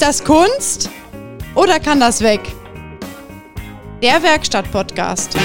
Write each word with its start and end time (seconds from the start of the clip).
Ist 0.00 0.06
das 0.06 0.24
Kunst 0.24 0.88
oder 1.54 1.78
kann 1.78 2.00
das 2.00 2.22
weg? 2.22 2.40
Der 4.02 4.22
Werkstatt-Podcast. 4.22 5.36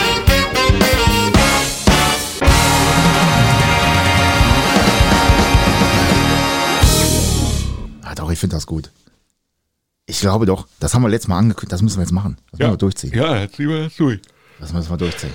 Ah, 8.01 8.15
doch, 8.15 8.31
ich 8.31 8.39
finde 8.39 8.55
das 8.55 8.65
gut. 8.65 8.91
Ich 10.05 10.21
glaube 10.21 10.45
doch, 10.45 10.69
das 10.79 10.93
haben 10.93 11.01
wir 11.01 11.09
letztes 11.09 11.27
Mal 11.27 11.39
angekündigt, 11.39 11.73
das 11.73 11.81
müssen 11.81 11.97
wir 11.97 12.03
jetzt 12.03 12.13
machen. 12.13 12.37
Das 12.51 12.59
müssen 12.59 12.71
wir 12.71 12.77
durchziehen. 12.77 13.13
Ja, 13.13 13.35
jetzt 13.35 13.57
ziehen 13.57 13.67
wir 13.67 13.83
das 13.83 13.95
durch. 13.97 14.21
Das 14.61 14.71
müssen 14.71 14.89
wir 14.89 14.95
durchziehen. 14.95 15.33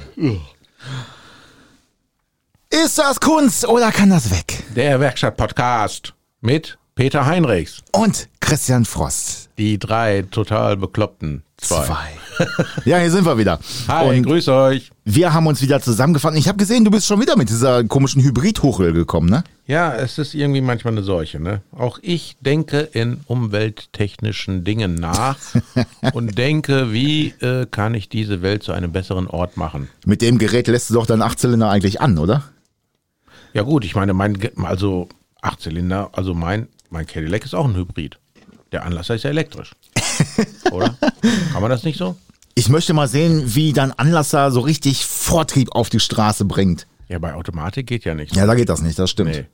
Ist 2.70 2.96
das 2.96 3.20
Kunst 3.20 3.68
oder 3.68 3.92
kann 3.92 4.08
das 4.08 4.30
weg? 4.30 4.64
Der 4.74 4.98
Werkstatt-Podcast 4.98 6.14
mit 6.40 6.78
Peter 6.94 7.24
Heinrichs. 7.24 7.82
Und 7.92 8.28
Christian 8.50 8.84
Frost. 8.84 9.48
Die 9.58 9.78
drei 9.78 10.22
total 10.22 10.76
bekloppten 10.76 11.44
zwei. 11.56 11.84
Zwei. 11.84 12.48
ja, 12.84 12.98
hier 12.98 13.12
sind 13.12 13.24
wir 13.24 13.38
wieder. 13.38 13.60
Hi, 13.86 14.08
Und 14.08 14.24
grüß 14.24 14.48
euch. 14.48 14.90
wir 15.04 15.32
haben 15.32 15.46
uns 15.46 15.62
wieder 15.62 15.80
zusammengefunden. 15.80 16.36
Ich 16.36 16.48
habe 16.48 16.58
gesehen, 16.58 16.84
du 16.84 16.90
bist 16.90 17.06
schon 17.06 17.20
wieder 17.20 17.36
mit 17.36 17.48
dieser 17.48 17.84
komischen 17.84 18.24
Hybrid-Hochöl 18.24 18.92
gekommen, 18.92 19.30
ne? 19.30 19.44
Ja, 19.68 19.94
es 19.94 20.18
ist 20.18 20.34
irgendwie 20.34 20.62
manchmal 20.62 20.94
eine 20.94 21.04
Seuche, 21.04 21.38
ne? 21.38 21.62
Auch 21.70 22.00
ich 22.02 22.38
denke 22.40 22.80
in 22.80 23.20
umwelttechnischen 23.28 24.64
Dingen 24.64 24.96
nach 24.96 25.38
und 26.12 26.36
denke, 26.36 26.92
wie 26.92 27.28
äh, 27.42 27.66
kann 27.70 27.94
ich 27.94 28.08
diese 28.08 28.42
Welt 28.42 28.64
zu 28.64 28.72
einem 28.72 28.90
besseren 28.90 29.28
Ort 29.28 29.58
machen? 29.58 29.88
Mit 30.04 30.22
dem 30.22 30.38
Gerät 30.38 30.66
lässt 30.66 30.90
du 30.90 30.94
doch 30.94 31.06
deinen 31.06 31.22
Achtzylinder 31.22 31.70
eigentlich 31.70 32.00
an, 32.00 32.18
oder? 32.18 32.42
Ja 33.52 33.62
gut, 33.62 33.84
ich 33.84 33.94
meine, 33.94 34.12
mein, 34.12 34.36
also 34.64 35.08
Achtzylinder, 35.40 36.10
also 36.14 36.34
mein, 36.34 36.66
mein 36.88 37.06
Cadillac 37.06 37.44
ist 37.44 37.54
auch 37.54 37.64
ein 37.64 37.76
Hybrid. 37.76 38.18
Der 38.72 38.84
Anlasser 38.84 39.14
ist 39.16 39.24
ja 39.24 39.30
elektrisch. 39.30 39.72
Oder? 40.70 40.94
Kann 41.52 41.60
man 41.62 41.70
das 41.70 41.82
nicht 41.84 41.98
so? 41.98 42.16
Ich 42.54 42.68
möchte 42.68 42.92
mal 42.92 43.08
sehen, 43.08 43.54
wie 43.54 43.72
dein 43.72 43.92
Anlasser 43.92 44.50
so 44.50 44.60
richtig 44.60 45.04
Vortrieb 45.06 45.72
auf 45.74 45.88
die 45.88 46.00
Straße 46.00 46.44
bringt. 46.44 46.86
Ja, 47.08 47.18
bei 47.18 47.34
Automatik 47.34 47.86
geht 47.86 48.04
ja 48.04 48.14
nicht. 48.14 48.36
Ja, 48.36 48.46
da 48.46 48.54
geht 48.54 48.68
das 48.68 48.82
nicht, 48.82 48.98
das 48.98 49.10
stimmt. 49.10 49.30
Nee. 49.32 49.46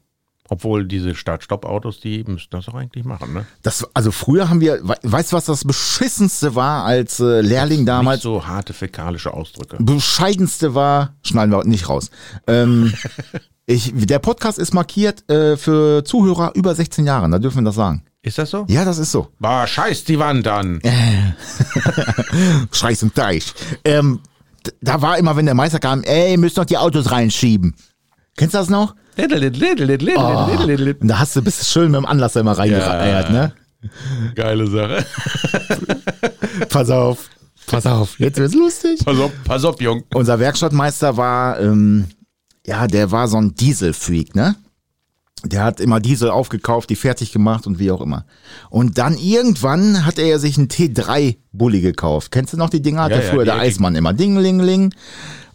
Obwohl 0.48 0.86
diese 0.86 1.14
Start-Stopp-Autos, 1.16 1.98
die 2.00 2.22
müssten 2.24 2.50
das 2.56 2.68
auch 2.68 2.74
eigentlich 2.74 3.04
machen, 3.04 3.32
ne? 3.32 3.46
Das, 3.62 3.84
also 3.94 4.12
früher 4.12 4.48
haben 4.48 4.60
wir, 4.60 4.78
we- 4.86 4.94
weißt 5.02 5.32
du, 5.32 5.36
was 5.36 5.46
das 5.46 5.64
beschissenste 5.64 6.54
war 6.54 6.84
als 6.84 7.18
äh, 7.18 7.40
Lehrling 7.40 7.84
damals? 7.84 8.18
Nicht 8.18 8.22
so 8.22 8.46
harte 8.46 8.72
fäkalische 8.72 9.34
Ausdrücke. 9.34 9.76
bescheidenste 9.80 10.74
war, 10.74 11.14
schneiden 11.22 11.50
wir 11.50 11.64
nicht 11.64 11.88
raus. 11.88 12.10
Ähm, 12.46 12.92
ich, 13.66 13.92
der 13.94 14.20
Podcast 14.20 14.58
ist 14.60 14.72
markiert 14.72 15.28
äh, 15.28 15.56
für 15.56 16.04
Zuhörer 16.04 16.52
über 16.54 16.74
16 16.76 17.06
Jahre, 17.06 17.28
da 17.28 17.38
dürfen 17.40 17.58
wir 17.58 17.64
das 17.64 17.74
sagen. 17.74 18.04
Ist 18.26 18.38
das 18.38 18.50
so? 18.50 18.66
Ja, 18.68 18.84
das 18.84 18.98
ist 18.98 19.12
so. 19.12 19.28
Bah, 19.38 19.68
scheiß 19.68 20.02
die 20.02 20.18
Wand 20.18 20.48
an. 20.48 20.80
Scheiß 22.72 23.04
und 23.04 23.14
Teich. 23.14 23.54
Ähm, 23.84 24.18
da 24.80 25.00
war 25.00 25.16
immer, 25.16 25.36
wenn 25.36 25.46
der 25.46 25.54
Meister 25.54 25.78
kam, 25.78 26.02
ey, 26.02 26.36
müsst 26.36 26.56
noch 26.56 26.64
die 26.64 26.76
Autos 26.76 27.12
reinschieben. 27.12 27.76
Kennst 28.36 28.54
du 28.54 28.58
das 28.58 28.68
noch? 28.68 28.96
Und 31.02 31.08
da 31.08 31.20
hast 31.20 31.36
du, 31.36 31.42
bist 31.42 31.60
du 31.60 31.64
schön 31.66 31.92
mit 31.92 31.98
dem 31.98 32.04
Anlasser 32.04 32.40
immer 32.40 32.58
reingereiert, 32.58 33.30
ne? 33.30 33.52
Geile 34.34 34.66
Sache. 34.66 35.06
Pass 36.68 36.90
auf, 36.90 37.30
pass 37.68 37.86
auf, 37.86 38.18
jetzt 38.18 38.38
wird's 38.38 38.54
lustig. 38.54 39.04
Pass 39.04 39.18
auf, 39.20 39.30
pass 39.44 39.64
auf, 39.64 39.80
Jung. 39.80 40.02
Unser 40.14 40.40
Werkstattmeister 40.40 41.16
war, 41.16 41.60
ähm, 41.60 42.06
ja, 42.66 42.88
der 42.88 43.12
war 43.12 43.28
so 43.28 43.36
ein 43.36 43.54
Dieselfreak, 43.54 44.34
ne? 44.34 44.56
Der 45.48 45.64
hat 45.64 45.80
immer 45.80 46.00
Diesel 46.00 46.30
aufgekauft, 46.30 46.90
die 46.90 46.96
fertig 46.96 47.32
gemacht 47.32 47.66
und 47.66 47.78
wie 47.78 47.90
auch 47.90 48.00
immer. 48.00 48.24
Und 48.70 48.98
dann 48.98 49.16
irgendwann 49.16 50.04
hat 50.04 50.18
er 50.18 50.38
sich 50.38 50.58
einen 50.58 50.68
T3-Bulli 50.68 51.80
gekauft. 51.80 52.32
Kennst 52.32 52.52
du 52.52 52.56
noch 52.56 52.70
die 52.70 52.82
Dinger? 52.82 53.02
Hatte 53.02 53.16
Ja, 53.16 53.22
ja, 53.22 53.30
früher 53.30 53.44
der. 53.44 53.58
Eismann 53.58 53.94
immer. 53.94 54.12
Dingelingeling. 54.12 54.94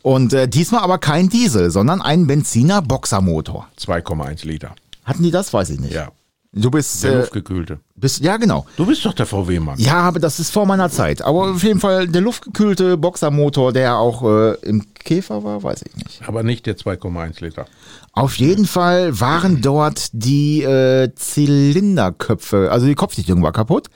Und 0.02 0.34
äh, 0.34 0.48
diesmal 0.48 0.82
aber 0.82 0.98
kein 0.98 1.30
Diesel, 1.30 1.70
sondern 1.70 2.02
ein 2.02 2.28
Benziner 2.28 2.82
Boxermotor. 2.82 3.68
2,1 3.80 4.48
Liter. 4.48 4.76
Hatten 5.04 5.24
die 5.24 5.32
das? 5.32 5.54
Weiß 5.54 5.70
ich 5.70 5.80
nicht. 5.80 5.94
Ja. 5.94 6.12
Du 6.54 6.70
bist, 6.70 7.02
Der 7.06 7.12
äh, 7.14 7.18
luftgekühlte. 7.20 7.80
bist, 7.96 8.20
ja 8.20 8.36
genau. 8.36 8.66
Du 8.76 8.86
bist 8.86 9.06
doch 9.06 9.14
der 9.14 9.26
VW-Mann. 9.26 9.80
Ja, 9.80 10.02
aber 10.02 10.20
das 10.20 10.38
ist 10.38 10.52
vor 10.52 10.66
meiner 10.66 10.90
Zeit. 10.90 11.22
Aber 11.22 11.52
auf 11.52 11.64
jeden 11.64 11.80
Fall 11.80 12.10
der 12.10 12.20
luftgekühlte 12.20 12.98
Boxermotor, 12.98 13.72
der 13.72 13.96
auch 13.98 14.22
äh, 14.24 14.56
im 14.64 14.94
Käfer 14.94 15.46
war, 15.46 15.64
weiß 15.64 15.84
ich 15.84 15.96
nicht. 15.96 16.22
Aber 16.28 16.44
nicht 16.44 16.66
der 16.66 16.76
2,1 16.76 17.42
Liter. 17.42 17.68
Auf 18.12 18.36
jeden 18.36 18.66
Fall 18.66 19.18
waren 19.22 19.62
dort 19.62 20.10
die 20.12 20.62
äh, 20.64 21.14
Zylinderköpfe, 21.16 22.70
also 22.70 22.86
die 22.86 22.96
Kopfdichtung 22.96 23.42
war 23.42 23.54
kaputt. 23.54 23.88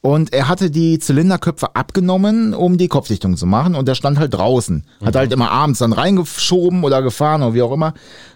Und 0.00 0.32
er 0.32 0.46
hatte 0.46 0.70
die 0.70 1.00
Zylinderköpfe 1.00 1.74
abgenommen, 1.74 2.54
um 2.54 2.78
die 2.78 2.86
Kopfdichtung 2.86 3.36
zu 3.36 3.46
machen. 3.46 3.74
Und 3.74 3.88
der 3.88 3.96
stand 3.96 4.20
halt 4.20 4.34
draußen. 4.34 4.84
Hat 5.04 5.16
halt 5.16 5.32
immer 5.32 5.50
abends 5.50 5.80
dann 5.80 5.92
reingeschoben 5.92 6.84
oder 6.84 7.02
gefahren 7.02 7.42
oder 7.42 7.54
wie 7.54 7.62
auch 7.62 7.72
immer, 7.72 7.92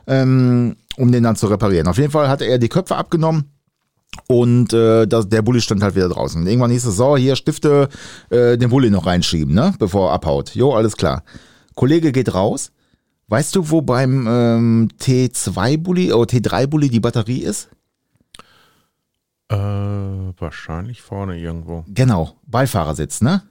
ähm, 0.08 0.74
um 0.96 1.12
den 1.12 1.22
dann 1.22 1.36
zu 1.36 1.46
reparieren. 1.46 1.86
Auf 1.86 1.98
jeden 1.98 2.10
Fall 2.10 2.28
hatte 2.28 2.44
er 2.44 2.58
die 2.58 2.68
Köpfe 2.68 2.96
abgenommen. 2.96 3.49
Und 4.26 4.72
äh, 4.72 5.06
das, 5.06 5.28
der 5.28 5.42
Bulli 5.42 5.60
stand 5.60 5.82
halt 5.82 5.94
wieder 5.94 6.08
draußen. 6.08 6.40
Und 6.40 6.46
irgendwann 6.46 6.70
hieß 6.70 6.84
es, 6.86 6.96
so, 6.96 7.16
hier 7.16 7.36
Stifte, 7.36 7.88
äh, 8.30 8.58
den 8.58 8.70
Bulli 8.70 8.90
noch 8.90 9.06
reinschieben, 9.06 9.54
ne? 9.54 9.74
Bevor 9.78 10.10
er 10.10 10.14
abhaut. 10.14 10.54
Jo, 10.54 10.72
alles 10.72 10.96
klar. 10.96 11.22
Kollege 11.74 12.12
geht 12.12 12.34
raus. 12.34 12.72
Weißt 13.28 13.54
du, 13.54 13.70
wo 13.70 13.80
beim 13.80 14.26
ähm, 14.28 14.88
T2-Bulli 15.00 16.12
oder 16.12 16.28
T3-Bulli 16.28 16.88
die 16.88 16.98
Batterie 16.98 17.42
ist? 17.44 17.68
Äh, 19.48 19.56
wahrscheinlich 19.56 21.02
vorne 21.02 21.38
irgendwo. 21.38 21.84
Genau, 21.88 22.36
Beifahrersitz, 22.46 23.20
ne? 23.20 23.42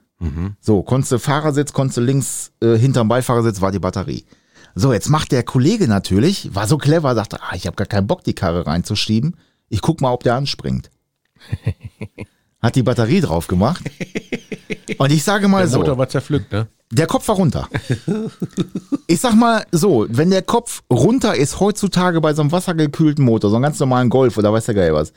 So, 0.60 0.82
konntest 0.82 1.12
du 1.12 1.18
Fahrersitz, 1.18 1.72
konntest 1.72 1.96
du 1.96 2.02
links 2.02 2.52
äh, 2.60 2.76
hinterm 2.76 3.08
Beifahrersitz 3.08 3.62
war 3.62 3.72
die 3.72 3.78
Batterie. 3.78 4.26
So, 4.74 4.92
jetzt 4.92 5.08
macht 5.08 5.32
der 5.32 5.42
Kollege 5.42 5.88
natürlich, 5.88 6.54
war 6.54 6.66
so 6.66 6.76
clever, 6.76 7.14
dachte, 7.14 7.38
ah, 7.40 7.54
ich 7.54 7.66
habe 7.66 7.76
gar 7.76 7.86
keinen 7.86 8.06
Bock, 8.06 8.22
die 8.22 8.34
Karre 8.34 8.66
reinzuschieben. 8.66 9.36
Ich 9.70 9.80
guck 9.80 10.00
mal, 10.02 10.12
ob 10.12 10.22
der 10.24 10.34
anspringt. 10.34 10.90
Hat 12.62 12.76
die 12.76 12.82
Batterie 12.82 13.22
drauf 13.22 13.46
gemacht. 13.46 13.82
Und 14.98 15.10
ich 15.10 15.22
sage 15.24 15.48
mal 15.48 15.60
Der 15.60 15.68
so. 15.68 15.78
Motor 15.78 15.96
war 15.96 16.08
zerpflückt, 16.08 16.52
ne? 16.52 16.66
Der 16.92 17.06
Kopf 17.06 17.26
war 17.28 17.36
runter. 17.36 17.68
Ich 19.06 19.20
sag 19.20 19.34
mal 19.36 19.64
so, 19.70 20.06
wenn 20.10 20.30
der 20.30 20.42
Kopf 20.42 20.82
runter 20.92 21.36
ist 21.36 21.60
heutzutage 21.60 22.20
bei 22.20 22.34
so 22.34 22.42
einem 22.42 22.50
wassergekühlten 22.50 23.24
Motor, 23.24 23.48
so 23.48 23.56
einem 23.56 23.62
ganz 23.62 23.78
normalen 23.78 24.10
Golf 24.10 24.36
oder 24.36 24.52
weiß 24.52 24.66
der 24.66 24.74
geil 24.74 24.92
was, 24.92 25.12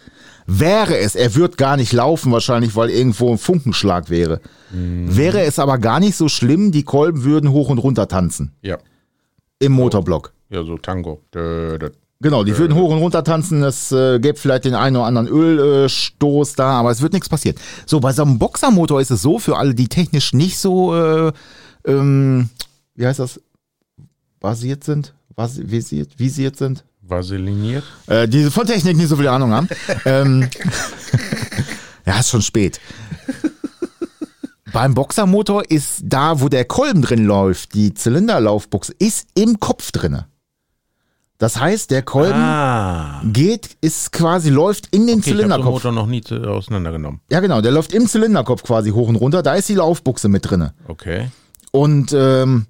wäre 0.45 0.95
es, 0.99 1.15
er 1.15 1.33
wird 1.33 1.57
gar 1.57 1.75
nicht 1.75 1.91
laufen 1.91 2.31
wahrscheinlich, 2.31 2.75
weil 2.75 2.91
irgendwo 2.91 3.31
ein 3.31 3.39
Funkenschlag 3.39 4.11
wäre. 4.11 4.39
Wäre 4.71 5.41
es 5.41 5.57
aber 5.57 5.79
gar 5.79 5.99
nicht 5.99 6.15
so 6.15 6.29
schlimm, 6.29 6.71
die 6.71 6.83
Kolben 6.83 7.23
würden 7.23 7.49
hoch 7.51 7.69
und 7.69 7.79
runter 7.79 8.07
tanzen 8.07 8.53
Ja. 8.61 8.77
im 9.57 9.71
Motorblock. 9.71 10.31
Ja, 10.51 10.63
so 10.63 10.77
Tango. 10.77 11.23
Dö, 11.33 11.79
dö. 11.79 11.89
Genau, 12.23 12.45
die 12.45 12.57
würden 12.57 12.73
hoch 12.73 12.89
und 12.89 12.99
runter 12.99 13.21
tanzen, 13.25 13.61
es 13.63 13.91
äh, 13.91 14.17
gäbe 14.17 14.39
vielleicht 14.39 14.63
den 14.63 14.75
einen 14.75 14.95
oder 14.95 15.05
anderen 15.05 15.27
Ölstoß 15.27 15.83
äh, 15.85 15.89
Stoß 15.89 16.55
da, 16.55 16.79
aber 16.79 16.89
es 16.89 17.01
wird 17.01 17.11
nichts 17.11 17.27
passieren. 17.27 17.57
So, 17.85 17.99
bei 17.99 18.13
so 18.13 18.21
einem 18.23 18.39
Boxermotor 18.39 19.01
ist 19.01 19.11
es 19.11 19.21
so, 19.21 19.39
für 19.39 19.57
alle, 19.57 19.75
die 19.75 19.89
technisch 19.89 20.31
nicht 20.31 20.57
so, 20.57 20.95
äh, 20.95 21.33
ähm, 21.85 22.49
wie 22.95 23.05
heißt 23.05 23.19
das, 23.19 23.41
basiert 24.39 24.85
sind, 24.85 25.13
was, 25.35 25.59
visiert, 25.69 26.17
visiert 26.17 26.55
sind, 26.55 26.85
Vaseliniert. 27.01 27.83
äh, 28.07 28.25
die 28.25 28.49
von 28.49 28.65
Technik 28.65 28.95
nicht 28.95 29.09
so 29.09 29.17
viel 29.17 29.27
Ahnung 29.27 29.51
haben. 29.51 29.67
ähm, 30.05 30.47
ja, 32.05 32.19
ist 32.21 32.29
schon 32.29 32.41
spät. 32.41 32.79
Beim 34.71 34.93
Boxermotor 34.93 35.69
ist 35.69 36.03
da, 36.03 36.39
wo 36.39 36.47
der 36.47 36.63
Kolben 36.63 37.01
drin 37.01 37.25
läuft, 37.25 37.73
die 37.73 37.93
Zylinderlaufbuchse, 37.93 38.93
ist 38.97 39.27
im 39.35 39.59
Kopf 39.59 39.91
drinne. 39.91 40.27
Das 41.39 41.59
heißt, 41.59 41.91
der 41.91 42.03
Kolben 42.03 42.33
Ah. 42.39 43.21
geht, 43.25 43.75
ist 43.81 44.11
quasi, 44.11 44.49
läuft 44.49 44.87
in 44.95 45.07
den 45.07 45.19
Okay, 45.19 45.31
ich 45.31 45.33
habe 45.33 45.37
den 45.37 45.37
Zylinderkopf. 45.49 45.73
Motor 45.83 45.91
noch 45.91 46.05
nie 46.07 46.23
auseinandergenommen. 46.31 47.19
Ja, 47.29 47.39
genau, 47.41 47.59
der 47.61 47.71
läuft 47.71 47.93
im 47.93 48.07
Zylinderkopf 48.07 48.63
quasi 48.63 48.91
hoch 48.91 49.07
und 49.09 49.15
runter. 49.17 49.41
Da 49.43 49.55
ist 49.55 49.67
die 49.67 49.75
Laufbuchse 49.75 50.29
mit 50.29 50.49
drinne. 50.49 50.73
Okay. 50.87 51.29
Und 51.71 52.13
ähm, 52.13 52.67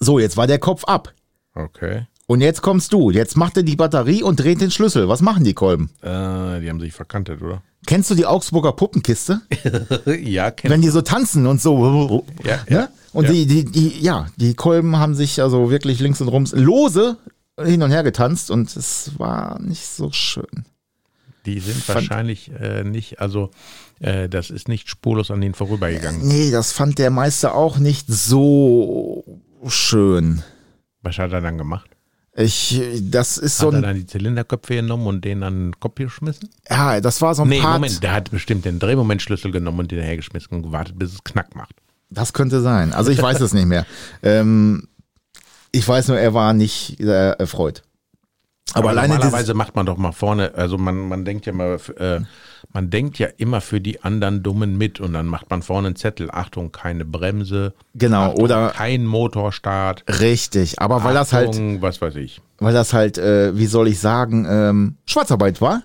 so, 0.00 0.18
jetzt 0.18 0.36
war 0.36 0.46
der 0.46 0.58
Kopf 0.58 0.84
ab. 0.84 1.12
Okay. 1.54 2.06
Und 2.26 2.40
jetzt 2.40 2.62
kommst 2.62 2.92
du. 2.92 3.10
Jetzt 3.10 3.36
macht 3.36 3.56
er 3.58 3.62
die 3.64 3.76
Batterie 3.76 4.22
und 4.22 4.40
dreht 4.40 4.60
den 4.62 4.70
Schlüssel. 4.70 5.08
Was 5.08 5.20
machen 5.20 5.44
die 5.44 5.52
Kolben? 5.52 5.90
Äh, 6.00 6.60
die 6.60 6.70
haben 6.70 6.80
sich 6.80 6.92
verkantet, 6.94 7.42
oder? 7.42 7.60
Kennst 7.86 8.10
du 8.10 8.14
die 8.14 8.24
Augsburger 8.24 8.72
Puppenkiste? 8.72 9.42
ja, 10.22 10.50
kenn 10.50 10.70
Wenn 10.70 10.80
die 10.80 10.88
so 10.88 11.02
tanzen 11.02 11.46
und 11.46 11.60
so. 11.60 12.24
Ja, 12.42 12.56
ne? 12.56 12.62
ja, 12.68 12.88
Und 13.12 13.24
ja. 13.24 13.30
Die, 13.32 13.46
die, 13.46 13.64
die, 13.66 14.00
ja, 14.00 14.28
die 14.36 14.54
Kolben 14.54 14.96
haben 14.96 15.14
sich 15.14 15.42
also 15.42 15.70
wirklich 15.70 16.00
links 16.00 16.22
und 16.22 16.28
rums 16.28 16.52
lose 16.52 17.18
hin 17.62 17.82
und 17.82 17.90
her 17.90 18.02
getanzt 18.02 18.50
und 18.50 18.74
es 18.76 19.12
war 19.18 19.60
nicht 19.60 19.86
so 19.86 20.10
schön. 20.12 20.64
Die 21.46 21.60
sind 21.60 21.76
Fand- 21.76 21.96
wahrscheinlich 22.08 22.50
äh, 22.58 22.84
nicht, 22.84 23.20
also 23.20 23.50
äh, 24.00 24.28
das 24.28 24.50
ist 24.50 24.66
nicht 24.68 24.88
spurlos 24.88 25.30
an 25.30 25.40
denen 25.40 25.54
vorübergegangen. 25.54 26.26
Nee, 26.26 26.50
das 26.50 26.72
fand 26.72 26.98
der 26.98 27.10
Meister 27.10 27.54
auch 27.54 27.76
nicht 27.78 28.06
so 28.08 29.24
schön. 29.68 30.42
Was 31.02 31.18
hat 31.18 31.32
er 31.32 31.42
dann 31.42 31.58
gemacht? 31.58 31.90
Ich, 32.36 32.82
das 33.02 33.38
ist 33.38 33.58
so 33.58 33.66
Hat 33.68 33.74
er 33.74 33.78
ein, 33.78 33.82
dann 33.82 33.96
die 33.96 34.06
Zylinderköpfe 34.06 34.74
genommen 34.76 35.06
und 35.06 35.24
den 35.24 35.42
an 35.44 35.66
den 35.66 35.80
Kopf 35.80 35.96
geschmissen? 35.96 36.48
ja, 36.68 37.00
das 37.00 37.20
war 37.22 37.34
so 37.34 37.42
ein 37.42 37.48
Nee, 37.48 37.60
Part. 37.60 37.74
Moment, 37.74 38.02
der 38.02 38.12
hat 38.12 38.30
bestimmt 38.30 38.64
den 38.64 38.78
Drehmomentschlüssel 38.80 39.52
genommen 39.52 39.80
und 39.80 39.92
den 39.92 40.02
hergeschmissen 40.02 40.56
und 40.56 40.62
gewartet, 40.64 40.98
bis 40.98 41.12
es 41.12 41.22
Knack 41.22 41.54
macht. 41.54 41.76
Das 42.10 42.32
könnte 42.32 42.60
sein. 42.60 42.92
Also 42.92 43.10
ich 43.12 43.20
weiß 43.22 43.40
es 43.40 43.52
nicht 43.52 43.66
mehr. 43.66 43.86
Ähm, 44.22 44.88
ich 45.74 45.86
weiß 45.86 46.08
nur, 46.08 46.18
er 46.18 46.34
war 46.34 46.54
nicht 46.54 47.00
äh, 47.00 47.30
erfreut. 47.32 47.82
Aber, 48.72 48.88
alleine 48.88 49.08
dieses, 49.08 49.24
normalerweise 49.24 49.54
macht 49.54 49.76
man 49.76 49.86
doch 49.86 49.98
mal 49.98 50.12
vorne, 50.12 50.54
also 50.54 50.78
man, 50.78 51.08
man 51.08 51.24
denkt 51.24 51.46
ja 51.46 51.52
mal, 51.52 51.78
äh, 51.98 52.20
man 52.72 52.90
denkt 52.90 53.18
ja 53.18 53.28
immer 53.36 53.60
für 53.60 53.80
die 53.80 54.02
anderen 54.02 54.42
Dummen 54.42 54.78
mit 54.78 55.00
und 55.00 55.12
dann 55.12 55.26
macht 55.26 55.50
man 55.50 55.62
vorne 55.62 55.88
einen 55.88 55.96
Zettel, 55.96 56.30
Achtung, 56.30 56.72
keine 56.72 57.04
Bremse, 57.04 57.74
genau, 57.94 58.30
Achtung, 58.30 58.42
oder 58.42 58.70
kein 58.70 59.04
Motorstart, 59.04 60.04
richtig, 60.20 60.80
aber 60.80 61.04
weil 61.04 61.14
das 61.14 61.32
halt, 61.32 61.50
Achtung, 61.50 61.82
was 61.82 62.00
weiß 62.00 62.16
ich. 62.16 62.40
weil 62.58 62.72
das 62.72 62.92
halt, 62.94 63.18
äh, 63.18 63.56
wie 63.56 63.66
soll 63.66 63.86
ich 63.86 64.00
sagen, 64.00 64.46
ähm, 64.48 64.96
Schwarzarbeit 65.04 65.60
war, 65.60 65.82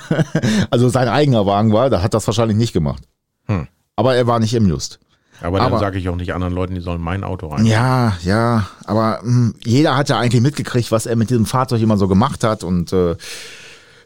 also 0.70 0.88
sein 0.88 1.08
eigener 1.08 1.46
Wagen 1.46 1.72
war, 1.72 1.88
da 1.88 2.02
hat 2.02 2.14
das 2.14 2.26
wahrscheinlich 2.26 2.58
nicht 2.58 2.72
gemacht. 2.72 3.04
Hm. 3.46 3.68
Aber 3.96 4.16
er 4.16 4.26
war 4.26 4.38
nicht 4.40 4.54
im 4.54 4.68
Just. 4.68 4.98
Aber 5.40 5.58
dann 5.58 5.78
sage 5.78 5.98
ich 5.98 6.08
auch 6.08 6.16
nicht 6.16 6.32
anderen 6.34 6.54
Leuten, 6.54 6.74
die 6.74 6.80
sollen 6.80 7.00
mein 7.00 7.22
Auto 7.24 7.48
rein. 7.48 7.64
Ja, 7.66 8.16
ja, 8.22 8.68
aber 8.84 9.20
mh, 9.22 9.52
jeder 9.64 9.96
hat 9.96 10.08
ja 10.08 10.18
eigentlich 10.18 10.42
mitgekriegt, 10.42 10.90
was 10.90 11.06
er 11.06 11.16
mit 11.16 11.30
diesem 11.30 11.46
Fahrzeug 11.46 11.80
immer 11.80 11.96
so 11.96 12.08
gemacht 12.08 12.42
hat 12.44 12.64
und 12.64 12.92
äh, 12.92 13.16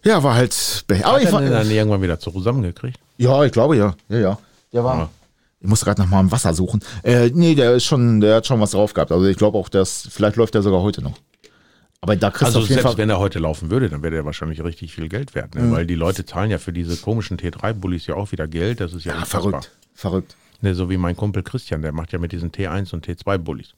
ja, 0.05 0.23
war 0.23 0.35
halt. 0.35 0.85
Aber 0.89 1.13
Hat 1.17 1.23
ich 1.23 1.31
den 1.31 1.51
dann 1.51 1.71
irgendwann 1.71 2.03
wieder 2.03 2.19
zusammengekriegt? 2.19 2.99
ja, 3.19 3.45
ich 3.45 3.53
glaube 3.53 3.77
ja, 3.77 3.95
ja, 4.09 4.19
ja. 4.19 4.39
Der 4.73 4.85
war. 4.85 4.97
Ja. 4.99 5.09
Ich 5.61 5.69
muss 5.69 5.85
gerade 5.85 6.03
noch 6.03 6.09
mal 6.09 6.19
im 6.21 6.33
Wasser 6.33 6.55
suchen. 6.55 6.81
Äh, 7.05 7.31
nee, 7.33 7.55
der 7.55 7.75
ist 7.75 7.85
schon, 7.85 8.21
der 8.21 8.37
hat 8.37 8.47
schon 8.49 8.59
was 8.61 8.73
drauf 8.73 8.95
gehabt. 8.95 9.13
Also 9.13 9.27
ich 9.27 9.37
glaube 9.37 9.57
auch, 9.57 9.69
dass 9.69 10.09
vielleicht 10.11 10.35
läuft 10.37 10.55
der 10.55 10.63
sogar 10.63 10.83
heute 10.83 11.03
noch. 11.03 11.13
Aber 12.01 12.17
da 12.17 12.31
kriegst 12.31 12.47
Also 12.47 12.59
du 12.59 12.65
auf 12.65 12.69
jeden 12.69 12.81
selbst 12.83 12.95
Fall. 12.95 12.99
wenn 12.99 13.11
er 13.11 13.21
heute 13.21 13.39
laufen 13.39 13.71
würde, 13.71 13.89
dann 13.89 14.03
wäre 14.03 14.17
er 14.17 14.25
wahrscheinlich 14.25 14.61
richtig 14.65 14.93
viel 14.93 15.09
Geld 15.09 15.37
wert. 15.37 15.55
Ne? 15.55 15.71
Weil 15.71 15.87
die 15.87 15.95
Leute 15.95 16.27
zahlen 16.27 16.51
ja 16.51 16.59
für 16.59 16.73
diese 16.73 16.97
komischen 16.97 17.37
T3-Bullis 17.39 18.09
ja 18.09 18.17
auch 18.17 18.33
wieder 18.33 18.49
Geld. 18.49 18.81
Das 18.81 18.93
ist 18.93 19.05
ja, 19.05 19.15
Ja, 19.15 19.25
verrückt, 19.25 19.71
verrückt. 19.95 20.35
Ne, 20.63 20.75
so 20.75 20.89
wie 20.89 20.97
mein 20.97 21.17
Kumpel 21.17 21.43
Christian, 21.43 21.83
der 21.83 21.93
macht 21.93 22.13
ja 22.13 22.19
mit 22.19 22.33
diesen 22.33 22.51
T1 22.53 22.95
und 22.95 23.07
T2-Bullis. 23.07 23.75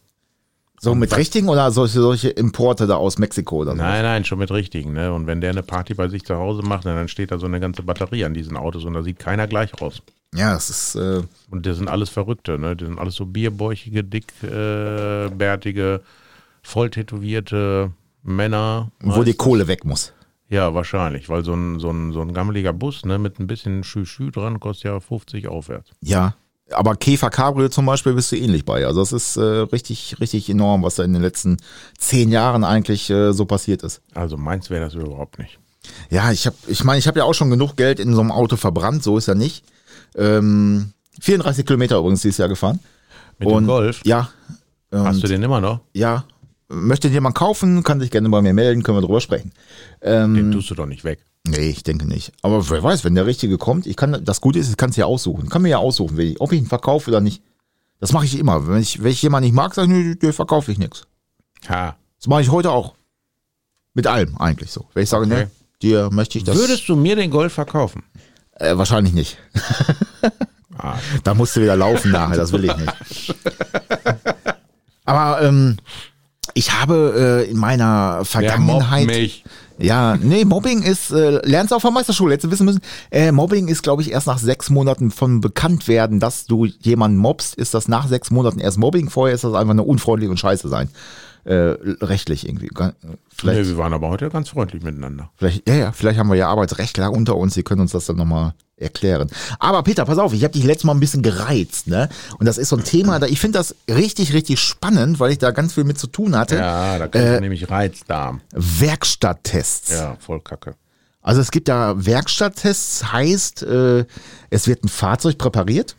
So 0.80 0.94
mit 0.94 1.16
richtigen 1.16 1.48
oder 1.48 1.70
solche, 1.70 2.00
solche 2.00 2.28
Importe 2.28 2.86
da 2.86 2.96
aus 2.96 3.16
Mexiko 3.18 3.58
oder 3.62 3.70
so? 3.72 3.76
Nein, 3.78 4.02
nein, 4.02 4.24
schon 4.24 4.38
mit 4.38 4.50
richtigen. 4.50 4.92
Ne? 4.92 5.12
Und 5.12 5.26
wenn 5.26 5.40
der 5.40 5.50
eine 5.50 5.62
Party 5.62 5.94
bei 5.94 6.08
sich 6.08 6.24
zu 6.24 6.34
Hause 6.36 6.62
macht, 6.62 6.84
dann 6.84 7.08
steht 7.08 7.30
da 7.30 7.38
so 7.38 7.46
eine 7.46 7.58
ganze 7.58 7.82
Batterie 7.82 8.24
an 8.24 8.34
diesen 8.34 8.56
Autos 8.56 8.84
und 8.84 8.92
da 8.94 9.02
sieht 9.02 9.18
keiner 9.18 9.46
gleich 9.46 9.80
aus. 9.80 10.02
Ja, 10.34 10.52
das 10.52 10.68
ist. 10.68 10.96
Äh, 10.96 11.22
Und 11.50 11.64
das 11.64 11.76
sind 11.78 11.88
alles 11.88 12.10
Verrückte, 12.10 12.58
ne? 12.58 12.76
Das 12.76 12.88
sind 12.88 12.98
alles 12.98 13.14
so 13.14 13.24
bierbäuchige, 13.24 14.02
dickbärtige, 14.04 15.94
äh, 15.94 16.00
voll 16.62 16.90
tätowierte 16.90 17.92
Männer. 18.22 18.90
wo 19.00 19.22
die. 19.22 19.34
Kohle 19.34 19.68
weg 19.68 19.84
muss. 19.84 20.12
Ja, 20.48 20.74
wahrscheinlich, 20.74 21.28
weil 21.28 21.44
so 21.44 21.54
ein, 21.54 21.80
so 21.80 21.90
ein, 21.90 22.12
so 22.12 22.20
ein 22.20 22.34
gammeliger 22.34 22.72
Bus 22.72 23.04
ne, 23.04 23.18
mit 23.18 23.38
ein 23.40 23.46
bisschen 23.46 23.82
Schü-Schü 23.84 24.30
dran 24.30 24.60
kostet 24.60 24.84
ja 24.84 25.00
50 25.00 25.48
aufwärts. 25.48 25.90
Ja. 26.00 26.34
Aber 26.70 26.96
Käfer 26.96 27.28
Cabrio 27.30 27.68
zum 27.68 27.84
Beispiel 27.86 28.14
bist 28.14 28.32
du 28.32 28.36
ähnlich 28.36 28.64
bei. 28.64 28.86
Also 28.86 29.00
das 29.00 29.12
ist 29.12 29.36
äh, 29.36 29.40
richtig, 29.42 30.16
richtig 30.20 30.48
enorm, 30.48 30.82
was 30.82 30.94
da 30.94 31.04
in 31.04 31.12
den 31.12 31.20
letzten 31.22 31.58
zehn 31.98 32.30
Jahren 32.30 32.64
eigentlich 32.64 33.10
äh, 33.10 33.32
so 33.32 33.44
passiert 33.44 33.82
ist. 33.82 34.00
Also 34.14 34.36
meins 34.36 34.70
wäre 34.70 34.84
das 34.84 34.94
überhaupt 34.94 35.38
nicht. 35.38 35.58
Ja, 36.08 36.32
ich 36.32 36.46
habe, 36.46 36.56
ich 36.66 36.82
meine, 36.82 36.98
ich 36.98 37.06
habe 37.06 37.18
ja 37.18 37.24
auch 37.26 37.34
schon 37.34 37.50
genug 37.50 37.76
Geld 37.76 38.00
in 38.00 38.14
so 38.14 38.20
einem 38.22 38.32
Auto 38.32 38.56
verbrannt, 38.56 39.02
so 39.02 39.18
ist 39.18 39.28
ja 39.28 39.34
nicht. 39.34 39.64
Ähm, 40.16 40.92
34 41.20 41.66
Kilometer 41.66 41.98
übrigens 41.98 42.22
dieses 42.22 42.38
Jahr 42.38 42.48
gefahren. 42.48 42.80
Mit 43.38 43.50
dem 43.50 43.66
Golf, 43.66 44.00
Ja. 44.04 44.30
hast 44.90 45.16
Und, 45.16 45.24
du 45.24 45.28
den 45.28 45.42
immer 45.42 45.60
noch? 45.60 45.80
Ja. 45.92 46.24
Möchte 46.68 47.08
jemand 47.08 47.34
kaufen, 47.34 47.82
kann 47.82 48.00
sich 48.00 48.10
gerne 48.10 48.30
bei 48.30 48.40
mir 48.40 48.54
melden, 48.54 48.82
können 48.82 48.96
wir 48.96 49.02
drüber 49.02 49.20
sprechen. 49.20 49.52
Ähm, 50.00 50.34
Den 50.34 50.52
tust 50.52 50.70
du 50.70 50.74
doch 50.74 50.86
nicht 50.86 51.04
weg. 51.04 51.18
Nee, 51.46 51.68
ich 51.70 51.82
denke 51.82 52.06
nicht. 52.06 52.32
Aber 52.42 52.68
wer 52.70 52.82
weiß, 52.82 53.04
wenn 53.04 53.14
der 53.14 53.26
richtige 53.26 53.58
kommt, 53.58 53.86
ich 53.86 53.96
kann, 53.96 54.24
das 54.24 54.40
Gute 54.40 54.58
ist, 54.58 54.70
ich 54.70 54.76
kann 54.76 54.90
es 54.90 54.96
ja 54.96 55.04
aussuchen. 55.06 55.44
Ich 55.44 55.50
kann 55.50 55.62
mir 55.62 55.68
ja 55.68 55.78
aussuchen, 55.78 56.18
ich, 56.18 56.40
ob 56.40 56.52
ich 56.52 56.58
ihn 56.60 56.66
verkaufe 56.66 57.10
oder 57.10 57.20
nicht. 57.20 57.42
Das 58.00 58.12
mache 58.12 58.24
ich 58.24 58.38
immer. 58.38 58.66
Wenn 58.66 58.80
ich, 58.80 59.02
wenn 59.02 59.12
ich 59.12 59.22
jemanden 59.22 59.46
nicht 59.46 59.54
mag, 59.54 59.74
sage 59.74 59.92
ich, 59.92 60.04
nö, 60.04 60.14
den 60.16 60.32
verkaufe 60.32 60.72
ich 60.72 60.78
nichts. 60.78 61.06
Ha. 61.68 61.96
Das 62.18 62.26
mache 62.28 62.40
ich 62.42 62.50
heute 62.50 62.70
auch. 62.70 62.94
Mit 63.92 64.06
allem 64.06 64.36
eigentlich 64.38 64.70
so. 64.72 64.86
Wenn 64.94 65.02
ich 65.04 65.08
sage, 65.10 65.26
Okay. 65.26 65.34
ne, 65.34 65.50
dir 65.82 66.08
möchte 66.10 66.38
ich 66.38 66.44
das. 66.44 66.56
Würdest 66.56 66.88
du 66.88 66.96
mir 66.96 67.14
den 67.14 67.30
Golf 67.30 67.52
verkaufen? 67.52 68.02
Äh, 68.52 68.76
wahrscheinlich 68.76 69.12
nicht. 69.14 69.38
Ah, 70.76 70.98
Da 71.22 71.34
musst 71.34 71.54
du 71.54 71.60
wieder 71.60 71.76
laufen 71.76 72.10
nachher, 72.10 72.36
das 72.36 72.50
will 72.50 72.64
ich 72.64 72.76
nicht. 72.76 73.34
Aber 75.04 75.40
ähm, 75.42 75.76
ich 76.54 76.72
habe 76.72 77.44
äh, 77.46 77.50
in 77.50 77.56
meiner 77.58 78.22
der 78.34 78.58
mobbt 78.58 78.82
Vergangenheit. 78.86 79.06
mich. 79.06 79.44
Ja, 79.78 80.16
nee, 80.16 80.44
Mobbing 80.44 80.82
ist, 80.82 81.10
äh, 81.10 81.40
lernst 81.46 81.72
du 81.72 81.76
auf 81.76 81.82
der 81.82 81.90
Meisterschule, 81.90 82.34
jetzt 82.34 82.48
wissen 82.50 82.64
müssen, 82.64 82.80
äh, 83.10 83.32
Mobbing 83.32 83.68
ist, 83.68 83.82
glaube 83.82 84.02
ich, 84.02 84.12
erst 84.12 84.26
nach 84.28 84.38
sechs 84.38 84.70
Monaten 84.70 85.10
von 85.10 85.40
bekannt 85.40 85.88
werden, 85.88 86.20
dass 86.20 86.46
du 86.46 86.64
jemanden 86.66 87.18
mobst, 87.18 87.54
ist 87.56 87.74
das 87.74 87.88
nach 87.88 88.06
sechs 88.06 88.30
Monaten 88.30 88.60
erst 88.60 88.78
Mobbing, 88.78 89.10
vorher 89.10 89.34
ist 89.34 89.42
das 89.44 89.54
einfach 89.54 89.72
eine 89.72 89.82
unfreundlich 89.82 90.30
und 90.30 90.38
scheiße 90.38 90.68
sein. 90.68 90.88
Äh, 91.44 91.74
rechtlich 92.00 92.48
irgendwie. 92.48 92.68
Ga- 92.68 92.94
Nee, 93.02 93.16
Vielleicht, 93.28 93.68
wir 93.68 93.76
waren 93.76 93.92
aber 93.92 94.08
heute 94.08 94.30
ganz 94.30 94.48
freundlich 94.48 94.82
miteinander. 94.82 95.30
vielleicht, 95.36 95.68
ja, 95.68 95.74
ja, 95.74 95.92
vielleicht 95.92 96.18
haben 96.18 96.28
wir 96.30 96.36
ja 96.36 96.48
Arbeitsrechtler 96.48 97.12
unter 97.12 97.36
uns, 97.36 97.52
die 97.54 97.62
können 97.62 97.82
uns 97.82 97.92
das 97.92 98.06
dann 98.06 98.16
nochmal 98.16 98.54
erklären. 98.76 99.30
Aber 99.58 99.82
Peter, 99.82 100.04
pass 100.04 100.18
auf, 100.18 100.32
ich 100.32 100.42
habe 100.44 100.52
dich 100.52 100.64
letztes 100.64 100.84
Mal 100.84 100.94
ein 100.94 101.00
bisschen 101.00 101.22
gereizt, 101.22 101.86
ne? 101.86 102.08
Und 102.38 102.46
das 102.46 102.58
ist 102.58 102.68
so 102.68 102.76
ein 102.76 102.84
Thema, 102.84 103.18
da 103.18 103.26
ich 103.26 103.40
finde 103.40 103.58
das 103.58 103.74
richtig, 103.88 104.32
richtig 104.32 104.60
spannend, 104.60 105.20
weil 105.20 105.32
ich 105.32 105.38
da 105.38 105.50
ganz 105.52 105.74
viel 105.74 105.84
mit 105.84 105.98
zu 105.98 106.06
tun 106.06 106.36
hatte. 106.36 106.56
Ja, 106.56 106.98
da 106.98 107.08
kommt 107.08 107.40
nämlich 107.40 107.70
Reizdarm. 107.70 108.40
Werkstatttests. 108.52 109.92
Ja, 109.92 110.16
voll 110.18 110.40
kacke. 110.40 110.74
Also 111.22 111.40
es 111.40 111.50
gibt 111.50 111.68
da 111.68 111.94
Werkstatttests, 112.04 113.12
heißt, 113.12 113.62
äh, 113.62 114.04
es 114.50 114.66
wird 114.66 114.84
ein 114.84 114.88
Fahrzeug 114.88 115.38
präpariert, 115.38 115.96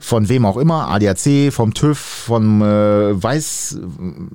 von 0.00 0.28
wem 0.28 0.44
auch 0.46 0.56
immer, 0.56 0.88
ADAC, 0.88 1.52
vom 1.52 1.74
TÜV, 1.74 1.98
vom 1.98 2.62
äh, 2.62 3.22
Weiß, 3.22 3.78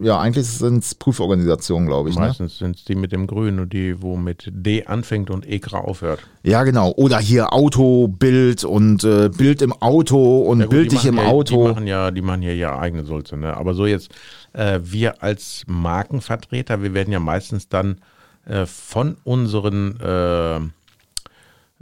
ja 0.02 0.20
eigentlich 0.20 0.48
sind 0.48 0.84
es 0.84 0.96
Prüforganisationen, 0.96 1.88
glaube 1.88 2.10
ich. 2.10 2.16
Ne? 2.16 2.28
Meistens 2.28 2.58
sind 2.58 2.76
es 2.76 2.86
die 2.86 2.96
mit 2.96 3.12
dem 3.12 3.28
Grün 3.28 3.60
und 3.60 3.74
die, 3.74 4.02
wo 4.02 4.16
mit 4.16 4.50
D 4.52 4.86
anfängt 4.86 5.30
und 5.30 5.48
EKRA 5.48 5.80
aufhört. 5.80 6.20
Ja 6.44 6.64
genau, 6.64 6.92
oder 6.92 7.20
hier 7.20 7.54
Autobild 7.54 8.64
und 8.64 9.04
äh, 9.04 9.30
Bild 9.30 9.62
im 9.62 9.74
Auto 9.74 10.42
und 10.42 10.60
Ja 10.60 10.66
gut, 10.66 10.72
Bild 10.72 10.92
dich 10.92 11.06
im 11.06 11.18
ja, 11.18 11.26
Auto. 11.26 11.68
Die 11.68 11.74
machen 11.74 11.88
ja, 11.88 12.12
die 12.12 12.22
machen 12.22 12.42
ja 12.42 12.52
ihre 12.52 12.78
eigene 12.80 13.06
Sulze, 13.06 13.38
ne? 13.38 13.56
Aber 13.56 13.74
so 13.74 13.86
jetzt, 13.86 14.10
äh, 14.54 14.80
wir 14.84 15.24
als 15.24 15.64
Markenvertreter, 15.68 16.82
wir 16.82 16.94
werden 16.94 17.12
ja 17.12 17.20
meistens 17.20 17.70
dann 17.70 18.02
äh, 18.46 18.66
von 18.66 19.18
unseren 19.24 20.00
äh, 20.00 20.60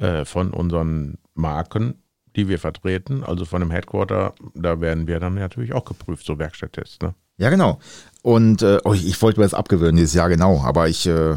äh, 0.02 0.26
von 0.26 0.52
unseren 0.52 1.20
Marken, 1.36 2.02
die 2.36 2.48
wir 2.48 2.60
vertreten, 2.60 3.24
also 3.24 3.46
von 3.46 3.62
dem 3.62 3.72
Headquarter, 3.72 4.34
da 4.54 4.80
werden 4.82 5.08
wir 5.08 5.20
dann 5.20 5.36
natürlich 5.36 5.74
auch 5.74 5.86
geprüft, 5.86 6.26
so 6.26 6.40
Werkstatttests, 6.40 7.00
ne? 7.02 7.14
Ja 7.38 7.50
genau. 7.50 7.80
Und 8.22 8.62
äh, 8.62 8.78
oh, 8.84 8.94
ich, 8.94 9.06
ich 9.08 9.22
wollte 9.22 9.40
mir 9.40 9.46
das 9.46 9.54
abgewöhnen 9.54 9.96
dieses 9.98 10.14
Jahr 10.14 10.30
genau, 10.30 10.62
aber 10.62 10.88
ich 10.90 11.08
äh, 11.08 11.36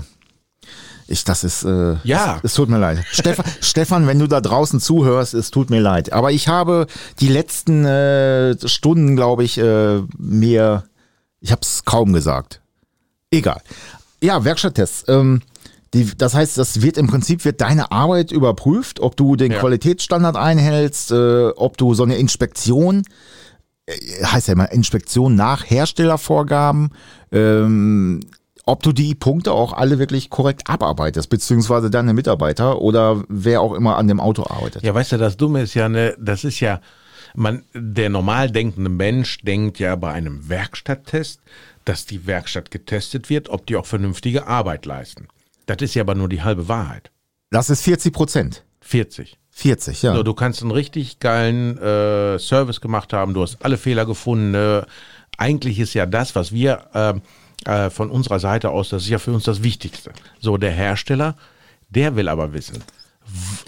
ich, 1.06 1.24
das 1.24 1.44
ist, 1.44 1.64
äh, 1.64 1.96
Ja. 2.04 2.36
es, 2.38 2.44
es 2.52 2.54
tut 2.54 2.68
mir 2.70 2.78
leid. 2.78 3.04
Stefan, 3.10 3.44
Stefan, 3.60 4.06
wenn 4.06 4.18
du 4.18 4.26
da 4.26 4.40
draußen 4.40 4.80
zuhörst, 4.80 5.34
es 5.34 5.50
tut 5.50 5.68
mir 5.68 5.80
leid. 5.80 6.12
Aber 6.12 6.32
ich 6.32 6.48
habe 6.48 6.86
die 7.20 7.28
letzten 7.28 7.84
äh, 7.84 8.56
Stunden, 8.66 9.14
glaube 9.14 9.44
ich, 9.44 9.58
äh, 9.58 10.00
mir, 10.16 10.84
ich 11.40 11.52
habe 11.52 11.60
es 11.62 11.84
kaum 11.84 12.12
gesagt. 12.14 12.62
Egal. 13.30 13.60
Ja, 14.22 14.44
Werkstatttests. 14.44 15.04
Ähm, 15.08 15.42
die, 15.94 16.10
das 16.16 16.34
heißt, 16.34 16.58
das 16.58 16.82
wird 16.82 16.98
im 16.98 17.06
Prinzip 17.06 17.44
wird 17.44 17.60
deine 17.60 17.90
Arbeit 17.92 18.32
überprüft, 18.32 19.00
ob 19.00 19.16
du 19.16 19.36
den 19.36 19.52
Ja. 19.52 19.60
Qualitätsstandard 19.60 20.36
einhältst, 20.36 21.12
äh, 21.12 21.48
ob 21.56 21.78
du 21.78 21.94
so 21.94 22.02
eine 22.02 22.16
Inspektion 22.16 23.04
äh, 23.86 24.24
heißt 24.24 24.48
ja 24.48 24.54
immer 24.54 24.72
Inspektion 24.72 25.34
nach 25.34 25.68
Herstellervorgaben, 25.68 26.90
ähm, 27.32 28.20
ob 28.66 28.82
du 28.82 28.92
die 28.92 29.14
Punkte 29.14 29.52
auch 29.52 29.72
alle 29.72 29.98
wirklich 29.98 30.30
korrekt 30.30 30.68
abarbeitest, 30.68 31.28
beziehungsweise 31.28 31.90
deine 31.90 32.14
Mitarbeiter 32.14 32.80
oder 32.80 33.22
wer 33.28 33.60
auch 33.60 33.74
immer 33.74 33.96
an 33.96 34.08
dem 34.08 34.20
Auto 34.20 34.44
arbeitet. 34.44 34.82
Ja, 34.82 34.94
weißt 34.94 35.12
du, 35.12 35.18
das 35.18 35.36
Dumme 35.36 35.62
ist 35.62 35.74
ja, 35.74 35.88
ne, 35.88 36.16
das 36.18 36.44
ist 36.44 36.60
ja, 36.60 36.80
man, 37.34 37.62
der 37.74 38.08
normal 38.08 38.50
denkende 38.50 38.90
Mensch 38.90 39.38
denkt 39.42 39.78
ja 39.78 39.96
bei 39.96 40.12
einem 40.12 40.48
Werkstatttest, 40.48 41.40
dass 41.84 42.06
die 42.06 42.26
Werkstatt 42.26 42.70
getestet 42.70 43.28
wird, 43.28 43.50
ob 43.50 43.66
die 43.66 43.76
auch 43.76 43.86
vernünftige 43.86 44.46
Arbeit 44.46 44.86
leisten. 44.86 45.28
Das 45.66 45.78
ist 45.80 45.94
ja 45.94 46.02
aber 46.02 46.14
nur 46.14 46.28
die 46.28 46.42
halbe 46.42 46.68
Wahrheit. 46.68 47.10
Das 47.50 47.70
ist 47.70 47.82
40 47.82 48.12
Prozent. 48.12 48.64
40. 48.80 49.38
40, 49.50 50.02
ja. 50.02 50.14
So, 50.14 50.22
du 50.24 50.34
kannst 50.34 50.62
einen 50.62 50.72
richtig 50.72 51.20
geilen 51.20 51.78
äh, 51.78 52.38
Service 52.40 52.80
gemacht 52.80 53.12
haben, 53.12 53.34
du 53.34 53.42
hast 53.42 53.64
alle 53.64 53.78
Fehler 53.78 54.04
gefunden. 54.04 54.50
Ne? 54.50 54.84
Eigentlich 55.38 55.78
ist 55.78 55.94
ja 55.94 56.06
das, 56.06 56.34
was 56.34 56.50
wir 56.50 56.86
ähm, 56.92 57.22
äh, 57.64 57.88
von 57.88 58.10
unserer 58.10 58.40
Seite 58.40 58.70
aus, 58.70 58.88
das 58.88 59.04
ist 59.04 59.10
ja 59.10 59.20
für 59.20 59.32
uns 59.32 59.44
das 59.44 59.62
Wichtigste. 59.62 60.10
So, 60.40 60.56
der 60.56 60.72
Hersteller, 60.72 61.36
der 61.88 62.16
will 62.16 62.28
aber 62.28 62.52
wissen. 62.52 62.82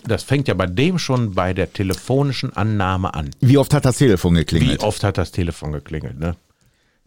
Das 0.07 0.25
fängt 0.25 0.49
ja 0.49 0.55
bei 0.55 0.67
dem 0.67 0.99
schon 0.99 1.35
bei 1.35 1.55
der 1.55 1.73
telefonischen 1.73 2.55
Annahme 2.55 3.15
an. 3.15 3.31
Wie 3.41 3.57
oft 3.57 3.73
hat 3.73 3.85
das 3.85 3.99
Telefon 3.99 4.35
Wie 4.35 4.41
geklingelt? 4.41 4.83
oft 4.83 5.03
hat 5.05 5.19
das 5.19 5.31
Telefon 5.31 5.73
geklingelt, 5.73 6.19
ne? 6.19 6.37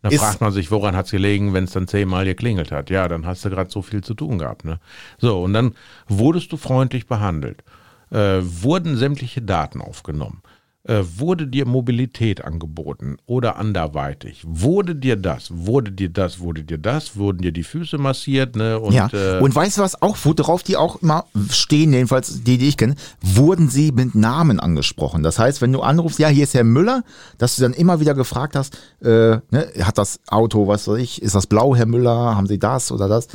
Da 0.01 0.09
Ist- 0.09 0.21
fragt 0.21 0.41
man 0.41 0.51
sich, 0.51 0.71
woran 0.71 0.95
hat 0.95 1.05
es 1.05 1.11
gelegen, 1.11 1.53
wenn 1.53 1.65
es 1.65 1.71
dann 1.71 1.87
zehnmal 1.87 2.25
geklingelt 2.25 2.71
hat. 2.71 2.89
Ja, 2.89 3.07
dann 3.07 3.25
hast 3.25 3.43
du 3.43 3.49
gerade 3.49 3.69
so 3.69 3.81
viel 3.81 4.03
zu 4.03 4.13
tun 4.13 4.37
gehabt. 4.37 4.63
Ne? 4.65 4.79
So, 5.17 5.43
und 5.43 5.53
dann 5.53 5.73
wurdest 6.07 6.51
du 6.51 6.57
freundlich 6.57 7.07
behandelt. 7.07 7.63
Äh, 8.11 8.39
wurden 8.41 8.97
sämtliche 8.97 9.41
Daten 9.41 9.81
aufgenommen. 9.81 10.41
Äh, 10.86 11.03
wurde 11.17 11.45
dir 11.45 11.65
Mobilität 11.65 12.45
angeboten 12.45 13.17
oder 13.25 13.57
anderweitig? 13.57 14.45
Wurde 14.48 14.95
dir 14.95 15.17
das, 15.17 15.50
wurde 15.51 15.91
dir 15.91 16.07
das, 16.07 16.39
wurde 16.39 16.63
dir 16.63 16.77
das, 16.77 17.17
wurden 17.17 17.41
dir 17.41 17.51
die 17.51 17.63
Füße 17.63 17.98
massiert, 17.98 18.55
ne? 18.55 18.79
Und, 18.79 18.93
ja, 18.93 19.09
äh, 19.12 19.41
und 19.41 19.53
weißt 19.53 19.77
du 19.77 19.81
was 19.81 20.01
auch, 20.01 20.15
worauf 20.24 20.63
die 20.63 20.77
auch 20.77 21.01
immer 21.01 21.25
stehen, 21.51 21.91
jedenfalls 21.91 22.43
die, 22.45 22.57
die 22.57 22.69
ich 22.69 22.77
kenne, 22.77 22.95
wurden 23.19 23.69
sie 23.69 23.91
mit 23.91 24.15
Namen 24.15 24.62
angesprochen. 24.62 25.21
Das 25.21 25.38
heißt, 25.38 25.62
wenn 25.62 25.74
du 25.74 25.81
anrufst, 25.81 26.17
ja, 26.17 26.29
hier 26.29 26.45
ist 26.45 26.53
Herr 26.53 26.63
Müller, 26.63 27.03
dass 27.38 27.57
du 27.57 27.62
dann 27.62 27.74
immer 27.74 28.00
wieder 28.00 28.13
gefragt 28.13 28.55
hast, 28.55 28.77
äh, 29.01 29.39
ne, 29.51 29.67
hat 29.81 29.98
das 29.98 30.21
Auto, 30.29 30.69
was 30.69 30.88
weiß 30.88 30.98
ich, 31.00 31.21
ist 31.21 31.36
das 31.36 31.45
blau, 31.45 31.75
Herr 31.75 31.88
Müller, 31.88 32.38
haben 32.38 32.48
sie 32.48 32.57
das 32.57 32.93
oder 32.93 33.09
das? 33.09 33.27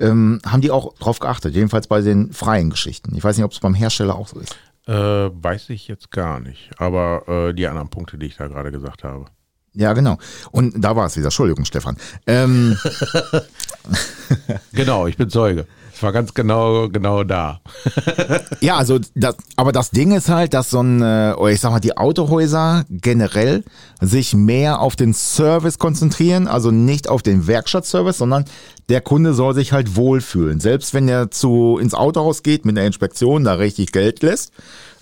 Ähm, 0.00 0.40
haben 0.44 0.62
die 0.62 0.72
auch 0.72 0.94
drauf 0.94 1.20
geachtet, 1.20 1.54
jedenfalls 1.54 1.86
bei 1.86 2.00
den 2.00 2.32
freien 2.32 2.70
Geschichten. 2.70 3.14
Ich 3.16 3.22
weiß 3.22 3.36
nicht, 3.36 3.44
ob 3.44 3.52
es 3.52 3.60
beim 3.60 3.74
Hersteller 3.74 4.16
auch 4.16 4.28
so 4.28 4.40
ist. 4.40 4.56
Äh, 4.88 4.92
weiß 4.92 5.70
ich 5.70 5.86
jetzt 5.86 6.10
gar 6.10 6.40
nicht. 6.40 6.70
Aber 6.78 7.28
äh, 7.28 7.54
die 7.54 7.66
anderen 7.68 7.90
Punkte, 7.90 8.18
die 8.18 8.26
ich 8.26 8.36
da 8.36 8.48
gerade 8.48 8.72
gesagt 8.72 9.04
habe. 9.04 9.26
Ja, 9.74 9.92
genau. 9.92 10.18
Und 10.50 10.80
da 10.82 10.96
war 10.96 11.06
es 11.06 11.16
wieder. 11.16 11.26
Entschuldigung, 11.26 11.64
Stefan. 11.64 11.96
Ähm, 12.26 12.76
Genau, 14.72 15.06
ich 15.06 15.16
bin 15.16 15.30
Zeuge. 15.30 15.66
Es 15.98 16.02
war 16.04 16.12
ganz 16.12 16.32
genau, 16.32 16.88
genau 16.88 17.24
da. 17.24 17.60
Ja, 18.60 18.76
also 18.76 19.00
das, 19.16 19.36
aber 19.56 19.72
das 19.72 19.90
Ding 19.90 20.12
ist 20.12 20.28
halt, 20.28 20.54
dass 20.54 20.70
so 20.70 20.80
ein, 20.80 21.02
äh, 21.02 21.52
ich 21.52 21.60
sag 21.60 21.72
mal, 21.72 21.80
die 21.80 21.96
Autohäuser 21.96 22.84
generell 22.88 23.64
sich 24.00 24.32
mehr 24.32 24.80
auf 24.80 24.94
den 24.94 25.12
Service 25.12 25.78
konzentrieren, 25.78 26.46
also 26.46 26.70
nicht 26.70 27.08
auf 27.08 27.22
den 27.22 27.48
Werkstattservice, 27.48 28.18
sondern 28.18 28.44
der 28.88 29.00
Kunde 29.00 29.34
soll 29.34 29.54
sich 29.54 29.72
halt 29.72 29.96
wohlfühlen. 29.96 30.60
Selbst 30.60 30.94
wenn 30.94 31.08
er 31.08 31.32
zu 31.32 31.78
ins 31.80 31.94
Autohaus 31.94 32.44
geht 32.44 32.64
mit 32.64 32.78
einer 32.78 32.86
Inspektion, 32.86 33.42
da 33.42 33.54
richtig 33.54 33.90
Geld 33.90 34.22
lässt, 34.22 34.52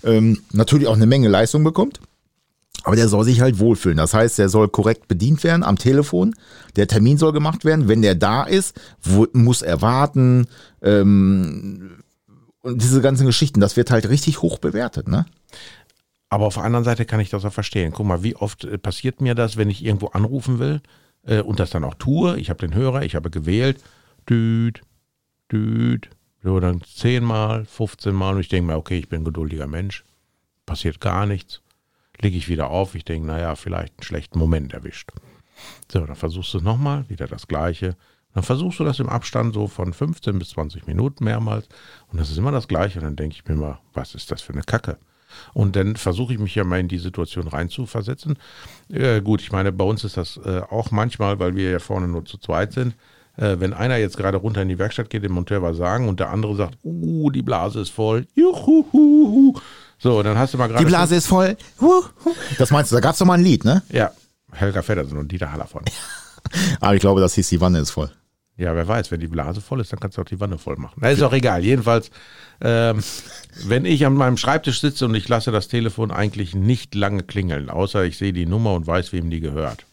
ähm, 0.03 0.41
natürlich 0.51 0.87
auch 0.87 0.95
eine 0.95 1.05
Menge 1.05 1.27
Leistung 1.27 1.63
bekommt. 1.63 1.99
Aber 2.87 2.95
der 2.95 3.09
soll 3.09 3.25
sich 3.25 3.41
halt 3.41 3.59
wohlfühlen. 3.59 3.97
Das 3.97 4.13
heißt, 4.13 4.39
der 4.39 4.47
soll 4.47 4.69
korrekt 4.69 5.09
bedient 5.09 5.43
werden 5.43 5.61
am 5.63 5.77
Telefon. 5.77 6.33
Der 6.77 6.87
Termin 6.87 7.17
soll 7.17 7.33
gemacht 7.33 7.65
werden. 7.65 7.89
Wenn 7.89 8.01
der 8.01 8.15
da 8.15 8.43
ist, 8.43 8.79
wo, 9.01 9.27
muss 9.33 9.61
er 9.61 9.81
warten. 9.81 10.47
Ähm, 10.81 11.97
und 12.61 12.81
diese 12.81 13.01
ganzen 13.01 13.25
Geschichten, 13.25 13.59
das 13.59 13.75
wird 13.75 13.91
halt 13.91 14.07
richtig 14.07 14.41
hoch 14.41 14.57
bewertet, 14.59 15.09
ne? 15.09 15.25
Aber 16.29 16.45
auf 16.45 16.53
der 16.53 16.63
anderen 16.63 16.85
Seite 16.85 17.03
kann 17.03 17.19
ich 17.19 17.29
das 17.29 17.43
auch 17.43 17.51
verstehen. 17.51 17.91
Guck 17.91 18.05
mal, 18.05 18.23
wie 18.23 18.37
oft 18.37 18.63
äh, 18.63 18.77
passiert 18.77 19.19
mir 19.19 19.35
das, 19.35 19.57
wenn 19.57 19.69
ich 19.69 19.83
irgendwo 19.83 20.07
anrufen 20.07 20.57
will 20.57 20.79
äh, 21.25 21.41
und 21.41 21.59
das 21.59 21.71
dann 21.71 21.83
auch 21.83 21.95
tue. 21.95 22.39
Ich 22.39 22.49
habe 22.49 22.65
den 22.65 22.73
Hörer, 22.73 23.01
ich 23.01 23.15
habe 23.15 23.29
gewählt. 23.29 23.83
Düt, 24.29 24.81
düt. 25.51 26.09
So, 26.41 26.61
dann 26.61 26.81
zehnmal, 26.83 27.65
15 27.65 28.15
Mal 28.15 28.35
und 28.35 28.39
ich 28.39 28.47
denke 28.47 28.71
mir, 28.71 28.77
okay, 28.77 28.97
ich 28.97 29.09
bin 29.09 29.23
ein 29.23 29.25
geduldiger 29.25 29.67
Mensch. 29.67 30.05
Passiert 30.65 31.01
gar 31.01 31.25
nichts. 31.25 31.61
Lege 32.21 32.37
ich 32.37 32.49
wieder 32.49 32.69
auf. 32.69 32.95
Ich 32.95 33.05
denke, 33.05 33.27
naja, 33.27 33.55
vielleicht 33.55 33.93
einen 33.97 34.03
schlechten 34.03 34.39
Moment 34.39 34.73
erwischt. 34.73 35.11
So, 35.91 36.05
dann 36.05 36.15
versuchst 36.15 36.53
du 36.53 36.59
es 36.59 36.63
nochmal, 36.63 37.05
wieder 37.09 37.27
das 37.27 37.47
Gleiche. 37.47 37.95
Dann 38.33 38.43
versuchst 38.43 38.79
du 38.79 38.83
das 38.83 38.99
im 38.99 39.09
Abstand 39.09 39.53
so 39.53 39.67
von 39.67 39.93
15 39.93 40.37
bis 40.37 40.49
20 40.49 40.85
Minuten 40.85 41.23
mehrmals. 41.23 41.67
Und 42.11 42.19
das 42.19 42.29
ist 42.29 42.37
immer 42.37 42.51
das 42.51 42.67
Gleiche. 42.67 42.99
Und 42.99 43.05
dann 43.05 43.15
denke 43.15 43.35
ich 43.35 43.47
mir 43.47 43.55
mal, 43.55 43.79
was 43.93 44.15
ist 44.15 44.31
das 44.31 44.41
für 44.41 44.53
eine 44.53 44.63
Kacke? 44.63 44.97
Und 45.53 45.75
dann 45.75 45.95
versuche 45.95 46.33
ich 46.33 46.39
mich 46.39 46.55
ja 46.55 46.63
mal 46.63 46.79
in 46.79 46.87
die 46.87 46.99
Situation 46.99 47.47
reinzuversetzen. 47.47 48.37
Äh, 48.89 49.21
gut, 49.21 49.41
ich 49.41 49.51
meine, 49.51 49.71
bei 49.71 49.83
uns 49.83 50.03
ist 50.03 50.17
das 50.17 50.37
äh, 50.37 50.61
auch 50.69 50.91
manchmal, 50.91 51.39
weil 51.39 51.55
wir 51.55 51.71
ja 51.71 51.79
vorne 51.79 52.07
nur 52.07 52.25
zu 52.25 52.37
zweit 52.37 52.73
sind. 52.73 52.95
Äh, 53.37 53.59
wenn 53.59 53.73
einer 53.73 53.97
jetzt 53.97 54.17
gerade 54.17 54.37
runter 54.37 54.61
in 54.61 54.69
die 54.69 54.79
Werkstatt 54.79 55.09
geht, 55.09 55.23
dem 55.23 55.33
Monteur 55.33 55.61
was 55.61 55.77
sagen 55.77 56.09
und 56.09 56.19
der 56.19 56.29
andere 56.29 56.55
sagt, 56.55 56.77
uh, 56.83 57.29
die 57.29 57.43
Blase 57.43 57.81
ist 57.81 57.89
voll. 57.89 58.27
Juhu. 58.35 59.53
So, 59.99 60.21
dann 60.23 60.37
hast 60.37 60.53
du 60.53 60.57
mal 60.57 60.67
gerade. 60.67 60.83
Die 60.83 60.89
Blase 60.89 61.15
ist 61.15 61.27
voll. 61.27 61.57
Das 62.57 62.71
meinst 62.71 62.91
du, 62.91 62.95
da 62.95 63.01
gab's 63.01 63.17
doch 63.17 63.25
mal 63.25 63.35
ein 63.35 63.43
Lied, 63.43 63.65
ne? 63.65 63.81
Ja, 63.89 64.11
Helga 64.51 64.81
Feddersen 64.81 65.17
und 65.17 65.31
Dieter 65.31 65.51
Haller 65.51 65.67
von. 65.67 65.83
Aber 66.79 66.95
ich 66.95 67.01
glaube, 67.01 67.19
das 67.19 67.33
hieß 67.33 67.49
Die 67.49 67.61
Wanne 67.61 67.79
ist 67.79 67.91
voll. 67.91 68.11
Ja, 68.57 68.75
wer 68.75 68.87
weiß, 68.87 69.11
wenn 69.11 69.19
die 69.19 69.27
Blase 69.27 69.61
voll 69.61 69.81
ist, 69.81 69.91
dann 69.93 69.99
kannst 69.99 70.17
du 70.17 70.21
auch 70.21 70.25
die 70.25 70.39
Wanne 70.39 70.57
voll 70.57 70.77
machen. 70.77 70.95
Na, 70.99 71.09
ist 71.09 71.21
auch 71.21 71.33
egal. 71.33 71.63
Jedenfalls, 71.63 72.09
ähm, 72.59 73.03
wenn 73.65 73.85
ich 73.85 74.03
an 74.03 74.15
meinem 74.15 74.37
Schreibtisch 74.37 74.81
sitze 74.81 75.05
und 75.05 75.13
ich 75.13 75.29
lasse 75.29 75.51
das 75.51 75.67
Telefon 75.67 76.09
eigentlich 76.09 76.55
nicht 76.55 76.95
lange 76.95 77.21
klingeln, 77.21 77.69
außer 77.69 78.03
ich 78.03 78.17
sehe 78.17 78.33
die 78.33 78.47
Nummer 78.47 78.73
und 78.73 78.87
weiß, 78.87 79.13
wem 79.13 79.29
die 79.29 79.41
gehört. 79.41 79.85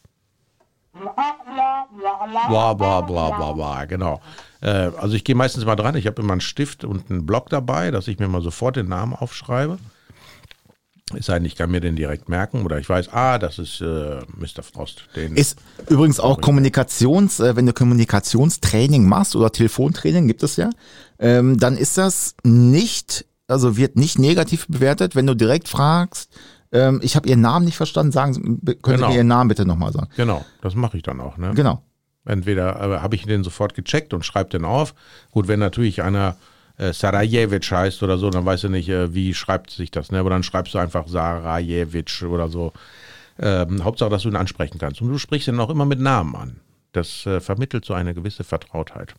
Bla, 2.49 2.73
bla, 2.73 3.01
bla, 3.03 3.31
bla, 3.31 3.53
bla, 3.53 3.85
genau. 3.85 4.23
Äh, 4.63 4.91
also 4.99 5.15
ich 5.15 5.25
gehe 5.25 5.35
meistens 5.35 5.67
mal 5.67 5.77
dran. 5.77 5.97
Ich 5.97 6.07
habe 6.07 6.23
immer 6.23 6.33
einen 6.33 6.41
Stift 6.41 6.85
und 6.85 7.11
einen 7.11 7.27
Block 7.27 7.51
dabei, 7.51 7.91
dass 7.91 8.09
ich 8.09 8.19
mir 8.19 8.29
mal 8.29 8.41
sofort 8.41 8.77
den 8.77 8.89
Namen 8.89 9.13
aufschreibe. 9.13 9.79
Es 11.13 11.27
sei 11.27 11.35
denn, 11.35 11.45
ich 11.45 11.55
kann 11.55 11.71
mir 11.71 11.81
den 11.81 11.97
direkt 11.97 12.31
merken 12.31 12.65
oder 12.65 12.79
ich 12.79 12.89
weiß, 12.89 13.11
ah, 13.13 13.39
das 13.39 13.59
ist 13.59 13.83
äh, 13.83 14.21
Mr. 14.37 14.63
Frost. 14.63 15.05
Den, 15.15 15.37
Ist 15.37 15.59
übrigens 15.91 16.19
auch 16.19 16.41
Kommunikations, 16.41 17.41
äh, 17.41 17.57
wenn 17.57 17.67
du 17.67 17.75
Kommunikationstraining 17.75 19.07
machst 19.07 19.37
oder 19.37 19.53
Telefontraining, 19.53 20.27
gibt 20.27 20.43
es 20.43 20.57
ja, 20.57 20.71
ähm, 21.19 21.59
dann 21.59 21.77
ist 21.77 21.99
das 21.99 22.35
nicht, 22.43 23.27
also 23.49 23.77
wird 23.77 23.97
nicht 23.97 24.19
negativ 24.19 24.67
bewertet, 24.67 25.15
wenn 25.15 25.27
du 25.27 25.35
direkt 25.35 25.69
fragst, 25.69 26.33
ähm, 26.73 27.01
ich 27.03 27.17
habe 27.17 27.29
Ihren 27.29 27.43
Namen 27.43 27.67
nicht 27.67 27.77
verstanden, 27.77 28.11
sagen 28.11 28.33
Sie, 28.33 28.41
können 28.41 28.63
Genau. 28.83 28.97
Sie 29.09 29.13
mir 29.13 29.17
Ihren 29.19 29.27
Namen 29.29 29.49
bitte 29.49 29.67
nochmal 29.67 29.93
sagen? 29.93 30.09
genau, 30.17 30.43
das 30.63 30.75
mache 30.75 30.97
ich 30.97 31.03
dann 31.03 31.21
auch. 31.21 31.37
Ne? 31.37 31.53
Genau. 31.55 31.83
Entweder 32.25 32.81
äh, 32.81 32.99
habe 33.01 33.15
ich 33.15 33.27
den 33.27 33.45
sofort 33.45 33.75
gecheckt 33.75 34.15
und 34.15 34.25
schreibe 34.25 34.49
den 34.49 34.65
auf. 34.65 34.95
Gut, 35.31 35.49
wenn 35.49 35.61
natürlich 35.61 36.03
einer 36.03 36.37
äh, 36.77 36.93
Sarajevic 36.93 37.71
heißt 37.71 38.03
oder 38.03 38.19
so, 38.19 38.31
dann 38.31 38.45
weißt 38.45 38.65
du 38.65 38.69
nicht, 38.69 38.89
äh, 38.89 39.15
wie 39.15 39.35
schreibt 39.35 39.71
sich 39.71 39.91
das, 39.91 40.11
ne? 40.11 40.19
Aber 40.19 40.31
dann 40.31 40.43
schreibst 40.43 40.75
du 40.75 40.79
einfach 40.79 41.07
Sarajevic 41.09 42.23
oder 42.23 42.49
so. 42.49 42.73
Ähm, 43.39 43.83
Hauptsache, 43.83 44.11
dass 44.11 44.23
du 44.23 44.29
ihn 44.29 44.37
ansprechen 44.37 44.79
kannst. 44.79 45.01
Und 45.03 45.09
du 45.09 45.19
sprichst 45.19 45.49
ihn 45.49 45.59
auch 45.59 45.71
immer 45.71 45.85
mit 45.87 46.01
Namen 46.01 46.37
an. 46.37 46.61
Das 46.93 47.27
äh, 47.27 47.41
vermittelt 47.41 47.85
so 47.85 47.95
eine 47.95 48.15
gewisse 48.15 48.45
Vertrautheit. 48.45 49.15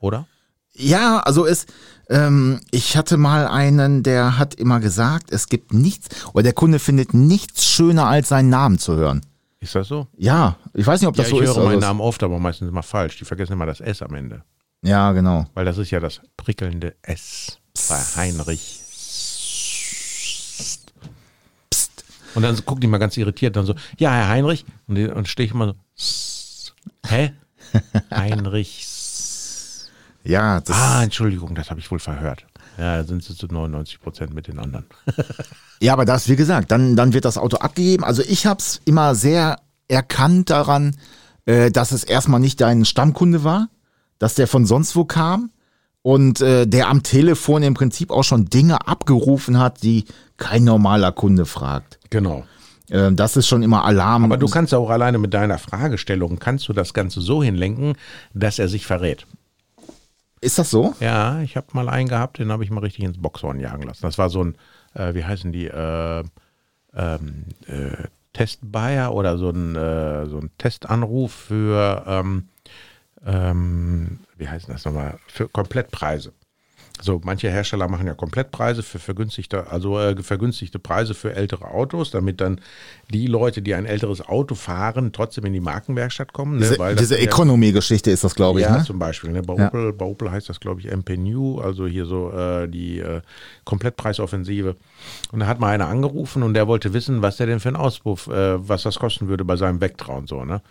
Oder? 0.00 0.26
Ja, 0.72 1.20
also 1.20 1.46
es, 1.46 1.66
ähm, 2.10 2.60
ich 2.70 2.96
hatte 2.96 3.16
mal 3.16 3.46
einen, 3.46 4.02
der 4.02 4.38
hat 4.38 4.54
immer 4.54 4.80
gesagt, 4.80 5.30
es 5.30 5.48
gibt 5.48 5.72
nichts, 5.72 6.26
oder 6.34 6.42
der 6.42 6.52
Kunde 6.52 6.78
findet 6.78 7.14
nichts 7.14 7.64
schöner 7.64 8.06
als 8.06 8.28
seinen 8.28 8.50
Namen 8.50 8.78
zu 8.78 8.94
hören. 8.96 9.22
Ist 9.60 9.74
das 9.74 9.88
so? 9.88 10.06
Ja, 10.16 10.56
ich 10.74 10.86
weiß 10.86 11.00
nicht, 11.00 11.08
ob 11.08 11.16
Ja, 11.16 11.22
das 11.22 11.32
ich 11.32 11.38
so 11.38 11.42
höre 11.42 11.50
ist. 11.50 11.56
meinen 11.56 11.66
also 11.76 11.80
Namen 11.80 12.00
oft, 12.00 12.22
aber 12.22 12.38
meistens 12.38 12.68
immer 12.68 12.82
falsch. 12.82 13.16
Die 13.18 13.24
vergessen 13.24 13.54
immer 13.54 13.66
das 13.66 13.80
S 13.80 14.02
am 14.02 14.14
Ende. 14.14 14.42
Ja, 14.82 15.12
genau. 15.12 15.46
Weil 15.54 15.64
das 15.64 15.78
ist 15.78 15.90
ja 15.90 16.00
das 16.00 16.20
prickelnde 16.36 16.94
S 17.02 17.58
bei 17.88 17.98
Heinrich. 18.16 18.80
Psst. 18.90 20.92
Und 22.34 22.42
dann 22.42 22.56
guckt 22.64 22.82
die 22.82 22.86
mal 22.86 22.98
ganz 22.98 23.16
irritiert, 23.16 23.56
dann 23.56 23.66
so, 23.66 23.74
ja, 23.98 24.12
Herr 24.12 24.28
Heinrich. 24.28 24.64
Und, 24.86 24.98
und 25.08 25.28
stehe 25.28 25.46
ich 25.46 25.52
immer 25.54 25.68
so, 25.68 25.74
"Psst." 25.96 26.74
hä? 27.06 27.32
Heinrich. 28.14 28.86
Ja, 30.24 30.60
das, 30.60 30.76
Ah, 30.76 31.02
Entschuldigung, 31.04 31.54
das 31.54 31.70
habe 31.70 31.80
ich 31.80 31.90
wohl 31.90 31.98
verhört. 32.00 32.44
Ja, 32.78 32.98
da 32.98 33.04
sind 33.04 33.24
sie 33.24 33.34
zu 33.34 33.46
99 33.46 34.00
Prozent 34.00 34.34
mit 34.34 34.48
den 34.48 34.58
anderen. 34.58 34.86
Ja, 35.78 35.92
aber 35.92 36.06
das, 36.06 36.26
wie 36.30 36.36
gesagt, 36.36 36.70
dann, 36.70 36.96
dann 36.96 37.12
wird 37.12 37.26
das 37.26 37.36
Auto 37.36 37.58
abgegeben. 37.58 38.02
Also 38.02 38.22
ich 38.22 38.46
hab's 38.46 38.80
immer 38.86 39.14
sehr 39.14 39.60
erkannt 39.88 40.48
daran, 40.48 40.96
äh, 41.44 41.70
dass 41.70 41.92
es 41.92 42.02
erstmal 42.02 42.40
nicht 42.40 42.62
dein 42.62 42.86
Stammkunde 42.86 43.44
war, 43.44 43.68
dass 44.18 44.34
der 44.34 44.46
von 44.46 44.66
sonst 44.66 44.96
wo 44.96 45.04
kam 45.04 45.50
und 46.02 46.40
äh, 46.40 46.66
der 46.66 46.88
am 46.88 47.02
Telefon 47.02 47.62
im 47.62 47.74
Prinzip 47.74 48.10
auch 48.10 48.22
schon 48.22 48.46
Dinge 48.46 48.86
abgerufen 48.86 49.58
hat, 49.58 49.82
die 49.82 50.04
kein 50.36 50.64
normaler 50.64 51.12
Kunde 51.12 51.46
fragt. 51.46 51.98
Genau. 52.10 52.44
Äh, 52.90 53.12
das 53.12 53.36
ist 53.36 53.48
schon 53.48 53.62
immer 53.62 53.84
Alarm. 53.84 54.24
Aber 54.24 54.36
du 54.36 54.46
kannst 54.46 54.74
auch 54.74 54.90
alleine 54.90 55.18
mit 55.18 55.34
deiner 55.34 55.58
Fragestellung, 55.58 56.38
kannst 56.38 56.68
du 56.68 56.72
das 56.72 56.94
Ganze 56.94 57.20
so 57.20 57.42
hinlenken, 57.42 57.94
dass 58.34 58.58
er 58.58 58.68
sich 58.68 58.86
verrät. 58.86 59.26
ist 60.40 60.58
das 60.58 60.70
so? 60.70 60.94
Ja, 61.00 61.40
ich 61.40 61.56
habe 61.56 61.66
mal 61.72 61.88
einen 61.88 62.08
gehabt, 62.08 62.38
den 62.38 62.52
habe 62.52 62.62
ich 62.62 62.70
mal 62.70 62.80
richtig 62.80 63.04
ins 63.04 63.20
Boxhorn 63.20 63.58
jagen 63.58 63.82
lassen. 63.82 64.02
Das 64.02 64.18
war 64.18 64.30
so 64.30 64.44
ein, 64.44 64.56
äh, 64.94 65.14
wie 65.14 65.24
heißen 65.24 65.50
die, 65.52 65.66
äh, 65.66 66.24
ähm, 66.94 67.44
äh, 67.66 68.04
Testbuyer 68.32 69.12
oder 69.14 69.38
so 69.38 69.50
ein, 69.50 69.74
äh, 69.74 70.26
so 70.26 70.38
ein 70.38 70.50
Testanruf 70.58 71.32
für, 71.32 72.04
ähm, 72.06 72.48
ähm, 73.24 74.20
wie 74.36 74.48
heißen 74.48 74.72
das 74.72 74.84
nochmal, 74.84 75.18
für 75.28 75.48
Komplettpreise. 75.48 76.32
So, 77.00 77.20
manche 77.22 77.50
Hersteller 77.50 77.88
machen 77.88 78.06
ja 78.06 78.14
Komplettpreise 78.14 78.82
für 78.82 78.98
vergünstigte, 78.98 79.70
also 79.70 79.98
äh, 80.00 80.16
vergünstigte 80.22 80.78
Preise 80.78 81.12
für 81.12 81.34
ältere 81.34 81.66
Autos, 81.66 82.10
damit 82.10 82.40
dann 82.40 82.60
die 83.10 83.26
Leute, 83.26 83.60
die 83.60 83.74
ein 83.74 83.84
älteres 83.84 84.26
Auto 84.26 84.54
fahren, 84.54 85.12
trotzdem 85.12 85.44
in 85.44 85.52
die 85.52 85.60
Markenwerkstatt 85.60 86.32
kommen. 86.32 86.58
Ne? 86.58 86.66
Diese, 86.70 86.96
diese 86.96 87.18
Economy-Geschichte 87.18 88.10
ist 88.10 88.24
das, 88.24 88.34
glaube 88.34 88.60
ich. 88.60 88.66
ja, 88.66 88.78
ne? 88.78 88.84
zum 88.84 88.98
Beispiel. 88.98 89.30
Ne? 89.30 89.42
Bei, 89.42 89.56
Ja. 89.56 89.68
Opel, 89.68 89.92
bei 89.92 90.06
Opel 90.06 90.30
heißt 90.30 90.48
das, 90.48 90.58
glaube 90.58 90.80
ich, 90.80 90.90
MP 90.90 91.18
New, 91.18 91.58
also 91.58 91.86
hier 91.86 92.06
so 92.06 92.32
äh, 92.32 92.66
die 92.66 93.00
äh, 93.00 93.20
Komplettpreisoffensive. 93.64 94.76
Und 95.32 95.40
da 95.40 95.46
hat 95.46 95.60
mal 95.60 95.74
einer 95.74 95.88
angerufen 95.88 96.42
und 96.42 96.54
der 96.54 96.66
wollte 96.66 96.94
wissen, 96.94 97.20
was 97.20 97.36
der 97.36 97.46
denn 97.46 97.60
für 97.60 97.68
einen 97.68 97.76
Auspuff, 97.76 98.26
äh, 98.28 98.66
was 98.66 98.84
das 98.84 98.98
kosten 98.98 99.28
würde 99.28 99.44
bei 99.44 99.56
seinem 99.56 99.82
Vectra 99.82 100.14
und 100.14 100.28
so. 100.28 100.44
Ne? 100.44 100.62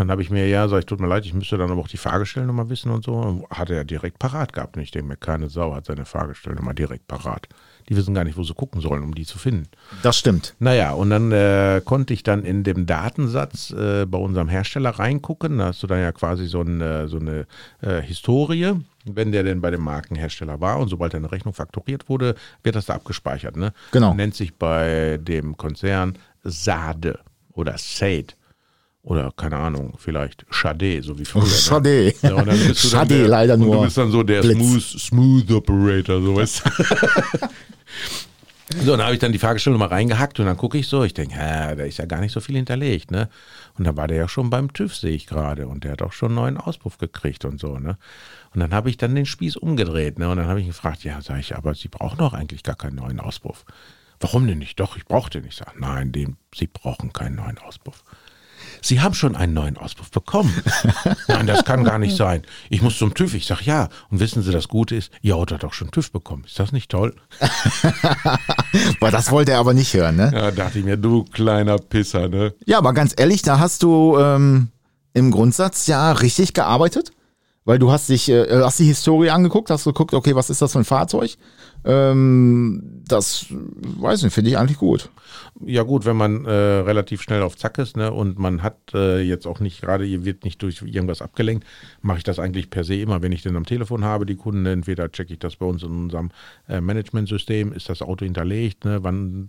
Dann 0.00 0.10
habe 0.10 0.22
ich 0.22 0.30
mir, 0.30 0.48
ja, 0.48 0.66
sag 0.66 0.78
ich, 0.78 0.86
tut 0.86 0.98
mir 0.98 1.08
leid, 1.08 1.26
ich 1.26 1.34
müsste 1.34 1.58
dann 1.58 1.70
aber 1.70 1.82
auch 1.82 1.88
die 1.88 1.98
Fahrgestellnummer 1.98 2.70
wissen 2.70 2.90
und 2.90 3.04
so. 3.04 3.12
Und 3.12 3.44
Hat 3.50 3.68
er 3.68 3.84
direkt 3.84 4.18
parat 4.18 4.54
gehabt. 4.54 4.78
Und 4.78 4.82
ich 4.82 4.90
denke 4.90 5.08
mir, 5.08 5.16
keine 5.18 5.50
Sau 5.50 5.74
hat 5.74 5.84
seine 5.84 6.06
Fahrgestellnummer 6.06 6.72
direkt 6.72 7.06
parat. 7.06 7.48
Die 7.86 7.96
wissen 7.96 8.14
gar 8.14 8.24
nicht, 8.24 8.38
wo 8.38 8.42
sie 8.42 8.54
gucken 8.54 8.80
sollen, 8.80 9.02
um 9.02 9.14
die 9.14 9.26
zu 9.26 9.38
finden. 9.38 9.68
Das 10.02 10.16
stimmt. 10.16 10.54
Naja, 10.58 10.92
und 10.92 11.10
dann 11.10 11.32
äh, 11.32 11.82
konnte 11.84 12.14
ich 12.14 12.22
dann 12.22 12.46
in 12.46 12.64
dem 12.64 12.86
Datensatz 12.86 13.72
äh, 13.72 14.06
bei 14.06 14.16
unserem 14.16 14.48
Hersteller 14.48 14.88
reingucken. 14.88 15.58
Da 15.58 15.66
hast 15.66 15.82
du 15.82 15.86
dann 15.86 16.00
ja 16.00 16.12
quasi 16.12 16.46
so, 16.46 16.62
ein, 16.62 16.80
äh, 16.80 17.06
so 17.06 17.18
eine 17.18 17.46
äh, 17.82 18.00
Historie, 18.00 18.72
wenn 19.04 19.32
der 19.32 19.42
denn 19.42 19.60
bei 19.60 19.70
dem 19.70 19.82
Markenhersteller 19.82 20.62
war. 20.62 20.78
Und 20.78 20.88
sobald 20.88 21.14
eine 21.14 21.30
Rechnung 21.30 21.52
fakturiert 21.52 22.08
wurde, 22.08 22.36
wird 22.62 22.74
das 22.74 22.86
da 22.86 22.94
abgespeichert. 22.94 23.54
Ne? 23.54 23.74
Genau. 23.92 24.14
Nennt 24.14 24.34
sich 24.34 24.54
bei 24.54 25.18
dem 25.20 25.58
Konzern 25.58 26.16
Sade 26.42 27.18
oder 27.52 27.76
Sade. 27.76 28.32
Oder 29.02 29.32
keine 29.34 29.56
Ahnung, 29.56 29.94
vielleicht 29.96 30.44
Chade, 30.50 31.02
so 31.02 31.18
wie 31.18 31.24
früher. 31.24 31.42
ne? 31.44 31.48
Schade. 31.48 32.14
Ja, 32.22 32.74
Schade, 32.74 33.18
der, 33.18 33.28
leider 33.28 33.54
und 33.54 33.60
nur. 33.60 33.76
Du 33.76 33.82
bist 33.84 33.96
dann 33.96 34.10
so 34.10 34.22
der 34.22 34.42
Blitz. 34.42 34.58
Smooth, 34.58 34.82
Smooth 34.82 35.50
Operator, 35.52 36.20
so 36.20 36.36
weißt 36.36 36.62
du. 36.64 36.70
So, 38.78 38.92
dann 38.92 39.02
habe 39.04 39.14
ich 39.14 39.18
dann 39.18 39.32
die 39.32 39.38
Fahrgestellung 39.38 39.80
mal 39.80 39.88
reingehackt 39.88 40.38
und 40.38 40.46
dann 40.46 40.56
gucke 40.56 40.78
ich 40.78 40.86
so, 40.86 41.02
ich 41.02 41.12
denke, 41.12 41.34
da 41.36 41.72
ist 41.72 41.98
ja 41.98 42.06
gar 42.06 42.20
nicht 42.20 42.30
so 42.30 42.38
viel 42.38 42.54
hinterlegt, 42.54 43.10
ne? 43.10 43.28
Und 43.76 43.84
dann 43.84 43.96
war 43.96 44.06
der 44.06 44.16
ja 44.16 44.28
schon 44.28 44.48
beim 44.48 44.72
TÜV, 44.72 44.94
sehe 44.94 45.10
ich 45.10 45.26
gerade, 45.26 45.66
und 45.66 45.82
der 45.82 45.92
hat 45.92 46.02
auch 46.02 46.12
schon 46.12 46.28
einen 46.28 46.36
neuen 46.36 46.56
Auspuff 46.56 46.96
gekriegt 46.96 47.44
und 47.44 47.58
so, 47.58 47.78
ne? 47.78 47.98
Und 48.54 48.60
dann 48.60 48.72
habe 48.72 48.88
ich 48.88 48.96
dann 48.96 49.14
den 49.16 49.26
Spieß 49.26 49.56
umgedreht, 49.56 50.20
ne? 50.20 50.28
Und 50.30 50.36
dann 50.36 50.46
habe 50.46 50.60
ich 50.60 50.68
gefragt, 50.68 51.02
ja, 51.02 51.20
sag 51.20 51.40
ich, 51.40 51.56
aber 51.56 51.74
Sie 51.74 51.88
brauchen 51.88 52.18
doch 52.18 52.32
eigentlich 52.32 52.62
gar 52.62 52.76
keinen 52.76 52.94
neuen 52.94 53.18
Auspuff. 53.18 53.64
Warum 54.20 54.46
denn 54.46 54.58
nicht? 54.58 54.78
Doch, 54.78 54.96
ich 54.96 55.04
brauche 55.04 55.30
den 55.30 55.44
nicht. 55.44 55.58
Sag, 55.58 55.78
nein, 55.80 56.12
den, 56.12 56.36
Sie 56.54 56.68
brauchen 56.68 57.12
keinen 57.12 57.36
neuen 57.36 57.58
Auspuff. 57.58 58.04
Sie 58.82 59.00
haben 59.00 59.14
schon 59.14 59.36
einen 59.36 59.54
neuen 59.54 59.76
Auspuff 59.76 60.10
bekommen. 60.10 60.54
Nein, 61.28 61.46
das 61.46 61.64
kann 61.64 61.84
gar 61.84 61.98
nicht 61.98 62.16
sein. 62.16 62.42
Ich 62.68 62.82
muss 62.82 62.98
zum 62.98 63.14
TÜV. 63.14 63.34
Ich 63.34 63.46
sage, 63.46 63.62
ja. 63.64 63.88
Und 64.10 64.20
wissen 64.20 64.42
Sie, 64.42 64.52
das 64.52 64.68
Gute 64.68 64.96
ist, 64.96 65.10
Ihr 65.22 65.36
Auto 65.36 65.54
hat 65.54 65.62
doch 65.62 65.72
schon 65.72 65.90
TÜV 65.90 66.12
bekommen. 66.12 66.44
Ist 66.46 66.58
das 66.58 66.72
nicht 66.72 66.90
toll? 66.90 67.14
Weil 69.00 69.12
das 69.12 69.30
wollte 69.30 69.52
er 69.52 69.58
aber 69.58 69.74
nicht 69.74 69.94
hören, 69.94 70.16
ne? 70.16 70.30
Ja, 70.34 70.50
dachte 70.50 70.78
ich 70.78 70.84
mir, 70.84 70.96
du 70.96 71.24
kleiner 71.24 71.78
Pisser, 71.78 72.28
ne? 72.28 72.54
Ja, 72.66 72.78
aber 72.78 72.92
ganz 72.92 73.14
ehrlich, 73.16 73.42
da 73.42 73.58
hast 73.58 73.82
du 73.82 74.18
ähm, 74.18 74.68
im 75.14 75.30
Grundsatz 75.30 75.86
ja 75.86 76.12
richtig 76.12 76.54
gearbeitet, 76.54 77.12
weil 77.64 77.78
du 77.78 77.90
hast 77.90 78.08
dich, 78.08 78.28
äh, 78.28 78.62
hast 78.62 78.78
die 78.78 78.84
Historie 78.84 79.30
angeguckt, 79.30 79.70
hast 79.70 79.84
geguckt, 79.84 80.14
okay, 80.14 80.34
was 80.34 80.50
ist 80.50 80.62
das 80.62 80.72
für 80.72 80.78
ein 80.78 80.84
Fahrzeug? 80.84 81.36
Ähm, 81.84 83.02
das, 83.06 83.46
weiß 83.50 84.22
nicht, 84.22 84.32
finde 84.34 84.50
ich 84.50 84.58
eigentlich 84.58 84.78
gut. 84.78 85.10
Ja 85.64 85.82
gut, 85.82 86.04
wenn 86.04 86.16
man 86.16 86.44
äh, 86.44 86.50
relativ 86.50 87.22
schnell 87.22 87.42
auf 87.42 87.56
Zack 87.56 87.78
ist 87.78 87.96
ne, 87.96 88.12
und 88.12 88.38
man 88.38 88.62
hat 88.62 88.76
äh, 88.94 89.20
jetzt 89.20 89.46
auch 89.46 89.60
nicht 89.60 89.80
gerade, 89.80 90.04
ihr 90.06 90.24
wird 90.24 90.44
nicht 90.44 90.62
durch 90.62 90.82
irgendwas 90.82 91.22
abgelenkt, 91.22 91.66
mache 92.02 92.18
ich 92.18 92.24
das 92.24 92.38
eigentlich 92.38 92.70
per 92.70 92.84
se 92.84 92.96
immer, 92.96 93.22
wenn 93.22 93.32
ich 93.32 93.42
den 93.42 93.56
am 93.56 93.66
Telefon 93.66 94.04
habe, 94.04 94.26
die 94.26 94.36
Kunden, 94.36 94.66
entweder 94.66 95.10
checke 95.10 95.34
ich 95.34 95.38
das 95.38 95.56
bei 95.56 95.66
uns 95.66 95.82
in 95.82 95.90
unserem 95.90 96.30
äh, 96.68 96.80
Managementsystem, 96.80 97.72
ist 97.72 97.88
das 97.88 98.02
Auto 98.02 98.24
hinterlegt, 98.24 98.84
ne, 98.84 99.02
wann, 99.02 99.48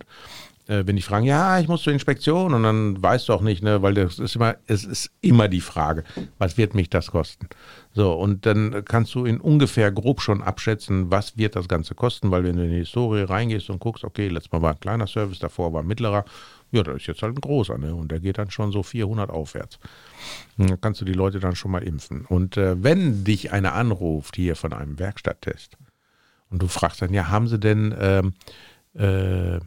äh, 0.68 0.84
wenn 0.86 0.96
die 0.96 1.02
fragen, 1.02 1.26
ja, 1.26 1.58
ich 1.58 1.68
muss 1.68 1.82
zur 1.82 1.92
Inspektion 1.92 2.54
und 2.54 2.62
dann 2.62 3.02
weißt 3.02 3.28
du 3.28 3.32
auch 3.32 3.40
nicht, 3.40 3.62
ne, 3.62 3.82
weil 3.82 3.94
das 3.94 4.18
ist 4.18 4.36
immer, 4.36 4.56
es 4.66 4.84
ist 4.84 5.10
immer 5.20 5.48
die 5.48 5.60
Frage, 5.60 6.04
was 6.38 6.56
wird 6.56 6.74
mich 6.74 6.90
das 6.90 7.10
kosten? 7.10 7.48
So, 7.92 8.12
und 8.12 8.46
dann 8.46 8.84
kannst 8.84 9.14
du 9.14 9.24
in 9.24 9.40
ungefähr 9.40 9.90
grob 9.92 10.20
schon 10.20 10.42
abschätzen, 10.42 11.10
was 11.10 11.36
wird 11.36 11.56
das 11.56 11.68
Ganze 11.68 11.94
kosten, 11.94 12.30
weil 12.30 12.44
wenn 12.44 12.56
du 12.56 12.64
in 12.64 12.70
die 12.70 12.78
Historie 12.78 13.22
reingehst 13.22 13.70
und 13.70 13.80
guckst, 13.80 14.04
okay, 14.04 14.28
letztes 14.28 14.52
Mal 14.52 14.62
war 14.62 14.72
ein 14.72 14.80
kleiner 14.80 15.06
Service, 15.06 15.38
davor 15.38 15.72
war 15.72 15.82
ein 15.82 15.86
mittlerer, 15.86 16.24
ja, 16.70 16.82
da 16.82 16.92
ist 16.92 17.06
jetzt 17.06 17.22
halt 17.22 17.36
ein 17.36 17.40
großer, 17.40 17.76
ne? 17.76 17.94
Und 17.94 18.10
der 18.10 18.20
geht 18.20 18.38
dann 18.38 18.50
schon 18.50 18.72
so 18.72 18.82
400 18.82 19.28
aufwärts. 19.28 19.78
Und 20.56 20.70
dann 20.70 20.80
kannst 20.80 21.02
du 21.02 21.04
die 21.04 21.12
Leute 21.12 21.38
dann 21.38 21.54
schon 21.54 21.70
mal 21.70 21.82
impfen. 21.82 22.24
Und 22.24 22.56
äh, 22.56 22.82
wenn 22.82 23.24
dich 23.24 23.52
einer 23.52 23.74
anruft 23.74 24.36
hier 24.36 24.56
von 24.56 24.72
einem 24.72 24.98
Werkstatttest 24.98 25.76
und 26.48 26.62
du 26.62 26.68
fragst 26.68 27.02
dann, 27.02 27.12
ja, 27.12 27.28
haben 27.28 27.46
sie 27.46 27.58
denn 27.58 27.94
ähm, 27.98 28.32
äh, 28.94 29.60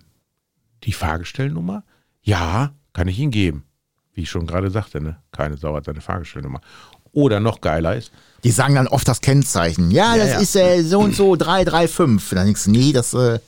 die 0.86 0.94
Fahrgestellnummer? 0.94 1.84
Ja, 2.22 2.72
kann 2.94 3.08
ich 3.08 3.20
Ihnen 3.20 3.32
geben. 3.32 3.64
Wie 4.14 4.22
ich 4.22 4.30
schon 4.30 4.48
gerade 4.48 4.72
sagte, 4.72 5.02
ne? 5.02 5.18
keine 5.32 5.58
Sau 5.58 5.76
hat 5.76 5.86
seine 5.86 6.02
Fahrgestellnummer. 6.02 6.62
Oder 7.12 7.40
noch 7.40 7.62
geiler 7.62 7.96
ist, 7.96 8.12
Die 8.44 8.52
sagen 8.52 8.76
dann 8.76 8.88
oft 8.88 9.08
das 9.08 9.22
Kennzeichen. 9.22 9.90
Ja, 9.92 10.16
Ja, 10.16 10.24
das 10.24 10.34
ja. 10.34 10.40
ist 10.40 10.56
äh, 10.56 10.82
so 10.84 11.00
und 11.00 11.16
so 11.16 11.36
335. 11.36 12.30
Dann 12.36 12.46
denkst 12.46 12.64
du, 12.66 12.72
nee, 12.72 12.92
das 12.94 13.14
äh, 13.14 13.40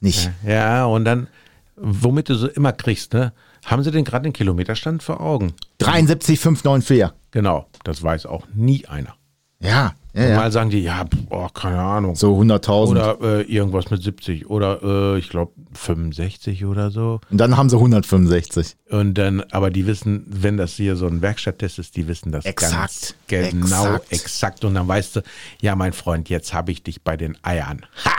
nicht. 0.00 0.30
ja, 0.46 0.84
und 0.84 1.04
dann, 1.04 1.28
womit 1.76 2.28
du 2.28 2.34
so 2.34 2.48
immer 2.48 2.72
kriegst, 2.72 3.12
ne? 3.14 3.32
Haben 3.64 3.82
sie 3.82 3.90
denn 3.90 4.04
gerade 4.04 4.24
den 4.24 4.32
Kilometerstand 4.34 5.02
vor 5.02 5.20
Augen? 5.20 5.54
73594. 5.78 7.06
Genau, 7.30 7.66
das 7.84 8.02
weiß 8.02 8.26
auch 8.26 8.46
nie 8.52 8.84
einer. 8.86 9.14
Ja, 9.60 9.94
ja, 10.14 10.28
ja. 10.28 10.36
Mal 10.36 10.52
sagen 10.52 10.70
die, 10.70 10.80
ja, 10.80 11.04
boah, 11.28 11.52
keine 11.52 11.80
Ahnung. 11.80 12.14
So 12.14 12.38
100.000. 12.38 12.88
Oder 12.88 13.18
äh, 13.20 13.42
irgendwas 13.42 13.90
mit 13.90 14.02
70 14.02 14.48
oder 14.48 14.80
äh, 14.82 15.18
ich 15.18 15.28
glaube 15.28 15.52
65 15.72 16.64
oder 16.64 16.92
so. 16.92 17.20
Und 17.30 17.38
dann 17.38 17.56
haben 17.56 17.68
sie 17.68 17.76
165. 17.76 18.76
Und 18.90 19.14
dann, 19.14 19.40
aber 19.50 19.70
die 19.70 19.86
wissen, 19.86 20.24
wenn 20.26 20.56
das 20.56 20.74
hier 20.74 20.94
so 20.94 21.06
ein 21.06 21.20
Werkstatttest 21.20 21.80
ist, 21.80 21.96
die 21.96 22.06
wissen 22.06 22.30
das 22.30 22.44
Exakt. 22.44 22.72
ganz 22.72 23.14
genau, 23.26 23.94
Exakt. 23.94 24.12
exakt. 24.12 24.64
Und 24.64 24.74
dann 24.74 24.86
weißt 24.86 25.16
du, 25.16 25.22
ja, 25.60 25.74
mein 25.74 25.92
Freund, 25.92 26.28
jetzt 26.28 26.54
habe 26.54 26.70
ich 26.70 26.84
dich 26.84 27.02
bei 27.02 27.16
den 27.16 27.36
Eiern. 27.42 27.84
Ha! 28.04 28.12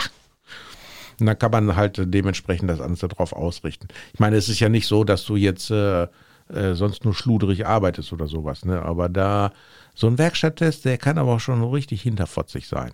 Und 1.17 1.27
dann 1.27 1.39
kann 1.39 1.51
man 1.51 1.77
halt 1.77 2.01
dementsprechend 2.03 2.69
das 2.69 2.81
alles 2.81 2.99
darauf 2.99 3.31
ausrichten. 3.31 3.87
Ich 4.13 4.19
meine, 4.19 4.35
es 4.35 4.49
ist 4.49 4.59
ja 4.59 4.67
nicht 4.67 4.85
so, 4.85 5.05
dass 5.05 5.23
du 5.23 5.37
jetzt 5.37 5.71
äh, 5.71 6.03
äh, 6.03 6.73
sonst 6.73 7.05
nur 7.05 7.13
schludrig 7.13 7.65
arbeitest 7.65 8.11
oder 8.13 8.27
sowas, 8.27 8.65
ne? 8.65 8.81
Aber 8.81 9.09
da 9.09 9.51
so 9.95 10.07
ein 10.07 10.17
Werkstatttest, 10.17 10.85
der 10.85 10.97
kann 10.97 11.17
aber 11.17 11.33
auch 11.33 11.39
schon 11.39 11.63
richtig 11.63 12.01
hinterfotzig 12.01 12.67
sein. 12.67 12.91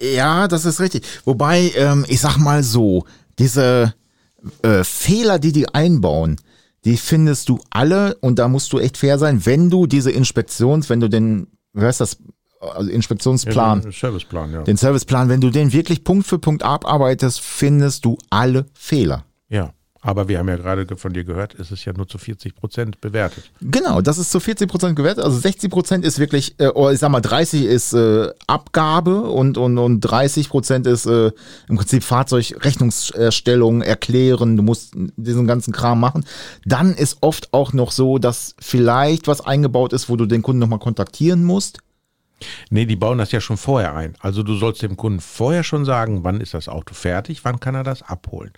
Ja, 0.00 0.48
das 0.48 0.64
ist 0.64 0.80
richtig. 0.80 1.04
Wobei, 1.24 1.72
ähm, 1.76 2.04
ich 2.08 2.20
sag 2.20 2.38
mal 2.38 2.62
so, 2.62 3.04
diese 3.38 3.94
äh, 4.62 4.82
Fehler, 4.82 5.38
die 5.38 5.52
die 5.52 5.72
einbauen, 5.74 6.40
die 6.86 6.96
findest 6.96 7.50
du 7.50 7.60
alle 7.68 8.16
und 8.16 8.38
da 8.38 8.48
musst 8.48 8.72
du 8.72 8.78
echt 8.78 8.96
fair 8.96 9.18
sein, 9.18 9.44
wenn 9.44 9.68
du 9.68 9.86
diese 9.86 10.10
Inspektions, 10.10 10.88
wenn 10.88 11.00
du 11.00 11.08
den, 11.08 11.48
wie 11.74 11.84
heißt 11.84 12.00
das, 12.00 12.16
also 12.60 12.90
Inspektionsplan, 12.90 13.82
Ja, 13.82 13.92
Serviceplan, 13.92 14.52
ja. 14.52 14.62
den 14.62 14.76
Serviceplan, 14.76 15.28
wenn 15.28 15.40
du 15.40 15.50
den 15.50 15.72
wirklich 15.72 16.04
Punkt 16.04 16.26
für 16.26 16.38
Punkt 16.38 16.62
abarbeitest, 16.62 17.40
findest 17.40 18.04
du 18.06 18.16
alle 18.30 18.66
Fehler. 18.72 19.24
Ja, 19.48 19.72
aber 20.02 20.28
wir 20.28 20.38
haben 20.38 20.48
ja 20.48 20.56
gerade 20.56 20.86
von 20.96 21.12
dir 21.12 21.24
gehört, 21.24 21.54
es 21.58 21.70
ist 21.70 21.84
ja 21.84 21.92
nur 21.92 22.08
zu 22.08 22.16
40 22.16 22.54
Prozent 22.54 23.00
bewertet. 23.02 23.50
Genau, 23.60 24.00
das 24.00 24.16
ist 24.16 24.30
zu 24.30 24.40
40 24.40 24.68
Prozent 24.68 24.96
gewertet. 24.96 25.22
Also 25.22 25.38
60 25.38 25.70
Prozent 25.70 26.04
ist 26.06 26.18
wirklich, 26.18 26.54
äh, 26.58 26.68
oder 26.68 26.92
ich 26.92 26.98
sag 26.98 27.10
mal 27.10 27.20
30 27.20 27.64
ist 27.64 27.92
äh, 27.92 28.28
Abgabe 28.46 29.22
und, 29.22 29.58
und, 29.58 29.76
und 29.76 30.00
30 30.00 30.48
Prozent 30.48 30.86
ist 30.86 31.04
äh, 31.04 31.32
im 31.68 31.76
Prinzip 31.76 32.02
Fahrzeugrechnungsstellung 32.02 33.82
erklären. 33.82 34.56
Du 34.56 34.62
musst 34.62 34.94
diesen 35.16 35.46
ganzen 35.46 35.72
Kram 35.74 36.00
machen. 36.00 36.24
Dann 36.64 36.94
ist 36.94 37.18
oft 37.20 37.52
auch 37.52 37.74
noch 37.74 37.92
so, 37.92 38.18
dass 38.18 38.54
vielleicht 38.58 39.28
was 39.28 39.44
eingebaut 39.44 39.92
ist, 39.92 40.08
wo 40.08 40.16
du 40.16 40.24
den 40.24 40.40
Kunden 40.40 40.60
nochmal 40.60 40.78
kontaktieren 40.78 41.44
musst. 41.44 41.80
Nee, 42.70 42.86
die 42.86 42.96
bauen 42.96 43.18
das 43.18 43.32
ja 43.32 43.40
schon 43.42 43.58
vorher 43.58 43.94
ein. 43.94 44.14
Also 44.20 44.42
du 44.42 44.54
sollst 44.54 44.80
dem 44.80 44.96
Kunden 44.96 45.20
vorher 45.20 45.62
schon 45.62 45.84
sagen, 45.84 46.24
wann 46.24 46.40
ist 46.40 46.54
das 46.54 46.68
Auto 46.68 46.94
fertig, 46.94 47.44
wann 47.44 47.60
kann 47.60 47.74
er 47.74 47.84
das 47.84 48.00
abholen. 48.00 48.52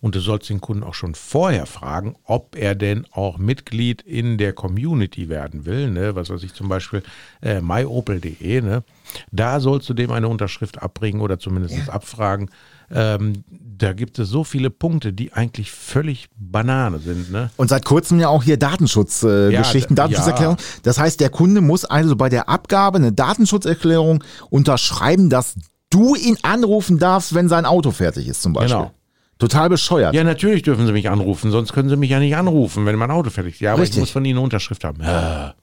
Und 0.00 0.14
du 0.14 0.20
sollst 0.20 0.48
den 0.48 0.60
Kunden 0.60 0.84
auch 0.84 0.94
schon 0.94 1.14
vorher 1.16 1.66
fragen, 1.66 2.14
ob 2.24 2.54
er 2.56 2.76
denn 2.76 3.04
auch 3.10 3.36
Mitglied 3.38 4.00
in 4.02 4.38
der 4.38 4.52
Community 4.52 5.28
werden 5.28 5.66
will. 5.66 5.90
Ne? 5.90 6.14
Was 6.14 6.30
weiß 6.30 6.42
ich 6.44 6.54
zum 6.54 6.68
Beispiel, 6.68 7.02
äh, 7.42 7.60
myopel.de. 7.60 8.60
Ne? 8.60 8.84
Da 9.32 9.58
sollst 9.58 9.88
du 9.88 9.94
dem 9.94 10.12
eine 10.12 10.28
Unterschrift 10.28 10.80
abbringen 10.80 11.20
oder 11.20 11.38
zumindest 11.40 11.88
abfragen. 11.88 12.50
Ähm, 12.90 13.44
da 13.50 13.92
gibt 13.92 14.18
es 14.18 14.28
so 14.28 14.44
viele 14.44 14.70
Punkte, 14.70 15.12
die 15.12 15.32
eigentlich 15.32 15.72
völlig 15.72 16.28
Banane 16.36 17.00
sind. 17.00 17.30
Ne? 17.30 17.50
Und 17.56 17.68
seit 17.68 17.84
kurzem 17.84 18.18
ja 18.20 18.28
auch 18.28 18.44
hier 18.44 18.56
Datenschutzgeschichten, 18.56 19.96
äh, 19.96 20.00
Ja, 20.00 20.06
Datenschutzerklärung. 20.06 20.56
ja. 20.58 20.64
Das 20.84 20.98
heißt, 20.98 21.20
der 21.20 21.30
Kunde 21.30 21.60
muss 21.60 21.84
also 21.84 22.14
bei 22.16 22.28
der 22.28 22.48
Abgabe 22.48 22.98
eine 22.98 23.12
Datenschutzerklärung 23.12 24.22
unterschreiben, 24.48 25.28
dass 25.28 25.56
du 25.90 26.14
ihn 26.14 26.38
anrufen 26.42 26.98
darfst, 26.98 27.34
wenn 27.34 27.48
sein 27.48 27.66
Auto 27.66 27.90
fertig 27.90 28.28
ist, 28.28 28.42
zum 28.42 28.52
Beispiel. 28.52 28.76
Genau. 28.76 28.92
Total 29.38 29.68
bescheuert. 29.68 30.14
Ja, 30.14 30.24
natürlich 30.24 30.62
dürfen 30.62 30.86
sie 30.86 30.92
mich 30.92 31.08
anrufen, 31.08 31.50
sonst 31.50 31.72
können 31.72 31.88
sie 31.88 31.96
mich 31.96 32.10
ja 32.10 32.18
nicht 32.18 32.36
anrufen, 32.36 32.86
wenn 32.86 32.96
mein 32.96 33.10
Auto 33.10 33.30
fertig 33.30 33.54
ist. 33.54 33.60
Ja, 33.60 33.72
aber 33.72 33.82
Richtig. 33.82 33.98
ich 33.98 34.00
muss 34.00 34.10
von 34.10 34.24
ihnen 34.24 34.38
eine 34.38 34.44
Unterschrift 34.44 34.84
haben. 34.84 35.00
Ja. 35.02 35.54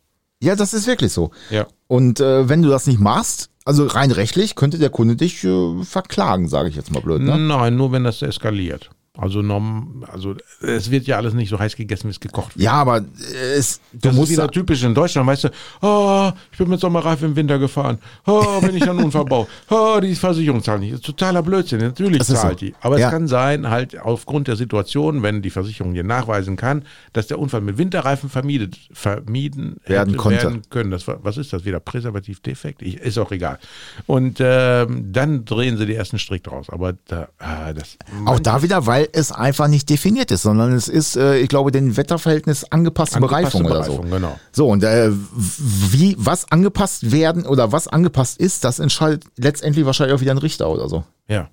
Ja, 0.42 0.56
das 0.56 0.74
ist 0.74 0.88
wirklich 0.88 1.12
so. 1.12 1.32
ja. 1.50 1.66
Und 1.88 2.20
äh, 2.20 2.48
wenn 2.50 2.62
du 2.62 2.70
das 2.70 2.88
nicht 2.88 3.00
machst, 3.00 3.50
also 3.64 3.86
rein 3.86 4.12
rechtlich 4.12 4.56
könnte 4.56 4.78
der 4.78 4.90
Kunde 4.90 5.16
dich 5.16 5.44
äh, 5.44 5.84
verklagen, 5.84 6.48
sage 6.48 6.70
ich 6.70 6.76
jetzt 6.76 6.92
mal 6.92 7.02
blöd. 7.02 7.22
Ne? 7.22 7.38
Nein, 7.38 7.76
nur 7.76 7.92
wenn 7.92 8.04
das 8.04 8.22
eskaliert. 8.22 8.92
Also, 9.18 9.42
norm, 9.42 10.04
also 10.12 10.36
es 10.62 10.92
wird 10.92 11.08
ja 11.08 11.18
alles 11.18 11.34
nicht 11.34 11.50
so 11.50 11.58
heiß 11.60 11.76
gegessen, 11.76 12.08
wie 12.08 12.12
es 12.12 12.20
gekocht 12.20 12.56
wird. 12.56 12.64
Ja, 12.66 12.74
aber 12.74 12.98
äh, 13.00 13.54
es, 13.58 13.80
du 13.94 14.00
Das 14.00 14.12
ist 14.14 14.18
musst 14.18 14.32
wieder 14.32 14.50
typisch 14.52 14.84
in 14.84 14.94
Deutschland, 14.94 15.28
weißt 15.28 15.46
du, 15.46 15.50
oh, 15.82 16.32
ich 16.52 16.58
bin 16.58 16.70
mit 16.70 16.80
Sommerreifen 16.80 17.30
im 17.30 17.36
Winter 17.36 17.58
gefahren, 17.60 17.98
oh, 18.26 18.62
wenn 18.62 18.76
ich 18.76 18.90
einen 18.90 19.04
Unfall 19.04 19.26
baue, 19.26 19.48
oh, 19.70 20.00
die 20.04 20.16
Versicherung 20.16 20.62
zahlt 20.64 20.82
nicht. 20.82 20.94
Das 20.94 21.00
ist 21.00 21.06
totaler 21.06 21.42
Blödsinn, 21.44 21.80
natürlich 21.80 22.20
ist 22.22 22.28
zahlt 22.28 22.60
so. 22.60 22.66
die. 22.66 22.76
Aber 22.82 23.00
Ja. 23.00 23.08
es 23.08 23.12
kann 23.12 23.28
sein, 23.28 23.70
halt 23.70 24.00
aufgrund 24.00 24.48
der 24.48 24.56
Situation, 24.56 25.24
wenn 25.24 25.42
die 25.42 25.50
Versicherung 25.50 25.94
dir 25.94 26.04
nachweisen 26.04 26.56
kann, 26.58 26.84
dass 27.14 27.28
der 27.28 27.40
Unfall 27.40 27.62
mit 27.62 27.78
Winterreifen 27.78 28.30
vermiedet, 28.30 28.78
vermieden 28.92 29.78
Werden 29.86 30.18
konnte. 30.18 30.44
werden 30.44 30.62
können. 30.70 30.92
Das 30.92 31.08
was 31.08 31.38
ist 31.38 31.54
das 31.54 31.64
wieder? 31.66 31.80
Präservativdefekt? 31.80 32.82
Ich, 32.82 32.96
ist 32.98 33.18
auch 33.18 33.32
egal. 33.32 33.60
Und 34.08 34.38
ähm, 34.42 35.12
dann 35.12 35.46
drehen 35.46 35.78
sie 35.78 35.86
die 35.86 35.96
ersten 35.96 36.20
Strick 36.20 36.44
draus. 36.44 36.70
Aber 36.70 36.94
da, 37.08 37.30
ah, 37.40 37.74
das 37.74 37.98
Auch 38.26 38.40
da 38.40 38.62
wieder, 38.62 38.86
weil 38.86 39.05
es 39.14 39.32
einfach 39.32 39.68
nicht 39.68 39.90
definiert 39.90 40.32
ist, 40.32 40.44
sondern 40.44 40.74
es 40.74 40.88
ist, 40.88 41.16
äh, 41.16 41.38
ich 41.38 41.50
glaube, 41.50 41.72
den 41.72 41.98
Wetterverhältnis 41.98 42.64
angepasste, 42.72 43.18
Angepasste 43.18 43.60
Bereifung 43.60 43.66
oder 43.66 43.80
Bereifung, 43.82 44.08
so. 44.08 44.16
genau. 44.16 44.40
So, 44.52 44.68
und 44.68 44.84
äh, 44.84 45.12
wie, 45.12 46.16
was 46.18 46.52
angepasst 46.52 47.12
werden 47.12 47.46
oder 47.46 47.72
was 47.72 47.88
angepasst 47.88 48.38
ist, 48.38 48.64
das 48.64 48.80
entscheidet 48.80 49.26
letztendlich 49.38 49.86
wahrscheinlich 49.86 50.16
auch 50.16 50.22
wieder 50.22 50.32
ein 50.32 50.38
Richter 50.38 50.70
oder 50.70 50.90
so. 50.90 51.04
Ja. 51.28 51.50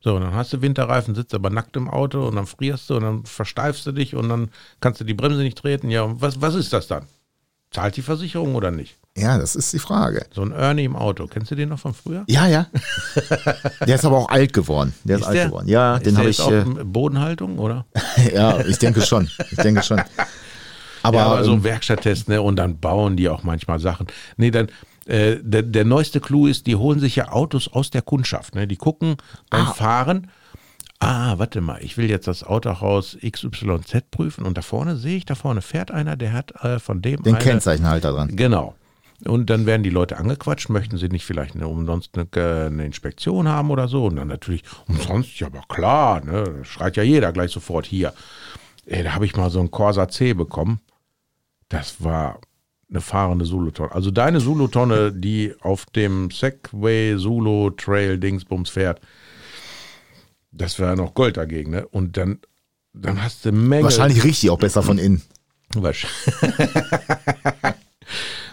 So, 0.00 0.16
und 0.16 0.22
dann 0.22 0.34
hast 0.34 0.52
du 0.52 0.60
Winterreifen, 0.60 1.14
sitzt 1.14 1.32
aber 1.32 1.50
nackt 1.50 1.76
im 1.76 1.88
Auto 1.88 2.26
und 2.26 2.34
dann 2.34 2.46
frierst 2.46 2.90
du 2.90 2.96
und 2.96 3.02
dann 3.02 3.24
versteifst 3.24 3.86
du 3.86 3.92
dich 3.92 4.16
und 4.16 4.28
dann 4.28 4.50
kannst 4.80 5.00
du 5.00 5.04
die 5.04 5.14
Bremse 5.14 5.42
nicht 5.42 5.58
treten. 5.58 5.90
Ja, 5.90 6.02
und 6.02 6.20
was, 6.20 6.40
was 6.40 6.56
ist 6.56 6.72
das 6.72 6.88
dann? 6.88 7.06
Zahlt 7.70 7.96
die 7.96 8.02
Versicherung 8.02 8.56
oder 8.56 8.70
nicht? 8.70 8.98
Ja, 9.16 9.36
das 9.36 9.56
ist 9.56 9.72
die 9.72 9.78
Frage. 9.78 10.24
So 10.32 10.42
ein 10.42 10.52
Ernie 10.52 10.84
im 10.84 10.96
Auto. 10.96 11.26
Kennst 11.26 11.50
du 11.50 11.54
den 11.54 11.68
noch 11.68 11.78
von 11.78 11.92
früher? 11.92 12.24
Ja, 12.28 12.46
ja. 12.46 12.66
der 13.86 13.94
ist 13.94 14.04
aber 14.06 14.16
auch 14.16 14.28
alt 14.30 14.54
geworden. 14.54 14.94
Der 15.04 15.18
ist, 15.18 15.24
alt 15.24 15.36
der? 15.36 15.46
geworden. 15.46 15.68
Ja, 15.68 15.96
Ist 15.96 16.06
den 16.06 16.16
habe 16.16 16.30
ich. 16.30 16.40
auch 16.40 16.50
Äh, 16.50 16.64
Bodenhaltung, 16.84 17.58
oder? 17.58 17.84
ja, 18.34 18.60
ich 18.60 18.78
denke 18.78 19.02
schon. 19.02 19.28
Ich 19.50 19.58
denke 19.58 19.82
schon. 19.82 20.00
Aber, 21.02 21.18
ja, 21.18 21.26
aber 21.26 21.44
so 21.44 21.52
ähm, 21.52 21.58
ein 21.58 21.64
Werkstatttest, 21.64 22.28
ne? 22.28 22.40
Und 22.40 22.56
dann 22.56 22.78
bauen 22.78 23.16
die 23.16 23.28
auch 23.28 23.42
manchmal 23.42 23.80
Sachen. 23.80 24.06
Nee, 24.38 24.50
dann, 24.50 24.68
äh, 25.06 25.36
der, 25.42 25.62
der 25.62 25.84
neueste 25.84 26.20
Clou 26.20 26.46
ist, 26.46 26.66
die 26.66 26.76
holen 26.76 27.00
sich 27.00 27.16
ja 27.16 27.28
Autos 27.32 27.68
aus 27.68 27.90
der 27.90 28.02
Kundschaft. 28.02 28.54
Ne? 28.54 28.66
Die 28.66 28.76
gucken 28.76 29.16
beim 29.50 29.66
Fahren, 29.66 30.30
ah, 31.00 31.38
warte 31.38 31.60
mal, 31.60 31.82
ich 31.82 31.96
will 31.96 32.08
jetzt 32.08 32.28
das 32.28 32.44
Autohaus 32.44 33.18
XYZ 33.20 34.10
prüfen 34.10 34.44
und 34.44 34.56
da 34.56 34.62
vorne 34.62 34.96
sehe 34.96 35.16
ich, 35.16 35.24
da 35.24 35.34
vorne 35.34 35.60
fährt 35.60 35.90
einer, 35.90 36.16
der 36.16 36.32
hat 36.32 36.52
äh, 36.62 36.78
von 36.78 37.02
dem 37.02 37.22
den 37.22 37.34
eine, 37.34 37.44
Kennzeichenhalter 37.44 38.12
dran. 38.12 38.36
Genau. 38.36 38.74
Und 39.24 39.50
dann 39.50 39.66
werden 39.66 39.82
die 39.82 39.90
Leute 39.90 40.16
angequatscht, 40.16 40.68
möchten 40.68 40.98
sie 40.98 41.08
nicht 41.08 41.24
vielleicht 41.24 41.54
eine, 41.54 41.68
umsonst 41.68 42.16
eine, 42.16 42.26
äh, 42.34 42.66
eine 42.66 42.86
Inspektion 42.86 43.48
haben 43.48 43.70
oder 43.70 43.88
so. 43.88 44.06
Und 44.06 44.16
dann 44.16 44.28
natürlich, 44.28 44.64
umsonst, 44.88 45.38
ja, 45.38 45.46
aber 45.46 45.62
klar, 45.68 46.24
ne, 46.24 46.64
schreit 46.64 46.96
ja 46.96 47.02
jeder 47.02 47.32
gleich 47.32 47.52
sofort 47.52 47.86
hier. 47.86 48.12
Ey, 48.84 49.04
da 49.04 49.14
habe 49.14 49.24
ich 49.24 49.36
mal 49.36 49.50
so 49.50 49.60
einen 49.60 49.70
Corsa 49.70 50.08
C 50.08 50.34
bekommen. 50.34 50.80
Das 51.68 52.02
war 52.02 52.40
eine 52.90 53.00
fahrende 53.00 53.44
Zulu-Tonne. 53.44 53.92
Also 53.92 54.10
deine 54.10 54.40
Zulu-Tonne, 54.40 55.12
die 55.12 55.54
auf 55.60 55.86
dem 55.86 56.30
Segway 56.30 57.16
Zulu 57.16 57.70
Trail 57.70 58.18
Dingsbums 58.18 58.70
fährt, 58.70 59.00
das 60.50 60.78
wäre 60.78 60.96
noch 60.96 61.14
Gold 61.14 61.38
dagegen, 61.38 61.70
ne? 61.70 61.86
Und 61.88 62.16
dann, 62.16 62.40
dann 62.92 63.22
hast 63.22 63.44
du 63.44 63.52
Menge. 63.52 63.84
Wahrscheinlich 63.84 64.22
riecht 64.22 64.42
die 64.42 64.50
auch 64.50 64.58
besser 64.58 64.82
von 64.82 64.98
innen. 64.98 65.22
Wasch. 65.74 66.06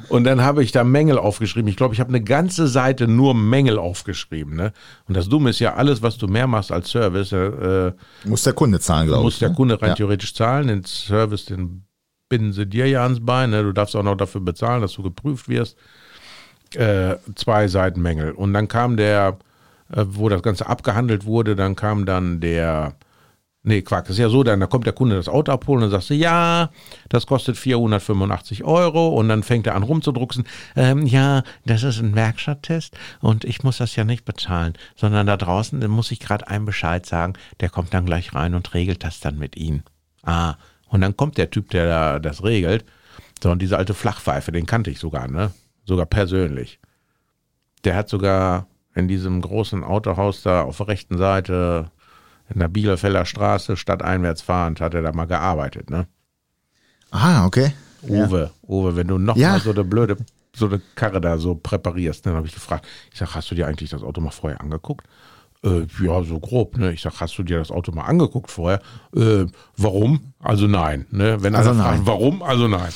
Und 0.08 0.24
dann 0.24 0.42
habe 0.42 0.64
ich 0.64 0.72
da 0.72 0.84
Mängel 0.84 1.18
aufgeschrieben. 1.18 1.70
Ich 1.70 1.76
glaube, 1.76 1.94
ich 1.94 2.00
habe 2.00 2.10
eine 2.10 2.22
ganze 2.22 2.68
Seite 2.68 3.08
nur 3.08 3.34
Mängel 3.36 3.78
aufgeschrieben. 3.78 4.56
Ne? 4.56 4.72
Und 5.08 5.18
das 5.18 5.28
Dumme 5.28 5.50
ist 5.50 5.60
ja, 5.60 5.74
alles, 5.74 6.02
was 6.02 6.18
du 6.18 6.28
mehr 6.28 6.48
machst 6.48 6.72
als 6.72 6.90
Service, 6.90 7.32
äh, 7.32 7.92
Muss 8.24 8.44
der 8.44 8.54
Kunde 8.54 8.80
zahlen, 8.80 9.08
glaube 9.08 9.22
ich. 9.22 9.26
muss 9.26 9.40
der 9.40 9.50
ne? 9.50 9.56
Kunde 9.56 9.82
rein 9.82 9.90
Ja. 9.90 9.96
theoretisch 9.96 10.34
zahlen. 10.34 10.68
Den 10.68 10.84
Service, 10.86 11.46
den 11.46 11.84
binden 12.30 12.54
sie 12.54 12.66
dir 12.66 12.88
ja 12.88 13.04
ans 13.04 13.24
Bein. 13.26 13.50
Ne? 13.50 13.64
Du 13.64 13.72
darfst 13.74 13.96
auch 13.96 14.04
noch 14.04 14.16
dafür 14.16 14.42
bezahlen, 14.42 14.82
dass 14.82 14.94
du 14.94 15.04
geprüft 15.04 15.50
wirst. 15.50 15.78
Äh, 16.76 17.16
zwei 17.36 17.68
Seiten 17.68 18.02
Mängel. 18.02 18.32
Und 18.32 18.54
dann 18.54 18.68
kam 18.68 18.96
der, 18.96 19.38
äh, 19.92 20.06
wo 20.08 20.30
das 20.30 20.44
Ganze 20.44 20.68
abgehandelt 20.68 21.26
wurde, 21.26 21.56
dann 21.56 21.76
kam 21.76 22.06
dann 22.06 22.40
der, 22.40 22.94
nee, 23.70 23.82
Quark, 23.84 24.06
das 24.06 24.16
ist 24.16 24.20
ja 24.20 24.30
so, 24.30 24.44
dann 24.44 24.60
da 24.60 24.66
kommt 24.66 24.86
der 24.86 24.94
Kunde 24.94 25.16
das 25.16 25.30
Auto 25.30 25.52
abholen 25.52 25.84
und 25.84 25.92
sagst 25.92 26.10
du, 26.10 26.16
ja, 26.16 26.72
das 27.08 27.28
kostet 27.28 27.56
485 27.56 28.64
Euro 28.64 29.10
und 29.10 29.30
dann 29.30 29.44
fängt 29.44 29.68
er 29.68 29.76
an 29.76 29.84
rumzudrucksen, 29.84 30.46
ähm, 30.76 31.06
ja, 31.06 31.44
das 31.66 31.84
ist 31.84 32.00
ein 32.00 32.16
Werkstatttest 32.16 32.98
und 33.22 33.46
ich 33.46 33.64
muss 33.64 33.78
das 33.78 33.96
ja 33.96 34.04
nicht 34.04 34.26
bezahlen, 34.26 34.74
sondern 34.96 35.28
da 35.28 35.38
draußen 35.38 35.88
muss 35.88 36.12
ich 36.12 36.20
gerade 36.20 36.48
einem 36.48 36.66
Bescheid 36.66 37.06
sagen, 37.06 37.34
der 37.60 37.70
kommt 37.70 37.94
dann 37.94 38.06
gleich 38.06 38.34
rein 38.34 38.56
und 38.56 38.74
regelt 38.74 39.04
das 39.04 39.20
dann 39.20 39.38
mit 39.38 39.56
Ihnen. 39.56 39.84
Ah, 40.24 40.56
und 40.90 41.02
dann 41.02 41.16
kommt 41.16 41.38
der 41.38 41.52
Typ, 41.52 41.70
der 41.70 41.88
da 41.88 42.20
das 42.20 42.44
regelt, 42.44 42.84
so, 43.42 43.52
und 43.52 43.62
diese 43.62 43.78
alte 43.78 43.94
Flachpfeife, 43.94 44.52
den 44.52 44.66
kannte 44.66 44.90
ich 44.90 45.00
sogar, 45.00 45.28
ne? 45.30 45.52
Sogar 45.86 46.08
persönlich. 46.08 46.80
Der 47.86 47.96
hat 47.96 48.10
sogar 48.10 48.68
in 48.96 49.08
diesem 49.08 49.42
großen 49.42 49.84
Autohaus 49.84 50.42
da 50.42 50.64
auf 50.64 50.78
der 50.78 50.90
rechten 50.90 51.18
Seite 51.18 51.92
in 52.54 52.60
der 52.60 52.68
Bielefelder 52.68 53.26
Straße 53.26 53.78
stadteinwärts 53.78 54.42
fahrend, 54.42 54.82
hat 54.82 54.94
er 54.94 55.02
da 55.02 55.12
mal 55.12 55.26
gearbeitet, 55.26 55.90
ne? 55.90 56.08
Ah, 57.12 57.46
okay. 57.46 57.74
Uwe, 58.08 58.52
Uwe, 58.68 58.96
wenn 58.96 59.08
du 59.08 59.18
noch 59.18 59.36
Ja. 59.36 59.52
mal 59.54 59.60
so 59.60 59.72
eine 59.72 59.84
blöde, 59.84 60.18
so 60.56 60.68
eine 60.68 60.82
Karre 60.96 61.20
da 61.22 61.38
so 61.38 61.56
präparierst, 61.56 62.26
ne, 62.26 62.32
dann 62.32 62.38
habe 62.38 62.48
ich 62.48 62.54
gefragt, 62.54 62.86
ich 63.12 63.20
sag, 63.20 63.36
hast 63.36 63.50
du 63.52 63.56
dir 63.56 63.68
eigentlich 63.68 63.90
das 63.90 64.04
Auto 64.04 64.22
mal 64.22 64.32
vorher 64.32 64.62
angeguckt? 64.62 65.06
Äh, 65.64 65.88
ja, 66.02 66.24
so 66.24 66.40
grob, 66.40 66.78
ne? 66.78 66.94
Ich 66.94 67.02
sag, 67.02 67.20
hast 67.20 67.38
du 67.38 67.44
dir 67.44 67.60
das 67.60 67.70
Auto 67.72 67.92
mal 67.92 68.04
angeguckt 68.06 68.50
vorher? 68.50 68.80
Äh, 69.14 69.46
warum? 69.76 70.34
Also 70.40 70.68
nein, 70.68 71.06
ne? 71.12 71.44
Wenn 71.44 71.54
Also 71.56 71.72
einer 71.72 71.84
fragt, 71.84 71.98
nein. 71.98 72.08
warum? 72.08 72.42
Also 72.42 72.68
nein. 72.70 72.94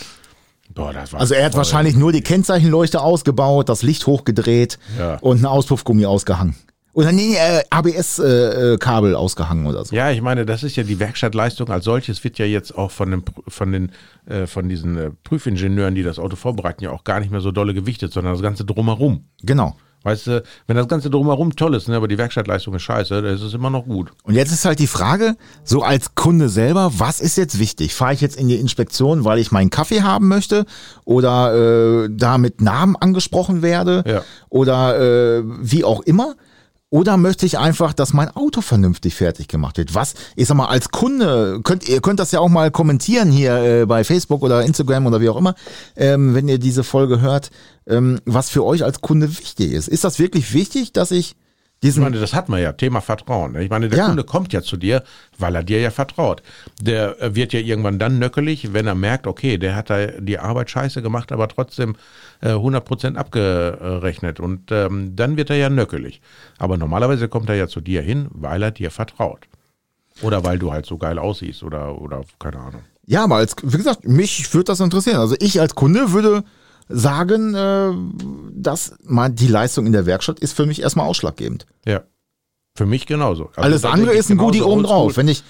Boah, 0.73 0.93
das 0.93 1.11
war 1.11 1.19
Also 1.19 1.33
er 1.35 1.43
hat 1.45 1.51
voll- 1.51 1.57
wahrscheinlich 1.59 1.95
nur 1.97 2.13
die 2.13 2.21
Kennzeichenleuchte 2.21 3.01
ausgebaut, 3.01 3.67
das 3.67 3.83
Licht 3.83 4.07
hochgedreht 4.07 4.79
Ja. 4.97 5.15
und 5.17 5.37
einen 5.37 5.45
Auspuffgummi 5.45 6.05
ausgehangen. 6.05 6.55
Oder 6.93 7.11
nee, 7.11 7.35
äh, 7.35 7.63
ABS-Kabel 7.71 9.15
ausgehangen 9.15 9.65
oder 9.65 9.83
so. 9.83 9.95
Ja, 9.95 10.11
ich 10.11 10.21
meine, 10.21 10.45
das 10.45 10.63
ist 10.63 10.75
ja 10.75 10.83
die 10.83 10.99
Werkstattleistung 10.99 11.69
als 11.69 11.85
solches 11.85 12.23
wird 12.23 12.37
ja 12.37 12.45
jetzt 12.45 12.77
auch 12.77 12.91
von, 12.91 13.09
dem, 13.11 13.23
von 13.47 13.71
den 13.71 13.91
äh, 14.27 14.45
von 14.47 14.69
diesen 14.69 14.97
äh, 14.97 15.09
Prüfingenieuren, 15.23 15.95
die 15.95 16.03
das 16.03 16.19
Auto 16.19 16.35
vorbereiten, 16.35 16.83
ja 16.83 16.91
auch 16.91 17.03
gar 17.03 17.19
nicht 17.19 17.31
mehr 17.31 17.41
so 17.41 17.51
dolle 17.51 17.73
gewichtet, 17.73 18.13
sondern 18.13 18.33
das 18.33 18.41
Ganze 18.41 18.63
drumherum. 18.63 19.25
Genau. 19.41 19.75
Weißt 20.05 20.27
du, 20.27 20.43
wenn 20.67 20.75
das 20.75 20.89
Ganze 20.89 21.09
drumherum 21.09 21.55
toll 21.55 21.75
ist, 21.75 21.87
ne, 21.87 21.95
aber 21.95 22.09
die 22.09 22.17
Werkstattleistung 22.17 22.75
ist 22.75 22.81
scheiße, 22.83 23.21
dann 23.21 23.33
ist 23.33 23.41
es 23.41 23.53
immer 23.53 23.69
noch 23.69 23.85
gut. 23.85 24.11
Und 24.23 24.35
jetzt 24.35 24.51
ist 24.51 24.65
halt 24.65 24.79
die 24.79 24.87
Frage, 24.87 25.35
so 25.63 25.81
als 25.81 26.13
Kunde 26.13 26.49
selber, 26.49 26.91
was 26.97 27.21
ist 27.21 27.37
jetzt 27.37 27.57
wichtig? 27.57 27.95
Fahre 27.95 28.13
ich 28.13 28.19
jetzt 28.19 28.35
in 28.35 28.49
die 28.49 28.57
Inspektion, 28.57 29.23
weil 29.23 29.39
ich 29.39 29.51
meinen 29.53 29.69
Kaffee 29.69 30.01
haben 30.01 30.27
möchte 30.27 30.65
oder 31.05 32.03
äh, 32.03 32.09
da 32.11 32.37
mit 32.37 32.59
Namen 32.59 32.97
angesprochen 32.97 33.61
werde 33.61 34.03
Ja. 34.05 34.23
oder 34.49 34.99
äh, 35.39 35.43
wie 35.61 35.85
auch 35.85 36.01
immer? 36.01 36.35
Oder 36.93 37.17
möchte 37.17 37.47
ich 37.47 37.57
einfach, 37.57 37.91
dass 37.91 38.13
mein 38.13 38.29
Auto 38.29 38.61
vernünftig 38.61 39.15
fertig 39.15 39.47
gemacht 39.47 39.79
wird? 39.79 39.95
Was, 39.95 40.13
ich 40.35 40.47
sag 40.47 40.57
mal, 40.57 40.67
als 40.67 40.89
Kunde, 40.89 41.59
könnt, 41.63 41.89
ihr 41.89 42.01
könnt 42.01 42.19
das 42.19 42.31
ja 42.31 42.39
auch 42.39 42.49
mal 42.49 42.69
kommentieren 42.69 43.31
hier 43.31 43.55
äh, 43.81 43.85
bei 43.87 44.03
Facebook 44.03 44.43
oder 44.43 44.63
Instagram 44.63 45.07
oder 45.07 45.19
wie 45.19 45.27
auch 45.27 45.37
immer, 45.37 45.55
ähm, 45.95 46.35
wenn 46.35 46.47
ihr 46.47 46.59
diese 46.59 46.83
Folge 46.83 47.19
hört, 47.19 47.49
ähm, 47.87 48.19
was 48.25 48.51
für 48.51 48.63
euch 48.63 48.83
als 48.83 49.01
Kunde 49.01 49.27
wichtig 49.39 49.71
ist. 49.71 49.87
Ist 49.87 50.03
das 50.03 50.19
wirklich 50.19 50.53
wichtig, 50.53 50.93
dass 50.93 51.09
ich 51.09 51.35
Ich 51.83 51.97
meine, 51.97 52.19
das 52.19 52.33
hat 52.33 52.49
man 52.49 52.61
ja, 52.61 52.71
Thema 52.71 53.01
Vertrauen. 53.01 53.51
ne? 53.53 53.63
Ich 53.63 53.69
meine, 53.69 53.89
der 53.89 53.97
Ja. 53.99 54.05
Kunde 54.07 54.23
kommt 54.23 54.53
ja 54.53 54.61
zu 54.61 54.77
dir, 54.77 55.03
weil 55.37 55.53
er 55.55 55.63
dir 55.63 55.79
ja 55.81 55.91
vertraut. 55.91 56.41
Der 56.81 57.21
äh, 57.21 57.35
wird 57.35 57.53
ja 57.53 57.59
irgendwann 57.59 57.99
dann 57.99 58.19
nöckelig, 58.19 58.71
wenn 58.73 58.87
er 58.87 58.95
merkt, 58.95 59.27
okay, 59.27 59.57
der 59.57 59.75
hat 59.75 59.89
da 59.89 60.07
die 60.07 60.39
Arbeit 60.39 60.69
scheiße 60.69 61.01
gemacht, 61.01 61.31
aber 61.31 61.47
trotzdem 61.47 61.95
äh, 62.41 62.49
100% 62.51 63.15
abgerechnet. 63.15 64.39
Und 64.39 64.71
ähm, 64.71 65.15
dann 65.15 65.37
wird 65.37 65.49
er 65.49 65.57
ja 65.57 65.69
nöckelig. 65.69 66.21
Aber 66.57 66.77
normalerweise 66.77 67.27
kommt 67.27 67.49
er 67.49 67.55
ja 67.55 67.67
zu 67.67 67.81
dir 67.81 68.01
hin, 68.01 68.27
weil 68.31 68.63
er 68.63 68.71
dir 68.71 68.91
vertraut. 68.91 69.47
Oder 70.21 70.43
weil 70.45 70.59
du 70.59 70.71
halt 70.71 70.85
so 70.85 70.97
geil 70.97 71.17
aussiehst 71.19 71.63
oder, 71.63 71.99
oder 71.99 72.21
keine 72.39 72.59
Ahnung. 72.59 72.81
Ja, 73.05 73.23
aber 73.25 73.37
als, 73.37 73.55
wie 73.63 73.77
gesagt, 73.77 74.07
mich 74.07 74.53
würde 74.53 74.65
das 74.65 74.79
interessieren. 74.79 75.17
Also 75.17 75.35
ich 75.39 75.59
als 75.59 75.75
Kunde 75.75 76.13
würde 76.13 76.43
sagen, 76.89 77.55
äh, 77.55 77.91
dass 78.53 78.95
man 79.03 79.35
die 79.35 79.47
Leistung 79.47 79.85
in 79.85 79.93
der 79.93 80.05
Werkstatt 80.05 80.39
ist 80.39 80.53
für 80.53 80.65
mich 80.65 80.81
erstmal 80.81 81.07
ausschlaggebend. 81.07 81.65
Ja. 81.85 82.03
Für 82.75 82.87
mich 82.87 83.05
genauso. 83.05 83.49
Also 83.49 83.61
Alles 83.61 83.85
andere 83.85 84.13
ist 84.13 84.31
ein 84.31 84.37
Goodie 84.37 84.59
genauso 84.59 84.73
obendrauf. 84.73 85.17
Wenn 85.17 85.27
ich, 85.27 85.43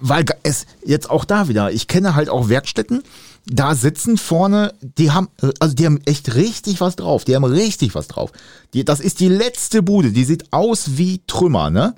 weil 0.00 0.24
es 0.42 0.66
jetzt 0.84 1.10
auch 1.10 1.26
da 1.26 1.48
wieder, 1.48 1.70
ich 1.70 1.86
kenne 1.86 2.14
halt 2.14 2.30
auch 2.30 2.48
Werkstätten, 2.48 3.02
da 3.44 3.74
sitzen 3.74 4.16
vorne, 4.16 4.72
die 4.80 5.10
haben, 5.10 5.28
also 5.58 5.74
die 5.74 5.84
haben 5.84 6.00
echt 6.06 6.34
richtig 6.34 6.80
was 6.80 6.96
drauf. 6.96 7.24
Die 7.24 7.34
haben 7.34 7.44
richtig 7.44 7.94
was 7.94 8.08
drauf. 8.08 8.32
Die, 8.72 8.84
das 8.84 9.00
ist 9.00 9.20
die 9.20 9.28
letzte 9.28 9.82
Bude, 9.82 10.12
die 10.12 10.24
sieht 10.24 10.52
aus 10.52 10.96
wie 10.96 11.20
Trümmer, 11.26 11.68
ne? 11.68 11.94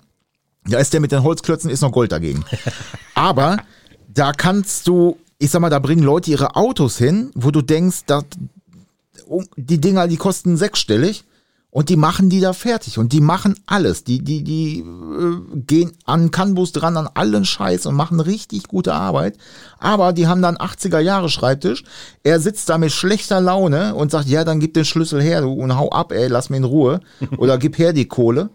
Da 0.67 0.79
ist 0.79 0.93
der 0.93 1.01
mit 1.01 1.13
den 1.13 1.23
Holzklötzen, 1.23 1.71
ist 1.71 1.83
noch 1.83 1.93
Gold 1.93 2.11
dagegen. 2.11 2.45
Aber 3.15 3.59
da 4.09 4.33
kannst 4.33 4.89
du, 4.89 5.19
ich 5.39 5.51
sag 5.51 5.61
mal, 5.61 5.71
da 5.71 5.79
bringen 5.79 6.03
Leute 6.03 6.31
ihre 6.31 6.57
Autos 6.57 6.97
hin, 6.97 7.31
wo 7.35 7.51
du 7.51 7.61
denkst, 7.61 8.07
dass, 8.07 8.25
die 9.57 9.81
Dinger, 9.81 10.09
die 10.09 10.17
kosten 10.17 10.57
sechsstellig 10.57 11.25
Und 11.71 11.89
die 11.89 11.97
machen 11.97 12.31
die 12.31 12.39
da 12.39 12.53
fertig 12.53 12.99
und 12.99 13.13
die 13.13 13.21
machen 13.21 13.57
alles. 13.67 14.05
Die, 14.05 14.23
die, 14.23 14.45
die 14.45 14.79
äh, 14.79 15.59
gehen 15.67 15.91
an 16.05 16.31
Canvas 16.31 16.71
dran, 16.71 16.97
an 16.97 17.09
allen 17.13 17.45
Scheiß 17.45 17.87
und 17.87 17.97
machen 17.97 18.21
richtig 18.21 18.69
gute 18.69 18.95
Arbeit. 18.95 19.39
Aber 19.79 20.13
die 20.13 20.29
haben 20.29 20.41
dann 20.41 20.57
80er 20.57 21.01
Jahre 21.01 21.29
Schreibtisch. 21.29 21.83
Er 22.23 22.39
sitzt 22.39 22.69
da 22.69 22.79
mit 22.79 22.93
schlechter 22.93 23.41
Laune 23.41 23.97
und 23.97 24.13
sagt, 24.13 24.29
ja, 24.29 24.45
dann 24.45 24.61
gib 24.61 24.75
den 24.75 24.85
Schlüssel 24.85 25.21
her 25.21 25.41
du, 25.41 25.53
und 25.53 25.77
hau 25.77 25.91
ab, 25.91 26.13
ey, 26.13 26.29
lass 26.29 26.49
mich 26.49 26.59
in 26.59 26.65
Ruhe. 26.65 27.01
Oder 27.39 27.59
gib 27.59 27.77
her 27.77 27.93
die 27.93 28.07
Kohle. 28.07 28.51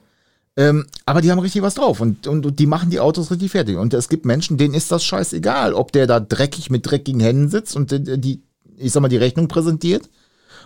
Ähm, 0.56 0.86
aber 1.06 1.20
die 1.20 1.30
haben 1.30 1.40
richtig 1.40 1.62
was 1.62 1.76
drauf 1.76 2.00
und, 2.00 2.26
und, 2.26 2.46
und 2.46 2.58
die 2.60 2.68
machen 2.68 2.90
die 2.90 3.02
Autos 3.02 3.32
richtig 3.32 3.52
fertig. 3.52 3.76
Und 3.76 3.94
es 3.94 4.08
gibt 4.08 4.26
Menschen, 4.26 4.58
denen 4.58 4.74
ist 4.74 4.94
das 4.94 5.04
scheißegal, 5.04 5.74
ob 5.74 5.92
der 5.92 6.08
da 6.08 6.22
dreckig 6.22 6.70
mit 6.70 6.90
dreckigen 6.90 7.20
Händen 7.20 7.50
sitzt 7.50 7.76
und 7.76 7.92
die, 7.92 8.18
die 8.18 8.44
ich 8.78 8.94
sag 8.94 9.02
mal, 9.02 9.10
die 9.10 9.18
Rechnung 9.18 9.50
präsentiert 9.50 10.10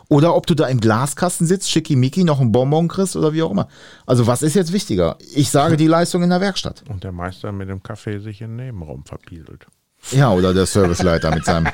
oder 0.10 0.36
ob 0.36 0.48
du 0.48 0.56
da 0.56 0.68
im 0.68 0.80
Glaskasten 0.80 1.48
sitzt, 1.48 1.70
schickimicki, 1.70 2.24
noch 2.24 2.40
ein 2.40 2.52
Bonbon 2.52 2.88
kriegst 2.88 3.16
oder 3.16 3.34
wie 3.34 3.44
auch 3.44 3.52
immer. 3.52 3.68
Also 4.06 4.28
was 4.28 4.42
ist 4.42 4.56
jetzt 4.56 4.74
wichtiger? 4.74 5.18
Ich 5.34 5.50
sage 5.50 5.78
die 5.78 5.88
Leistung 5.88 6.24
in 6.24 6.30
der 6.30 6.42
Werkstatt. 6.42 6.84
Und 6.90 7.04
der 7.04 7.12
Meister 7.12 7.52
mit 7.52 7.70
dem 7.70 7.82
Kaffee 7.82 8.20
sich 8.20 8.42
in 8.42 8.58
den 8.58 8.66
Nebenraum 8.68 9.06
verpieselt. 9.06 9.66
Ja, 10.12 10.32
oder 10.32 10.54
der 10.54 10.66
Serviceleiter 10.66 11.34
mit 11.34 11.46
seinem 11.46 11.72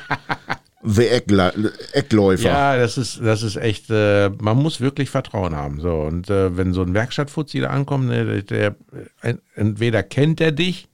Eckläufer. 1.92 2.42
Ja, 2.42 2.76
das 2.76 2.96
ist, 2.96 3.20
das 3.22 3.42
ist 3.42 3.56
echt, 3.56 3.90
äh, 3.90 4.30
man 4.30 4.56
muss 4.56 4.80
wirklich 4.80 5.10
Vertrauen 5.10 5.54
haben. 5.54 5.80
So, 5.80 6.00
und 6.00 6.30
äh, 6.30 6.56
wenn 6.56 6.72
so 6.72 6.82
ein 6.82 6.94
Werkstattfuzzi 6.94 7.60
da 7.60 7.68
ankommt, 7.68 8.06
ne, 8.06 8.42
der, 8.42 8.70
der, 9.22 9.38
entweder 9.54 10.02
kennt 10.02 10.40
er 10.40 10.52
dich 10.52 10.88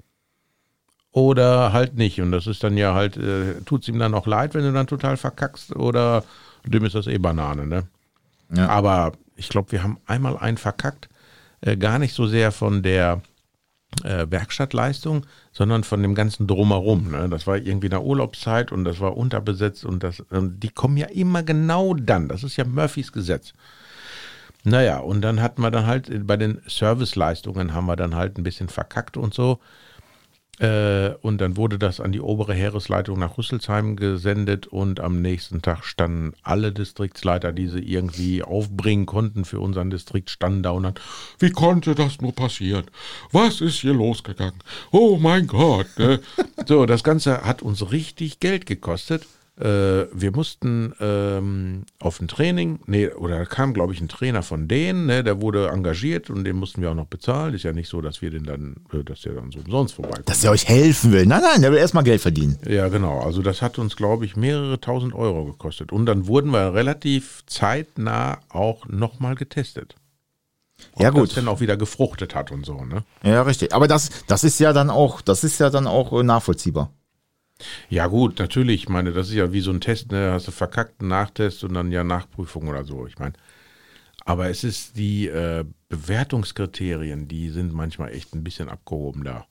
oder 1.13 1.73
halt 1.73 1.95
nicht. 1.95 2.21
Und 2.21 2.33
das 2.33 2.47
ist 2.47 2.65
dann 2.65 2.77
ja 2.77 2.95
halt, 2.95 3.17
äh, 3.17 3.61
tut 3.65 3.83
es 3.83 3.89
ihm 3.89 3.99
dann 3.99 4.15
auch 4.15 4.27
leid, 4.27 4.55
wenn 4.55 4.65
du 4.65 4.73
dann 4.73 4.87
total 4.87 5.17
verkackst 5.17 5.77
oder 5.77 6.25
dem 6.75 6.85
ist 6.85 6.95
das 6.95 7.07
eh 7.07 7.19
Banane, 7.19 7.67
ne? 7.67 7.85
Ja. 8.55 8.69
Aber 8.69 9.13
ich 9.37 9.49
glaube, 9.49 9.73
wir 9.73 9.83
haben 9.83 9.99
einmal 10.07 10.37
einen 10.37 10.57
verkackt, 10.57 11.09
äh, 11.61 11.77
gar 11.77 11.99
nicht 11.99 12.15
so 12.15 12.27
sehr 12.27 12.53
von 12.53 12.83
der 12.83 13.23
äh, 14.05 14.27
Werkstattleistung, 14.29 15.27
sondern 15.53 15.85
von 15.85 16.03
dem 16.03 16.15
ganzen 16.15 16.47
Drumherum. 16.47 17.11
Ne? 17.11 17.29
Das 17.29 17.47
war 17.47 17.57
irgendwie 17.57 17.87
in 17.87 17.91
der 17.91 18.03
Urlaubszeit 18.03 18.73
und 18.73 18.85
das 18.85 19.01
war 19.01 19.17
unterbesetzt 19.17 19.85
und 19.85 20.03
das, 20.03 20.21
und 20.21 20.61
die 20.61 20.69
kommen 20.69 20.97
ja 20.97 21.07
immer 21.07 21.43
genau 21.43 21.95
dann. 21.95 22.29
Das 22.29 22.43
ist 22.43 22.57
ja 22.57 22.65
Murphys 22.65 23.13
Gesetz. 23.13 23.53
Naja, 24.65 24.99
und 24.99 25.21
dann 25.23 25.41
hatten 25.41 25.63
wir 25.63 25.71
dann 25.71 25.87
halt 25.87 26.27
bei 26.27 26.37
den 26.37 26.61
Serviceleistungen 26.67 27.73
haben 27.73 27.87
wir 27.87 27.97
dann 27.97 28.17
halt 28.17 28.37
ein 28.37 28.43
bisschen 28.43 28.69
verkackt 28.69 29.17
und 29.17 29.33
so. 29.33 29.61
Äh, 30.59 31.11
und 31.21 31.41
dann 31.41 31.57
wurde 31.57 31.79
das 31.79 32.01
an 32.01 32.13
die 32.13 32.21
obere 32.21 32.55
Heeresleitung 32.55 33.19
nach 33.19 33.37
Rüsselsheim 33.37 33.97
gesendet 33.97 34.67
und 34.67 35.01
am 35.01 35.21
nächsten 35.21 35.61
Tag 35.61 35.85
standen 35.85 36.33
alle 36.43 36.73
Distriktsleiter, 36.73 37.53
die 37.53 37.69
sie 37.69 37.81
irgendwie 37.81 38.43
aufbringen 38.43 39.05
konnten 39.05 39.45
für 39.45 39.61
unseren 39.61 39.91
Distrikt, 39.91 40.31
standen 40.31 40.63
da 40.63 40.71
und 40.71 40.85
dann, 40.85 40.95
wie 41.39 41.51
konnte 41.51 41.95
das 41.95 42.21
nur 42.21 42.35
passieren? 42.35 42.87
Was 43.33 43.61
ist 43.61 43.81
hier 43.81 43.95
losgegangen? 43.95 44.61
Oh 44.93 45.19
mein 45.21 45.47
Gott. 45.47 45.87
Ne? 45.99 46.21
so, 46.67 46.87
das 46.87 47.05
Ganze 47.05 47.43
hat 47.43 47.61
uns 47.63 47.93
richtig 47.93 48.41
Geld 48.41 48.65
gekostet. 48.65 49.27
Äh, 49.59 50.07
wir 50.13 50.33
mussten 50.33 50.93
ähm, 51.01 51.85
auf 51.99 52.21
ein 52.21 52.29
Training, 52.29 52.81
nee, 52.87 53.09
oder 53.09 53.39
da 53.39 53.45
kam, 53.47 53.73
glaube 53.73 53.95
ich, 53.95 54.03
ein 54.03 54.09
Trainer 54.09 54.43
von 54.43 54.69
denen, 54.69 55.07
ne, 55.07 55.25
der 55.25 55.41
wurde 55.41 55.69
engagiert 55.69 56.29
und 56.29 56.45
den 56.45 56.57
mussten 56.57 56.83
wir 56.83 56.91
auch 56.91 56.95
noch 56.95 57.07
bezahlen. 57.07 57.55
Ist 57.55 57.63
ja 57.63 57.73
nicht 57.73 57.89
so, 57.89 58.03
dass 58.03 58.21
wir 58.21 58.31
den 58.31 58.45
dann, 58.45 58.77
äh, 58.93 59.03
dass 59.03 59.23
der 59.23 59.33
dann 59.33 59.51
so 59.51 59.61
umsonst 59.61 59.95
vorbeikommt. 59.95 60.29
Dass 60.29 60.45
er 60.45 60.51
euch 60.51 60.69
helfen 60.69 61.11
will. 61.13 61.25
Nein, 61.25 61.41
nein, 61.41 61.63
der 61.63 61.73
will 61.73 61.79
erstmal 61.79 62.05
Geld 62.05 62.21
verdienen. 62.21 62.59
Ja, 62.69 62.89
genau. 62.89 63.21
Also 63.21 63.41
das 63.41 63.63
hat 63.63 63.79
uns, 63.79 63.97
glaube 63.97 64.27
ich, 64.27 64.37
mehrere 64.37 64.79
tausend 64.79 65.15
Euro 65.15 65.47
gekostet. 65.47 65.91
Und 65.91 66.05
dann 66.05 66.27
wurden 66.27 66.51
wir 66.51 66.75
relativ 66.75 67.43
zeitnah 67.47 68.41
auch 68.51 68.87
nochmal 68.89 69.37
getestet. 69.37 69.95
Ob 70.93 71.03
ja, 71.03 71.09
gut. 71.09 71.29
Das 71.29 71.35
dann 71.35 71.49
auch 71.49 71.61
wieder 71.61 71.79
gefruchtet 71.79 72.35
hat 72.35 72.53
und 72.53 72.67
so, 72.67 72.85
ne? 72.85 73.05
Ja, 73.23 73.41
richtig. 73.41 73.73
Aber 73.75 73.89
das, 73.89 74.11
das 74.27 74.45
ist 74.45 74.59
ja 74.61 74.75
dann 74.75 74.91
auch, 74.91 75.23
das 75.23 75.45
ist 75.45 75.59
ja 75.59 75.71
dann 75.71 75.87
auch 75.87 76.13
äh, 76.13 76.23
nachvollziehbar. 76.23 76.91
Ja, 77.89 78.07
gut, 78.07 78.39
natürlich. 78.39 78.83
Ich 78.83 78.89
meine, 78.89 79.13
das 79.13 79.29
ist 79.29 79.35
ja 79.35 79.53
wie 79.53 79.61
so 79.61 79.71
ein 79.71 79.81
Test, 79.81 80.13
ne? 80.13 80.33
Hast 80.33 80.47
du 80.47 80.53
verkackt, 80.53 81.01
einen 81.01 81.09
Nachtest 81.09 81.65
und 81.65 81.75
dann 81.75 81.91
ja 81.91 82.05
Nachprüfung 82.05 82.69
oder 82.69 82.85
so. 82.85 83.07
Ich 83.07 83.19
meine, 83.19 83.33
aber 84.25 84.51
es 84.51 84.65
ist 84.65 84.97
die 84.97 85.29
äh, 85.29 85.65
Bewertungskriterien, 85.89 87.29
die 87.29 87.51
sind 87.51 87.73
manchmal 87.73 88.13
echt 88.13 88.35
ein 88.35 88.45
bisschen 88.45 88.69
abgehoben 88.69 89.25
da. 89.25 89.47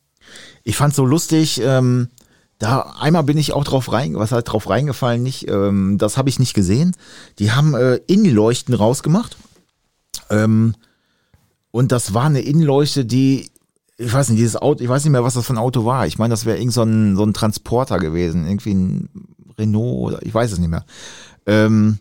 Ich 0.64 0.76
fand 0.76 0.94
so 0.94 1.06
lustig, 1.06 1.62
ähm, 1.64 2.10
da 2.60 2.96
einmal 3.00 3.24
bin 3.24 3.38
ich 3.38 3.54
auch 3.54 3.64
drauf 3.64 3.92
rein, 3.92 4.16
was 4.16 4.32
halt 4.32 4.50
drauf 4.50 4.70
reingefallen, 4.70 5.24
nicht, 5.24 5.48
ähm, 5.48 5.98
das 5.98 6.18
habe 6.18 6.30
ich 6.30 6.40
nicht 6.40 6.54
gesehen. 6.54 6.96
Die 7.40 7.52
haben 7.52 7.74
äh, 7.74 8.00
Innenleuchten 8.08 8.74
rausgemacht. 8.74 9.38
Ähm, 10.30 10.76
und 11.72 11.92
das 11.92 12.14
war 12.14 12.26
eine 12.26 12.42
Innenleuchte, 12.42 13.06
die 13.06 13.50
ich 13.98 14.14
weiß 14.14 14.30
nicht, 14.30 14.40
dieses 14.40 14.58
Auto, 14.58 14.84
ich 14.84 14.90
weiß 14.90 15.04
nicht 15.04 15.12
mehr, 15.12 15.24
was 15.24 15.36
das 15.36 15.46
für 15.46 15.54
ein 15.54 15.58
Auto 15.58 15.86
war. 15.86 16.06
Ich 16.06 16.18
meine, 16.18 16.32
das 16.34 16.46
wäre 16.46 16.58
irgend 16.58 16.74
so 16.74 16.84
ein, 16.84 17.16
so 17.16 17.24
ein 17.24 17.34
Transporter 17.34 18.00
gewesen, 18.00 18.46
irgendwie 18.46 18.74
ein 18.74 19.10
Renault 19.58 20.14
oder 20.14 20.26
ich 20.26 20.34
weiß 20.34 20.52
es 20.52 20.60
nicht 20.60 20.70
mehr. 20.70 20.86
Ähm, 21.46 22.00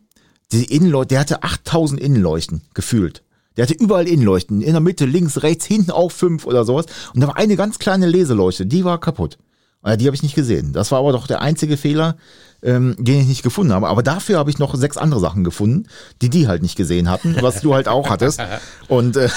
die 0.52 0.64
Innenleuchten, 0.64 1.09
der 1.09 1.20
hatte 1.20 1.42
8000 1.42 2.00
Innenleuchten 2.00 2.62
gefühlt. 2.74 3.22
Der 3.57 3.64
hatte 3.64 3.74
überall 3.74 4.09
Innenleuchten, 4.09 4.61
in 4.61 4.72
der 4.72 4.80
Mitte, 4.80 5.07
links, 5.07 5.42
rechts, 5.42 5.64
hinten 5.64 5.92
auch 5.92 6.11
fünf 6.11 6.44
oder 6.44 6.64
sowas. 6.64 6.87
Und 7.14 7.20
da 7.20 7.28
war 7.28 7.37
eine 7.37 7.57
ganz 7.57 7.78
kleine 7.78 8.07
Leseleuchte, 8.07 8.66
die 8.66 8.85
war 8.85 8.98
kaputt. 8.98 9.38
Die 9.85 10.07
habe 10.07 10.16
ich 10.16 10.22
nicht 10.22 10.35
gesehen. 10.35 10.72
Das 10.72 10.90
war 10.92 10.98
aber 10.98 11.12
doch 11.12 11.26
der 11.26 11.42
einzige 11.42 11.76
Fehler, 11.76 12.16
ähm, 12.64 12.96
den 12.98 13.20
ich 13.20 13.27
nicht 13.27 13.42
gefunden 13.42 13.72
habe. 13.72 13.88
Aber 13.88 14.03
dafür 14.03 14.38
habe 14.38 14.50
ich 14.50 14.59
noch 14.59 14.74
sechs 14.74 14.96
andere 14.96 15.20
Sachen 15.20 15.44
gefunden, 15.44 15.87
die 16.22 16.31
die 16.31 16.48
halt 16.48 16.62
nicht 16.62 16.77
gesehen 16.77 17.11
hatten, 17.11 17.37
was 17.40 17.61
du 17.61 17.74
halt 17.74 17.88
auch 17.88 18.09
hattest. 18.09 18.42
Und 18.88 19.16
äh, 19.16 19.29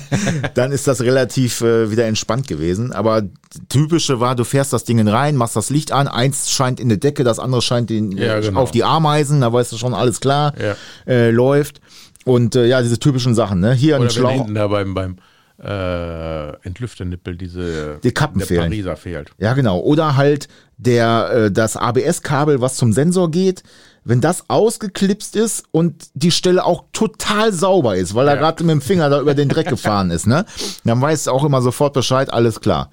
dann 0.54 0.72
ist 0.72 0.86
das 0.86 1.00
relativ 1.00 1.60
äh, 1.60 1.90
wieder 1.90 2.06
entspannt 2.06 2.46
gewesen. 2.46 2.92
Aber 2.92 3.22
typische 3.68 4.20
war, 4.20 4.36
du 4.36 4.44
fährst 4.44 4.72
das 4.72 4.84
Ding 4.84 5.06
rein, 5.06 5.36
machst 5.36 5.56
das 5.56 5.68
Licht 5.70 5.92
an, 5.92 6.08
eins 6.08 6.50
scheint 6.50 6.80
in 6.80 6.88
der 6.88 6.98
Decke, 6.98 7.24
das 7.24 7.38
andere 7.38 7.60
scheint 7.60 7.90
in, 7.90 8.12
ja, 8.12 8.40
genau. 8.40 8.60
auf 8.60 8.70
die 8.70 8.84
Ameisen, 8.84 9.40
da 9.40 9.52
weißt 9.52 9.72
du 9.72 9.76
schon, 9.76 9.92
alles 9.92 10.20
klar, 10.20 10.54
ja. 10.58 10.76
äh, 11.12 11.30
läuft. 11.30 11.80
Und 12.24 12.56
äh, 12.56 12.66
ja, 12.66 12.82
diese 12.82 12.98
typischen 12.98 13.34
Sachen, 13.34 13.60
ne? 13.60 13.72
Hier 13.72 13.96
Oder 13.96 14.04
ein 14.04 14.10
Schlauch. 14.10 14.32
Hinten 14.32 14.54
da 14.54 14.66
beim, 14.68 14.94
beim 14.94 15.16
äh, 15.62 16.50
Entlüftenippel, 16.66 17.36
diese 17.36 17.98
die 18.02 18.12
Kappen 18.12 18.38
der 18.38 18.46
fehlen. 18.46 18.62
Pariser 18.64 18.96
fehlt. 18.96 19.30
Ja, 19.38 19.54
genau. 19.54 19.80
Oder 19.80 20.16
halt 20.16 20.48
der 20.76 21.30
äh, 21.32 21.50
das 21.50 21.76
ABS-Kabel, 21.76 22.60
was 22.60 22.76
zum 22.76 22.92
Sensor 22.92 23.30
geht, 23.30 23.62
wenn 24.04 24.20
das 24.20 24.48
ausgeklipst 24.48 25.34
ist 25.34 25.64
und 25.72 26.08
die 26.14 26.30
Stelle 26.30 26.64
auch 26.64 26.84
total 26.92 27.52
sauber 27.52 27.96
ist, 27.96 28.14
weil 28.14 28.28
er 28.28 28.36
gerade 28.36 28.62
mit 28.64 28.72
dem 28.72 28.80
Finger 28.80 29.08
da 29.08 29.20
über 29.20 29.34
den 29.34 29.48
Dreck 29.48 29.68
gefahren 29.70 30.10
ist, 30.10 30.26
ne? 30.26 30.44
Dann 30.84 31.00
weißt 31.00 31.26
du 31.26 31.30
auch 31.32 31.44
immer 31.44 31.62
sofort 31.62 31.94
Bescheid, 31.94 32.32
alles 32.32 32.60
klar. 32.60 32.90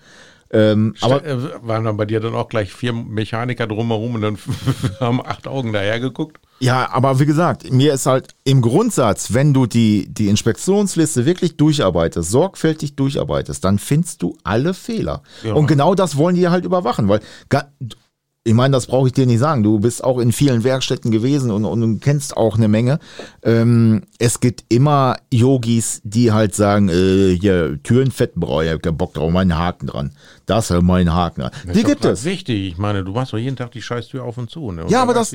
Ähm, 0.54 0.94
aber 1.02 1.26
äh, 1.26 1.38
waren 1.64 1.84
dann 1.84 1.98
bei 1.98 2.06
dir 2.06 2.20
dann 2.20 2.36
auch 2.36 2.48
gleich 2.48 2.72
vier 2.72 2.94
Mechaniker 2.94 3.66
drumherum 3.66 4.16
und 4.16 4.22
dann 4.22 4.38
haben 5.00 5.26
acht 5.26 5.48
Augen 5.48 5.74
daher 5.74 6.00
geguckt? 6.00 6.40
Ja, 6.60 6.90
aber 6.92 7.20
wie 7.20 7.26
gesagt, 7.26 7.72
mir 7.72 7.94
ist 7.94 8.06
halt 8.06 8.36
im 8.44 8.62
Grundsatz, 8.62 9.34
wenn 9.34 9.54
du 9.54 9.66
die, 9.66 10.08
die 10.08 10.30
Inspektionsliste 10.30 11.26
wirklich 11.26 11.58
durcharbeitest, 11.58 12.30
sorgfältig 12.30 12.96
durcharbeitest, 12.96 13.66
dann 13.66 13.80
findest 13.80 14.22
du 14.22 14.38
alle 14.44 14.74
Fehler. 14.74 15.24
Ja. 15.44 15.54
Und 15.54 15.66
genau 15.66 15.96
das 15.96 16.16
wollen 16.16 16.36
die 16.36 16.48
halt 16.48 16.66
überwachen, 16.66 17.10
weil 17.10 17.20
ich 18.46 18.54
meine, 18.54 18.74
das 18.74 18.88
brauche 18.88 19.08
ich 19.08 19.14
dir 19.14 19.26
nicht 19.26 19.40
sagen. 19.40 19.64
Du 19.64 19.80
bist 19.80 20.04
auch 20.04 20.20
in 20.20 20.34
vielen 20.34 20.66
Werkstätten 20.66 21.12
gewesen 21.12 21.50
und, 21.50 21.64
und, 21.64 21.82
und 21.82 22.00
kennst 22.02 22.36
auch 22.36 22.58
eine 22.58 22.68
Menge. 22.68 23.00
Ähm, 23.42 24.04
es 24.20 24.42
gibt 24.42 24.66
immer 24.68 25.16
Yogis, 25.32 26.02
die 26.04 26.34
halt 26.34 26.54
sagen, 26.54 26.90
äh, 26.90 27.38
hier, 27.40 27.82
Türen 27.84 28.12
Fettenbrau, 28.12 28.62
ich 28.62 28.70
hab 28.70 28.84
keinen 28.84 28.98
Bock 28.98 29.14
drauf, 29.14 29.32
meinen 29.32 29.58
Haken 29.58 29.88
dran. 29.88 30.12
Das 30.46 30.72
ist 30.72 30.82
mein 30.82 31.14
Haken 31.14 31.42
dran. 31.42 31.52
Das 31.66 31.78
die 31.78 31.84
gibt 31.84 32.04
es. 32.04 32.26
wichtig. 32.26 32.74
Ich 32.74 32.78
meine, 32.78 33.06
du 33.06 33.14
machst 33.14 33.32
doch 33.32 33.38
jeden 33.38 33.56
Tag 33.56 33.72
die 33.72 33.82
Scheißtür 33.82 34.26
auf 34.26 34.38
und 34.38 34.50
zu. 34.50 34.72
Ne? 34.72 34.84
Und 34.84 34.92
ja, 34.92 35.02
aber 35.02 35.14
das, 35.14 35.34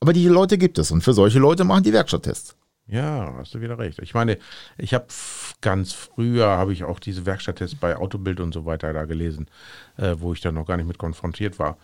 aber 0.00 0.12
die 0.12 0.28
Leute 0.28 0.56
gibt 0.56 0.78
es. 0.78 0.92
Und 0.92 1.02
für 1.02 1.12
solche 1.12 1.40
Leute 1.40 1.64
machen 1.64 1.82
die 1.82 1.92
Werkstatttests. 1.92 2.54
Ja, 2.86 3.34
hast 3.38 3.54
du 3.54 3.62
wieder 3.62 3.78
recht. 3.78 3.98
Ich 4.00 4.14
meine, 4.14 4.38
ich 4.76 4.92
habe 4.94 5.06
ganz 5.60 5.92
früher 5.92 6.46
habe 6.46 6.72
ich 6.72 6.84
auch 6.84 7.00
diese 7.00 7.24
Werkstatttests 7.26 7.76
bei 7.76 7.96
Autobild 7.96 8.38
und 8.40 8.52
so 8.52 8.66
weiter 8.66 8.92
da 8.92 9.06
gelesen, 9.06 9.46
äh, 9.96 10.14
wo 10.18 10.34
ich 10.34 10.40
dann 10.40 10.54
noch 10.54 10.66
gar 10.66 10.76
nicht 10.76 10.86
mit 10.86 10.98
konfrontiert 10.98 11.58
war. 11.58 11.78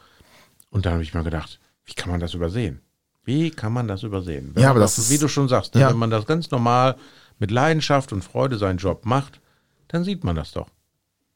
Und 0.70 0.86
dann 0.86 0.94
habe 0.94 1.02
ich 1.02 1.14
mir 1.14 1.24
gedacht, 1.24 1.60
wie 1.84 1.94
kann 1.94 2.10
man 2.10 2.20
das 2.20 2.34
übersehen? 2.34 2.80
Wie 3.24 3.50
kann 3.50 3.72
man 3.72 3.88
das 3.88 4.02
übersehen? 4.02 4.52
Wenn 4.54 4.62
ja, 4.62 4.70
aber 4.70 4.80
das, 4.80 4.96
das 4.96 5.10
wie 5.10 5.18
du 5.18 5.28
schon 5.28 5.48
sagst, 5.48 5.74
ne, 5.74 5.82
ja. 5.82 5.90
wenn 5.90 5.98
man 5.98 6.10
das 6.10 6.26
ganz 6.26 6.50
normal 6.50 6.96
mit 7.38 7.50
Leidenschaft 7.50 8.12
und 8.12 8.22
Freude 8.22 8.56
seinen 8.56 8.78
Job 8.78 9.04
macht, 9.04 9.40
dann 9.88 10.04
sieht 10.04 10.24
man 10.24 10.36
das 10.36 10.52
doch. 10.52 10.68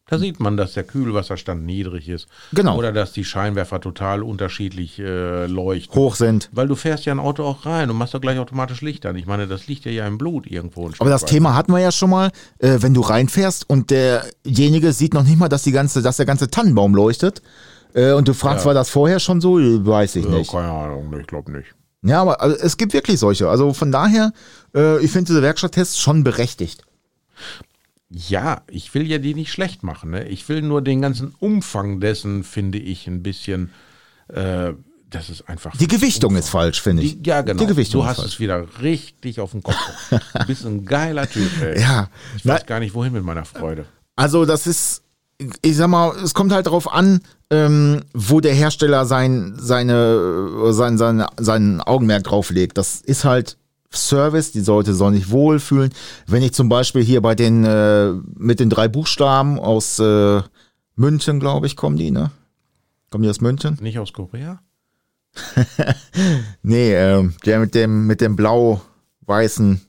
Da 0.07 0.18
sieht 0.18 0.38
man, 0.38 0.59
dass 0.59 0.75
der 0.75 0.85
Kühlwasserstand 0.85 1.64
niedrig 1.64 2.11
ist. 2.11 2.29
Genau. 2.53 2.77
Oder 2.77 2.92
dass 2.92 3.12
die 3.12 3.25
Scheinwerfer 3.25 3.81
total 3.81 4.23
unterschiedlich 4.23 4.99
äh, 4.99 5.47
leuchten. 5.47 5.94
Hoch 5.97 6.14
sind. 6.14 6.51
Weil 6.53 6.68
du 6.68 6.75
fährst 6.75 7.07
ja 7.07 7.14
ein 7.14 7.18
Auto 7.18 7.42
auch 7.42 7.64
rein 7.64 7.88
und 7.88 7.97
machst 7.97 8.12
doch 8.12 8.20
gleich 8.20 8.38
automatisch 8.38 8.83
Licht 8.83 9.07
an. 9.07 9.16
Ich 9.16 9.25
meine, 9.25 9.47
das 9.47 9.66
liegt 9.66 9.87
ja 9.87 9.92
ja 9.92 10.07
im 10.07 10.18
Blut 10.18 10.47
irgendwo. 10.47 10.90
Aber 10.99 11.09
das. 11.09 11.25
Thema 11.25 11.55
hatten 11.55 11.73
wir 11.73 11.81
ja 11.81 11.90
schon 11.90 12.11
mal, 12.11 12.33
äh, 12.59 12.79
wenn 12.81 12.92
du 12.92 13.01
reinfährst 13.01 13.68
und 13.68 13.90
derjenige 13.90 14.92
sieht 14.92 15.14
noch 15.14 15.25
nicht 15.25 15.38
mal, 15.38 15.49
dass 15.49 15.62
die 15.62 15.73
ganze, 15.73 16.03
dass 16.03 16.18
der 16.18 16.27
ganze 16.27 16.51
Tannenbaum 16.51 16.94
leuchtet. 16.94 17.40
Äh, 17.95 18.13
und 18.13 18.29
du 18.29 18.35
fragst, 18.35 18.65
ja. 18.65 18.67
war 18.67 18.75
das 18.75 18.91
vorher 18.91 19.21
schon 19.21 19.41
so? 19.41 19.57
Weiß 19.57 20.17
ich 20.17 20.25
ja, 20.25 20.31
nicht. 20.31 20.51
Keine 20.51 20.71
Ahnung, 20.71 21.15
ich 21.19 21.27
glaube 21.27 21.53
nicht. 21.53 21.75
Ja, 22.03 22.21
aber 22.21 22.43
also, 22.43 22.57
es 22.57 22.77
gibt 22.77 22.93
wirklich 22.93 23.19
solche. 23.19 23.49
Also 23.49 23.73
von 23.73 23.91
daher, 23.91 24.33
äh, 24.75 25.03
ich 25.03 25.11
finde 25.11 25.29
diese 25.29 25.43
Werkstatttests 25.43 25.99
schon 25.99 26.23
berechtigt. 26.23 26.83
Ja, 28.11 28.63
ich 28.69 28.93
will 28.95 29.07
ja 29.07 29.19
die 29.19 29.35
nicht 29.35 29.51
schlecht 29.51 29.83
machen. 29.83 30.11
Ne? 30.11 30.29
Ich 30.29 30.49
will 30.49 30.61
nur 30.61 30.83
den 30.83 31.01
ganzen 31.01 31.35
Umfang 31.41 32.01
dessen, 32.01 32.45
finde 32.45 32.79
ich, 32.79 33.07
ein 33.07 33.23
bisschen. 33.23 33.71
Äh, 34.29 34.75
das 35.09 35.31
ist 35.31 35.49
einfach. 35.49 35.77
Die 35.77 35.89
Gewichtung 35.89 36.37
ist 36.37 36.49
falsch, 36.49 36.83
finde 36.83 37.05
ich. 37.05 37.23
Die, 37.23 37.29
ja, 37.29 37.43
genau. 37.43 37.61
Die 37.61 37.67
Gewichtung 37.67 38.03
du 38.03 38.07
hast 38.07 38.17
falsch. 38.17 38.35
es 38.35 38.41
wieder 38.41 38.67
richtig 38.83 39.41
auf 39.41 39.53
den 39.53 39.63
Kopf. 39.63 39.77
Du 40.11 40.47
bist 40.47 40.67
ein 40.67 40.85
geiler 40.85 41.29
Typ, 41.29 41.51
ey. 41.63 41.81
Ja, 41.81 42.09
Ich 42.37 42.45
weiß 42.45 42.67
gar 42.67 42.81
nicht, 42.81 42.95
wohin 42.95 43.13
mit 43.13 43.25
meiner 43.25 43.45
Freude. 43.45 43.87
Also 44.17 44.45
das 44.45 44.67
ist, 44.67 45.04
ich 45.62 45.77
sag 45.77 45.88
mal, 45.88 46.12
es 46.23 46.35
kommt 46.35 46.53
halt 46.53 46.66
darauf 46.66 46.92
an, 46.92 47.20
ähm, 47.51 48.03
wo 48.14 48.40
der 48.40 48.55
Hersteller 48.55 49.05
sein, 49.07 49.55
seine, 49.59 50.73
sein, 50.73 50.97
sein, 50.99 51.25
sein 51.38 51.81
Augenmerk 51.81 52.25
drauf 52.25 52.51
legt. 52.51 52.79
Das 52.79 53.01
ist 53.01 53.25
halt 53.25 53.57
Service, 53.92 54.53
die 54.53 54.61
Leute 54.61 54.94
sollen 54.94 55.14
sich 55.14 55.31
wohlfühlen. 55.31 55.92
Wenn 56.27 56.42
ich 56.42 56.53
zum 56.53 56.68
Beispiel 56.68 57.03
hier 57.03 57.20
bei 57.20 57.35
den, 57.35 57.64
äh, 57.64 58.12
mit 58.37 58.59
den 58.61 58.70
drei 58.70 58.88
Buchstaben 58.88 59.59
aus 59.59 59.99
äh, 59.99 60.42
München, 60.97 61.40
glaube 61.40 61.66
ich, 61.66 61.77
kommen 61.77 61.97
die, 61.97 62.11
ne? 62.11 62.31
Kommen 63.11 63.23
die 63.25 63.31
aus 63.31 63.40
München? 63.40 63.79
Nicht 63.81 63.99
aus 63.99 64.12
Korea? 64.12 64.61
Nee, 66.62 66.92
äh, 66.94 67.29
der 67.44 67.59
mit 67.61 67.75
dem, 67.75 68.07
mit 68.07 68.20
dem 68.20 68.37
blau-weißen 68.37 69.81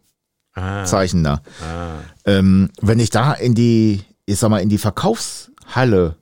Ah, 0.58 0.86
Zeichen 0.86 1.23
da. 1.25 1.41
ah. 1.62 1.99
Ähm, 2.23 2.69
wenn 2.81 2.99
ich 2.99 3.10
da 3.10 3.34
in 3.34 3.55
die, 3.55 4.03
ich 4.25 4.38
sag 4.38 4.49
mal, 4.49 4.59
in 4.59 4.69
die 4.69 4.77
Verkaufshalle, 4.77 6.15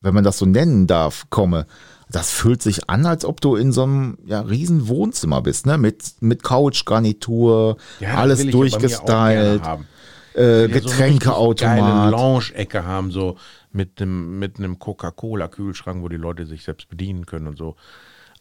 wenn 0.00 0.14
man 0.14 0.24
das 0.24 0.38
so 0.38 0.46
nennen 0.46 0.86
darf, 0.86 1.26
komme, 1.30 1.66
das 2.10 2.30
fühlt 2.30 2.62
sich 2.62 2.90
an, 2.90 3.06
als 3.06 3.24
ob 3.24 3.40
du 3.40 3.56
in 3.56 3.72
so 3.72 3.84
einem 3.84 4.18
ja, 4.24 4.40
riesen 4.40 4.88
Wohnzimmer 4.88 5.40
bist, 5.40 5.66
ne? 5.66 5.78
Mit, 5.78 6.20
mit 6.20 6.42
Couch, 6.42 6.84
Garnitur, 6.84 7.76
Ja, 8.00 8.16
alles 8.16 8.46
durchgestylt, 8.46 9.62
äh, 10.34 10.62
so 10.62 10.68
Getränkeautomat. 10.68 11.78
Geile 11.78 12.10
Lounge-Ecke 12.10 12.84
haben, 12.84 13.10
so 13.10 13.36
mit 13.70 14.00
einem 14.00 14.38
mit 14.38 14.58
einem 14.58 14.78
Coca-Cola-Kühlschrank, 14.78 16.02
wo 16.02 16.08
die 16.08 16.16
Leute 16.16 16.46
sich 16.46 16.64
selbst 16.64 16.88
bedienen 16.88 17.24
können 17.24 17.46
und 17.46 17.56
so. 17.56 17.76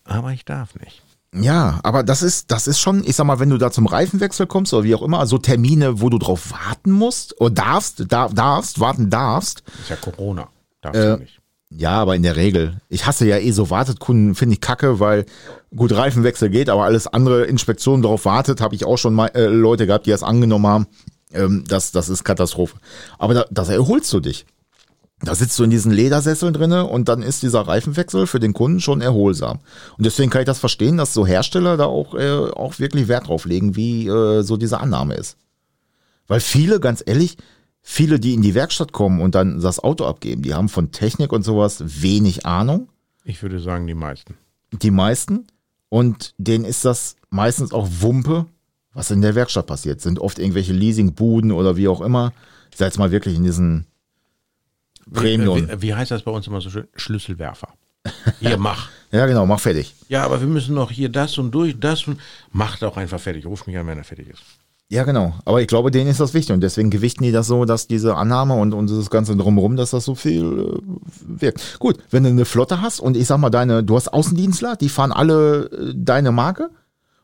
Aber 0.04 0.32
ich 0.32 0.44
darf 0.44 0.76
nicht. 0.76 1.02
Ja, 1.34 1.80
aber 1.84 2.04
das 2.04 2.24
ist, 2.24 2.52
das 2.52 2.68
ist 2.68 2.80
schon, 2.80 3.04
ich 3.06 3.16
sag 3.16 3.26
mal, 3.26 3.40
wenn 3.40 3.50
du 3.50 3.58
da 3.58 3.72
zum 3.72 3.86
Reifenwechsel 3.86 4.48
kommst 4.48 4.74
oder 4.74 4.84
wie 4.84 4.96
auch 4.96 5.02
immer, 5.02 5.26
so 5.26 5.38
Termine, 5.38 6.02
wo 6.02 6.10
du 6.10 6.18
drauf 6.18 6.52
warten 6.52 6.92
musst 6.92 7.40
oder 7.40 7.52
darfst, 7.52 8.04
dar, 8.12 8.30
darfst, 8.30 8.80
warten 8.82 9.10
darfst. 9.10 9.64
Ist 9.82 9.90
ja 9.90 9.96
Corona. 9.96 10.50
Darfst 10.82 11.00
Äh, 11.02 11.16
du 11.16 11.22
nicht. 11.22 11.40
Ja, 11.70 12.02
aber 12.02 12.18
in 12.18 12.24
der 12.24 12.36
Regel. 12.36 12.82
Ich 12.90 13.06
hasse 13.06 13.26
ja 13.26 13.38
eh 13.38 13.52
so 13.52 13.70
Wartetkunden, 13.70 14.36
finde 14.36 14.56
ich 14.56 14.62
kacke, 14.62 15.00
weil 15.00 15.26
gut, 15.74 15.94
Reifenwechsel 15.94 16.50
geht, 16.50 16.70
aber 16.70 16.84
alles 16.84 17.08
andere, 17.08 17.46
Inspektionen 17.46 18.04
darauf 18.04 18.26
wartet, 18.26 18.60
habe 18.60 18.76
ich 18.76 18.84
auch 18.84 18.98
schon 18.98 19.14
mal 19.14 19.28
äh, 19.28 19.46
Leute 19.46 19.88
gehabt, 19.88 20.06
die 20.06 20.12
das 20.12 20.24
angenommen 20.24 20.68
haben. 20.68 20.88
Ähm, 21.34 21.64
das, 21.66 21.94
das 21.94 22.10
ist 22.10 22.26
Katastrophe. 22.26 22.76
Aber 23.18 23.34
da, 23.34 23.46
das 23.50 23.70
erholst 23.70 24.12
du 24.12 24.20
dich. 24.20 24.46
Da 25.24 25.36
sitzt 25.36 25.58
du 25.60 25.64
in 25.64 25.70
diesen 25.70 25.92
Ledersesseln 25.92 26.54
drinne 26.54 26.86
und 26.86 27.08
dann 27.08 27.22
ist 27.22 27.44
dieser 27.44 27.62
Reifenwechsel 27.62 28.26
für 28.26 28.40
den 28.40 28.54
Kunden 28.54 28.80
schon 28.80 29.02
erholsam. 29.02 29.60
Und 29.98 30.06
deswegen 30.06 30.32
kann 30.32 30.42
ich 30.42 30.48
das 30.48 30.60
verstehen, 30.60 30.98
dass 30.98 31.14
so 31.14 31.28
Hersteller 31.28 31.78
da 31.78 31.86
auch, 31.86 32.16
äh, 32.16 32.32
auch 32.32 32.80
wirklich 32.80 33.08
Wert 33.08 33.28
drauf 33.28 33.46
legen, 33.46 33.76
wie 33.76 34.08
äh, 34.08 34.42
so 34.42 34.58
diese 34.58 34.80
Annahme 34.80 35.14
ist. 35.14 35.38
Weil 36.28 36.40
viele, 36.40 36.80
ganz 36.80 37.04
ehrlich, 37.06 37.38
viele, 37.82 38.20
die 38.20 38.34
in 38.34 38.42
die 38.42 38.56
Werkstatt 38.56 38.94
kommen 38.94 39.22
und 39.22 39.36
dann 39.36 39.60
das 39.62 39.80
Auto 39.80 40.06
abgeben, 40.06 40.42
die 40.42 40.54
haben 40.54 40.70
von 40.70 40.92
Technik 40.92 41.32
und 41.32 41.44
sowas 41.44 41.84
wenig 42.02 42.46
Ahnung. 42.46 42.90
Ich 43.24 43.44
würde 43.44 43.60
sagen, 43.60 43.86
die 43.86 43.94
meisten. 43.94 44.36
Die 44.72 44.92
meisten. 44.92 45.46
Und 45.90 46.34
denen 46.38 46.66
ist 46.66 46.86
das 46.86 47.16
meistens 47.30 47.74
auch 47.74 47.88
Wumpe, 48.00 48.46
was 48.94 49.12
in 49.12 49.22
der 49.22 49.36
Werkstatt 49.36 49.68
passiert. 49.68 50.02
Sind 50.02 50.20
oft 50.20 50.40
irgendwelche 50.40 50.74
Leasingbuden 50.74 51.52
oder 51.52 51.76
wie 51.76 51.88
auch 51.88 52.02
immer. 52.02 52.34
Sei 52.74 52.86
jetzt 52.86 52.98
mal 52.98 53.12
wirklich 53.12 53.36
in 53.36 53.44
diesen 53.44 53.86
Premium. 55.12 55.68
Wie, 55.70 55.82
wie 55.82 55.94
heißt 55.94 56.12
das 56.12 56.24
bei 56.24 56.32
uns 56.32 56.48
immer 56.48 56.62
so 56.62 56.70
schön? 56.70 56.88
Schlüsselwerfer. 56.96 57.70
Hier, 58.40 58.58
mach. 58.58 58.90
Ja, 59.12 59.26
genau, 59.26 59.46
mach 59.46 59.60
fertig. 59.60 59.94
Ja, 60.08 60.24
aber 60.24 60.40
wir 60.40 60.48
müssen 60.48 60.74
noch 60.74 60.90
hier 60.90 61.10
das 61.10 61.38
und 61.38 61.52
durch, 61.52 61.80
das 61.80 62.08
und. 62.08 62.20
Mach 62.52 62.78
doch 62.78 62.98
einfach 62.98 63.20
fertig. 63.20 63.46
Ruf 63.46 63.68
mich 63.68 63.78
an, 63.78 63.86
wenn 63.88 63.98
er 63.98 64.04
fertig 64.04 64.30
ist. 64.30 64.42
Ja, 64.92 65.06
genau. 65.06 65.34
Aber 65.46 65.62
ich 65.62 65.68
glaube, 65.68 65.90
denen 65.90 66.10
ist 66.10 66.20
das 66.20 66.34
wichtig 66.34 66.54
und 66.54 66.60
deswegen 66.60 66.90
gewichten 66.90 67.24
die 67.24 67.32
das 67.32 67.48
so, 67.48 67.64
dass 67.64 67.88
diese 67.88 68.16
Annahme 68.18 68.56
und, 68.56 68.74
und 68.74 68.90
das 68.90 69.10
Ganze 69.10 69.38
drumherum, 69.38 69.78
dass 69.78 69.92
das 69.92 70.04
so 70.04 70.16
viel 70.16 70.44
äh, 70.44 71.42
wirkt. 71.42 71.80
Gut, 71.80 72.00
wenn 72.10 72.24
du 72.24 72.30
eine 72.30 72.44
Flotte 72.44 72.82
hast 72.82 73.00
und 73.00 73.16
ich 73.16 73.26
sag 73.26 73.38
mal, 73.38 73.50
deine, 73.50 73.86
du 73.86 73.96
hast 73.96 74.10
Außendienstler, 74.10 74.76
die 74.76 74.90
fahren 74.90 75.14
alle 75.14 75.70
äh, 75.72 75.94
deine 75.96 76.34
Marke 76.34 76.72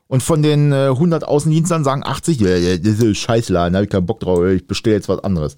und 0.08 0.24
von 0.24 0.42
den 0.42 0.72
äh, 0.72 0.88
100 0.92 1.28
Außendienstlern 1.28 1.84
sagen 1.84 2.04
80, 2.06 2.40
ja, 2.40 2.56
ja, 2.56 2.78
das 2.78 3.00
ist 3.00 3.18
Scheißladen, 3.18 3.74
da 3.74 3.80
hab 3.80 3.84
ich 3.84 3.90
keinen 3.90 4.06
Bock 4.06 4.22
drauf, 4.22 4.46
ich 4.46 4.66
bestelle 4.66 4.96
jetzt 4.96 5.10
was 5.10 5.22
anderes. 5.26 5.58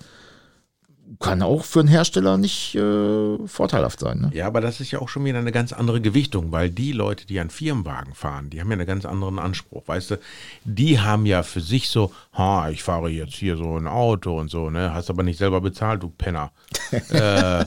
Kann 1.19 1.41
auch 1.41 1.65
für 1.65 1.81
einen 1.81 1.89
Hersteller 1.89 2.37
nicht 2.37 2.75
äh, 2.75 3.37
vorteilhaft 3.45 3.99
sein. 3.99 4.19
Ne? 4.21 4.31
Ja, 4.33 4.47
aber 4.47 4.61
das 4.61 4.79
ist 4.79 4.91
ja 4.91 4.99
auch 4.99 5.09
schon 5.09 5.25
wieder 5.25 5.39
eine 5.39 5.51
ganz 5.51 5.73
andere 5.73 5.99
Gewichtung, 5.99 6.53
weil 6.53 6.69
die 6.69 6.93
Leute, 6.93 7.27
die 7.27 7.41
einen 7.41 7.49
Firmenwagen 7.49 8.13
fahren, 8.13 8.49
die 8.49 8.61
haben 8.61 8.69
ja 8.69 8.77
einen 8.77 8.87
ganz 8.87 9.03
anderen 9.03 9.37
Anspruch, 9.37 9.85
weißt 9.85 10.11
du? 10.11 10.19
Die 10.63 11.01
haben 11.01 11.25
ja 11.25 11.43
für 11.43 11.59
sich 11.59 11.89
so, 11.89 12.13
ha, 12.33 12.69
ich 12.69 12.83
fahre 12.83 13.09
jetzt 13.09 13.33
hier 13.33 13.57
so 13.57 13.77
ein 13.77 13.87
Auto 13.87 14.39
und 14.39 14.49
so, 14.49 14.69
ne? 14.69 14.93
Hast 14.93 15.09
aber 15.09 15.23
nicht 15.23 15.37
selber 15.37 15.59
bezahlt, 15.59 16.03
du 16.03 16.09
Penner. 16.09 16.51
äh, 17.09 17.65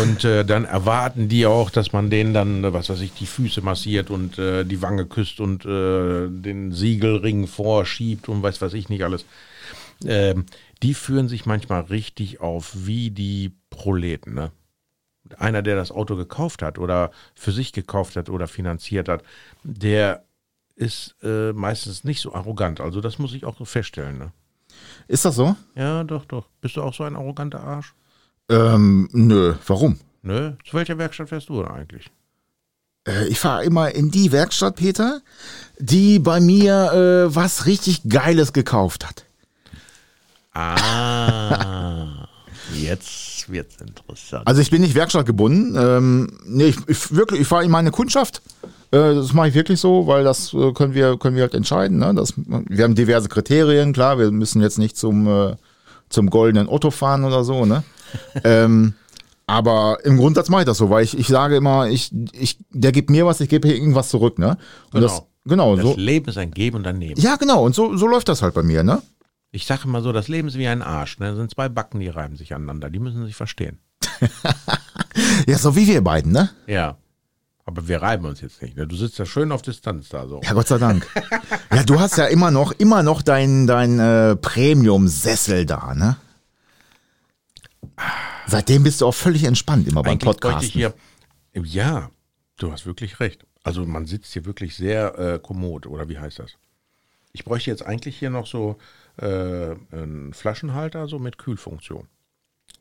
und 0.00 0.24
äh, 0.24 0.44
dann 0.44 0.64
erwarten 0.64 1.28
die 1.28 1.46
auch, 1.46 1.70
dass 1.70 1.92
man 1.92 2.08
denen 2.08 2.34
dann, 2.34 2.64
äh, 2.64 2.72
was 2.72 2.88
weiß 2.88 3.00
ich, 3.00 3.12
die 3.12 3.26
Füße 3.26 3.62
massiert 3.62 4.10
und 4.10 4.38
äh, 4.38 4.64
die 4.64 4.80
Wange 4.80 5.06
küsst 5.06 5.40
und 5.40 5.64
äh, 5.64 6.28
den 6.28 6.72
Siegelring 6.72 7.46
vorschiebt 7.46 8.28
und 8.28 8.42
weiß 8.42 8.62
was 8.62 8.74
ich 8.74 8.88
nicht 8.88 9.04
alles. 9.04 9.24
Ähm, 10.04 10.44
die 10.82 10.94
führen 10.94 11.28
sich 11.28 11.46
manchmal 11.46 11.82
richtig 11.82 12.40
auf 12.40 12.72
wie 12.74 13.10
die 13.10 13.52
Proleten, 13.70 14.34
ne? 14.34 14.52
einer, 15.38 15.62
der 15.62 15.76
das 15.76 15.90
Auto 15.90 16.16
gekauft 16.16 16.62
hat 16.62 16.78
oder 16.78 17.10
für 17.34 17.52
sich 17.52 17.72
gekauft 17.72 18.16
hat 18.16 18.28
oder 18.28 18.46
finanziert 18.46 19.08
hat, 19.08 19.22
der 19.64 20.24
ist 20.76 21.16
äh, 21.22 21.52
meistens 21.52 22.04
nicht 22.04 22.20
so 22.20 22.34
arrogant. 22.34 22.80
Also 22.80 23.00
das 23.00 23.18
muss 23.18 23.34
ich 23.34 23.44
auch 23.44 23.56
so 23.56 23.64
feststellen. 23.64 24.18
Ne? 24.18 24.32
Ist 25.08 25.24
das 25.24 25.36
so? 25.36 25.56
Ja, 25.74 26.04
doch, 26.04 26.24
doch. 26.26 26.48
Bist 26.60 26.76
du 26.76 26.82
auch 26.82 26.94
so 26.94 27.04
ein 27.04 27.16
arroganter 27.16 27.62
Arsch? 27.62 27.94
Ähm, 28.48 29.08
nö, 29.12 29.54
warum? 29.66 29.98
Nö. 30.22 30.52
Zu 30.64 30.76
welcher 30.76 30.98
Werkstatt 30.98 31.30
fährst 31.30 31.48
du 31.48 31.62
denn 31.62 31.70
eigentlich? 31.70 32.10
Äh, 33.06 33.26
ich 33.26 33.38
fahre 33.38 33.64
immer 33.64 33.92
in 33.92 34.10
die 34.10 34.32
Werkstatt, 34.32 34.76
Peter, 34.76 35.22
die 35.78 36.18
bei 36.18 36.40
mir 36.40 36.92
äh, 36.92 37.34
was 37.34 37.66
richtig 37.66 38.08
Geiles 38.08 38.52
gekauft 38.52 39.06
hat. 39.06 39.25
Ah, 40.58 42.28
jetzt 42.74 43.50
wird's 43.50 43.76
interessant. 43.78 44.46
Also 44.46 44.62
ich 44.62 44.70
bin 44.70 44.80
nicht 44.80 44.94
werkstattgebunden. 44.94 45.76
Ähm, 45.78 46.38
nee, 46.46 46.68
ich, 46.68 46.76
ich 46.86 47.14
wirklich, 47.14 47.42
ich 47.42 47.46
fahre 47.46 47.64
in 47.64 47.70
meine 47.70 47.90
Kundschaft. 47.90 48.40
Äh, 48.90 49.14
das 49.16 49.34
mache 49.34 49.48
ich 49.48 49.54
wirklich 49.54 49.80
so, 49.80 50.06
weil 50.06 50.24
das 50.24 50.54
äh, 50.54 50.72
können 50.72 50.94
wir 50.94 51.18
können 51.18 51.36
wir 51.36 51.42
halt 51.42 51.54
entscheiden. 51.54 51.98
Ne? 51.98 52.14
Das, 52.14 52.32
wir 52.36 52.84
haben 52.84 52.94
diverse 52.94 53.28
Kriterien, 53.28 53.92
klar. 53.92 54.18
Wir 54.18 54.30
müssen 54.30 54.62
jetzt 54.62 54.78
nicht 54.78 54.96
zum 54.96 55.26
äh, 55.26 55.56
zum 56.08 56.30
goldenen 56.30 56.68
Otto 56.68 56.90
fahren 56.90 57.24
oder 57.24 57.44
so. 57.44 57.66
Ne? 57.66 57.82
ähm, 58.44 58.94
aber 59.46 59.98
im 60.04 60.16
Grundsatz 60.16 60.48
mache 60.48 60.62
ich 60.62 60.66
das 60.66 60.78
so, 60.78 60.88
weil 60.88 61.04
ich, 61.04 61.18
ich 61.18 61.28
sage 61.28 61.56
immer, 61.56 61.88
ich, 61.88 62.10
ich, 62.32 62.58
der 62.70 62.92
gibt 62.92 63.10
mir 63.10 63.26
was, 63.26 63.40
ich 63.40 63.48
gebe 63.48 63.68
hier 63.68 63.76
irgendwas 63.76 64.08
zurück. 64.08 64.38
Ne? 64.38 64.56
Und 64.92 65.02
das, 65.02 65.22
genau 65.44 65.76
das 65.76 65.84
so. 65.84 65.94
Leben 65.96 66.28
ist 66.30 66.38
ein 66.38 66.50
Geben 66.50 66.78
und 66.78 66.86
ein 66.86 66.98
Nehmen. 66.98 67.20
Ja, 67.20 67.36
genau. 67.36 67.62
Und 67.64 67.74
so 67.74 67.94
so 67.96 68.06
läuft 68.06 68.28
das 68.28 68.40
halt 68.40 68.54
bei 68.54 68.62
mir. 68.62 68.82
Ne? 68.82 69.02
Ich 69.56 69.64
sage 69.64 69.84
immer 69.84 70.02
so, 70.02 70.12
das 70.12 70.28
Leben 70.28 70.48
ist 70.48 70.58
wie 70.58 70.68
ein 70.68 70.82
Arsch. 70.82 71.18
Ne? 71.18 71.28
Das 71.28 71.36
sind 71.36 71.50
zwei 71.50 71.70
Backen, 71.70 71.98
die 71.98 72.08
reiben 72.08 72.36
sich 72.36 72.54
aneinander. 72.54 72.90
Die 72.90 72.98
müssen 72.98 73.24
sich 73.24 73.34
verstehen. 73.34 73.80
Ja, 75.46 75.56
so 75.56 75.74
wie 75.76 75.86
wir 75.86 76.02
beiden. 76.02 76.32
Ne? 76.32 76.50
Ja. 76.66 76.98
Aber 77.64 77.88
wir 77.88 78.02
reiben 78.02 78.26
uns 78.26 78.42
jetzt 78.42 78.60
nicht. 78.60 78.76
Ne? 78.76 78.86
Du 78.86 78.96
sitzt 78.96 79.18
ja 79.18 79.24
schön 79.24 79.50
auf 79.50 79.62
Distanz 79.62 80.10
da 80.10 80.28
so. 80.28 80.42
Ja, 80.44 80.52
Gott 80.52 80.68
sei 80.68 80.76
Dank. 80.76 81.06
ja, 81.72 81.84
du 81.84 81.98
hast 81.98 82.18
ja 82.18 82.26
immer 82.26 82.50
noch, 82.50 82.72
immer 82.72 83.02
noch 83.02 83.22
dein, 83.22 83.66
dein 83.66 83.98
äh, 83.98 84.36
Premium-Sessel 84.36 85.64
da, 85.64 85.94
ne? 85.94 86.16
Seitdem 88.46 88.82
bist 88.82 89.00
du 89.00 89.06
auch 89.06 89.14
völlig 89.14 89.44
entspannt 89.44 89.88
immer 89.88 90.02
beim 90.02 90.18
Podcast. 90.18 90.74
Ja, 91.54 92.10
du 92.58 92.72
hast 92.72 92.84
wirklich 92.84 93.18
recht. 93.20 93.46
Also 93.64 93.86
man 93.86 94.04
sitzt 94.04 94.34
hier 94.34 94.44
wirklich 94.44 94.76
sehr 94.76 95.18
äh, 95.18 95.38
kommod, 95.38 95.86
oder 95.86 96.08
wie 96.10 96.18
heißt 96.18 96.38
das? 96.38 96.52
Ich 97.32 97.44
bräuchte 97.44 97.70
jetzt 97.70 97.84
eigentlich 97.84 98.18
hier 98.18 98.30
noch 98.30 98.46
so 98.46 98.76
äh, 99.18 99.74
einen 99.92 100.32
Flaschenhalter, 100.34 101.08
so 101.08 101.18
mit 101.18 101.38
Kühlfunktion. 101.38 102.08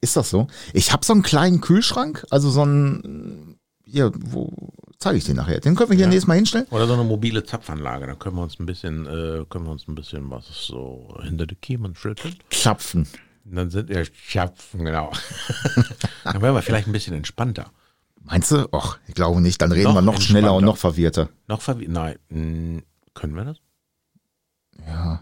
Ist 0.01 0.15
das 0.17 0.29
so? 0.29 0.47
Ich 0.73 0.91
habe 0.93 1.05
so 1.05 1.13
einen 1.13 1.23
kleinen 1.23 1.61
Kühlschrank, 1.61 2.25
also 2.29 2.49
so 2.49 2.61
einen, 2.61 3.57
hier, 3.85 4.11
wo 4.15 4.51
zeige 4.99 5.17
ich 5.17 5.23
den 5.25 5.35
nachher? 5.37 5.59
Den 5.59 5.75
können 5.75 5.89
wir 5.89 5.95
hier 5.95 6.05
Ja. 6.05 6.09
nächstes 6.09 6.27
Mal 6.27 6.35
hinstellen. 6.35 6.67
Oder 6.69 6.87
so 6.87 6.93
eine 6.93 7.03
mobile 7.03 7.43
Zapfanlage. 7.43 8.05
Dann 8.07 8.19
können 8.19 8.35
wir 8.35 8.43
uns 8.43 8.59
ein 8.59 8.65
bisschen, 8.65 9.05
äh, 9.05 9.45
können 9.49 9.65
wir 9.65 9.71
uns 9.71 9.87
ein 9.87 9.95
bisschen 9.95 10.29
was 10.29 10.45
so 10.47 11.17
hinter 11.23 11.45
die 11.47 11.55
Kiemen 11.55 11.95
schütteln. 11.95 12.35
Zapfen. 12.49 13.07
Und 13.45 13.55
dann 13.55 13.69
sind 13.69 13.89
wir 13.89 14.03
Schapfen, 14.05 14.85
genau. 14.85 15.11
dann 16.23 16.41
wären 16.41 16.55
wir 16.55 16.61
vielleicht 16.61 16.87
ein 16.87 16.93
bisschen 16.93 17.13
entspannter. 17.15 17.71
Meinst 18.23 18.49
du? 18.51 18.67
Och, 18.73 18.97
ich 19.07 19.13
glaube 19.13 19.39
nicht. 19.39 19.61
Dann 19.61 19.71
reden 19.71 19.85
Noch 19.89 19.93
wir 19.95 20.01
noch 20.01 20.19
schneller 20.19 20.53
und 20.55 20.65
noch 20.65 20.77
verwirrter. 20.77 21.29
Noch 21.47 21.61
verwi 21.61 21.87
Nein. 21.87 22.17
mm, 22.29 22.79
Können 23.13 23.35
wir 23.35 23.45
das? 23.45 23.57
Ja. 24.87 25.21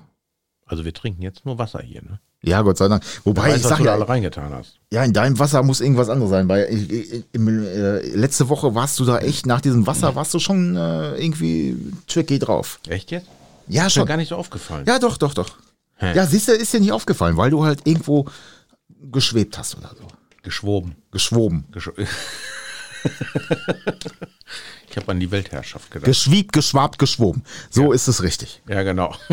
Also 0.74 0.86
wir 0.86 0.94
trinken 0.96 1.22
jetzt 1.22 1.46
nur 1.46 1.60
Wasser 1.60 1.84
hier, 1.84 2.02
ne? 2.02 2.20
Ja, 2.42 2.64
Gott 2.64 2.80
sei 2.80 2.88
Dank. 2.88 3.04
Wobei, 3.24 3.44
Weißt, 3.44 3.58
ich 3.58 3.64
was 3.64 3.70
sag 3.70 3.78
du 3.78 3.84
da 3.84 3.92
ja, 3.92 3.96
alle 3.96 4.10
reingetan 4.10 4.52
hast. 4.52 4.80
ja, 4.92 5.04
in 5.04 5.14
deinem 5.14 5.38
Wasser 5.38 5.62
muss 5.62 5.82
irgendwas 5.82 6.10
anderes 6.10 6.32
sein, 6.32 6.50
weil 6.50 6.68
ich, 6.74 6.90
ich, 6.92 7.24
im, 7.32 7.48
äh, 7.48 8.00
letzte 8.16 8.50
Woche 8.50 8.74
warst 8.74 9.00
du 9.00 9.06
da 9.06 9.20
echt, 9.20 9.46
nach 9.46 9.62
diesem 9.62 9.86
Wasser 9.86 10.16
warst 10.16 10.34
du 10.34 10.40
schon 10.40 10.76
äh, 10.76 11.16
irgendwie 11.24 11.78
tricky 12.08 12.40
drauf. 12.40 12.80
Echt 12.88 13.12
jetzt? 13.12 13.28
Ja, 13.68 13.82
Ist 13.86 13.96
mir 13.96 14.02
schon. 14.02 14.08
gar 14.08 14.18
nicht 14.18 14.30
so 14.30 14.36
aufgefallen. 14.36 14.84
Ja, 14.88 14.98
doch, 14.98 15.18
doch, 15.18 15.36
doch. 15.36 15.52
Hä? 15.98 16.16
Ja, 16.16 16.26
siehst 16.26 16.48
du, 16.48 16.54
ist 16.54 16.74
dir 16.74 16.80
nicht 16.80 16.92
aufgefallen, 16.92 17.38
weil 17.38 17.52
du 17.52 17.64
halt 17.64 17.86
irgendwo 17.86 18.26
geschwebt 19.12 19.56
hast 19.60 19.78
oder 19.78 19.92
so. 19.96 20.08
Geschwoben. 20.42 20.96
Geschwoben. 21.12 21.66
Gesch 21.72 21.92
ich 24.94 24.98
habe 24.98 25.12
an 25.12 25.20
die 25.20 25.32
Weltherrschaft 25.32 25.90
gedacht. 25.90 26.06
Geschwiebt, 26.06 26.54
geschwabt, 26.54 27.00
geschwoben. 27.00 27.42
So 27.72 27.92
ist 27.94 28.08
es 28.08 28.22
richtig. 28.22 28.62
ja, 28.70 28.84
genau. 28.84 29.16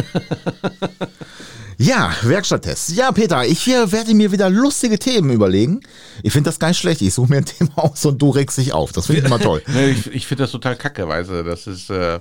Ja, 1.77 2.15
Werkstatttest. 2.21 2.91
Ja, 2.91 3.11
Peter, 3.11 3.47
ich 3.47 3.67
äh, 3.67 3.91
werde 3.91 4.13
mir 4.13 4.33
wieder 4.33 4.51
lustige 4.51 4.99
Themen 4.99 5.31
überlegen. 5.31 5.81
Ich 6.23 6.31
finde 6.31 6.51
das 6.51 6.59
gar 6.59 6.69
nicht 6.69 6.79
schlecht. 6.79 7.01
Ich 7.01 7.15
suche 7.15 7.31
mir 7.31 7.39
ein 7.39 7.45
Thema 7.59 7.73
aus 7.79 8.05
und 8.05 8.21
du 8.21 8.29
regst 8.29 8.59
dich 8.59 8.75
auf. 8.75 8.93
Das 8.93 9.07
finde 9.07 9.21
ich 9.23 9.27
immer 9.27 9.39
toll. 9.41 9.63
ich 9.67 10.07
ich 10.09 10.27
finde 10.27 10.45
das 10.45 10.51
total 10.51 10.77
kacke, 10.77 11.09
weißt 11.09 11.31
du. 11.31 11.43
Das 11.43 11.67
ist, 11.67 11.89
äh, 11.89 12.21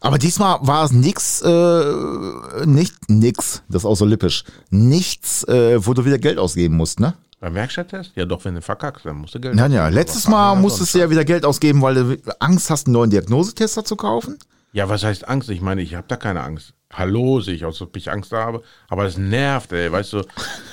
Aber 0.00 0.18
diesmal 0.18 0.58
war 0.62 0.84
es 0.84 0.90
nix, 0.90 1.40
äh, 1.42 2.64
nicht 2.66 2.94
nix, 3.08 3.62
das 3.68 3.82
ist 3.82 3.86
auch 3.86 3.94
so 3.94 4.06
lippisch, 4.06 4.42
nichts, 4.70 5.44
äh, 5.44 5.86
wo 5.86 5.94
du 5.94 6.04
wieder 6.04 6.18
Geld 6.18 6.38
ausgeben 6.38 6.76
musst, 6.76 6.98
ne? 6.98 7.14
Beim 7.44 7.54
Werkstatttest? 7.54 8.12
Ja, 8.16 8.24
doch, 8.24 8.42
wenn 8.46 8.54
du 8.54 8.62
verkackst, 8.62 9.04
dann 9.04 9.18
musst 9.18 9.34
du 9.34 9.40
Geld 9.40 9.54
Ja, 9.56 9.66
ja. 9.66 9.88
Letztes 9.88 10.28
Mal 10.28 10.54
musstest 10.54 10.94
du 10.94 10.98
ja 10.98 11.10
wieder 11.10 11.26
Geld 11.26 11.44
ausgeben, 11.44 11.82
weil 11.82 11.94
du 11.94 12.16
Angst 12.40 12.70
hast, 12.70 12.86
einen 12.86 12.94
neuen 12.94 13.10
Diagnosetester 13.10 13.84
zu 13.84 13.96
kaufen. 13.96 14.38
Ja, 14.72 14.88
was 14.88 15.04
heißt 15.04 15.28
Angst? 15.28 15.50
Ich 15.50 15.60
meine, 15.60 15.82
ich 15.82 15.94
habe 15.94 16.06
da 16.08 16.16
keine 16.16 16.42
Angst. 16.42 16.72
Hallo, 16.90 17.40
sehe 17.40 17.54
ich 17.54 17.66
aus, 17.66 17.82
ob 17.82 17.96
ich 17.96 18.10
Angst 18.10 18.32
habe. 18.32 18.62
Aber 18.88 19.04
das 19.04 19.18
nervt, 19.18 19.72
ey. 19.72 19.92
Weißt 19.92 20.14
du, 20.14 20.22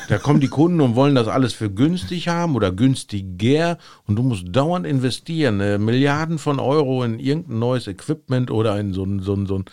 da 0.07 0.17
kommen 0.17 0.39
die 0.39 0.47
Kunden 0.47 0.79
und 0.79 0.95
wollen 0.95 1.13
das 1.13 1.27
alles 1.27 1.51
für 1.51 1.69
günstig 1.69 2.29
haben 2.29 2.55
oder 2.55 2.71
günstiger. 2.71 3.77
Und 4.07 4.15
du 4.15 4.23
musst 4.23 4.45
dauernd 4.47 4.87
investieren. 4.87 5.59
Äh, 5.59 5.77
Milliarden 5.77 6.39
von 6.39 6.59
Euro 6.59 7.03
in 7.03 7.19
irgendein 7.19 7.59
neues 7.59 7.87
Equipment 7.87 8.49
oder 8.49 8.79
in 8.79 8.93
so 8.93 9.03
ein, 9.03 9.19
so 9.19 9.33
ein, 9.33 9.45
so 9.45 9.57
ein 9.57 9.65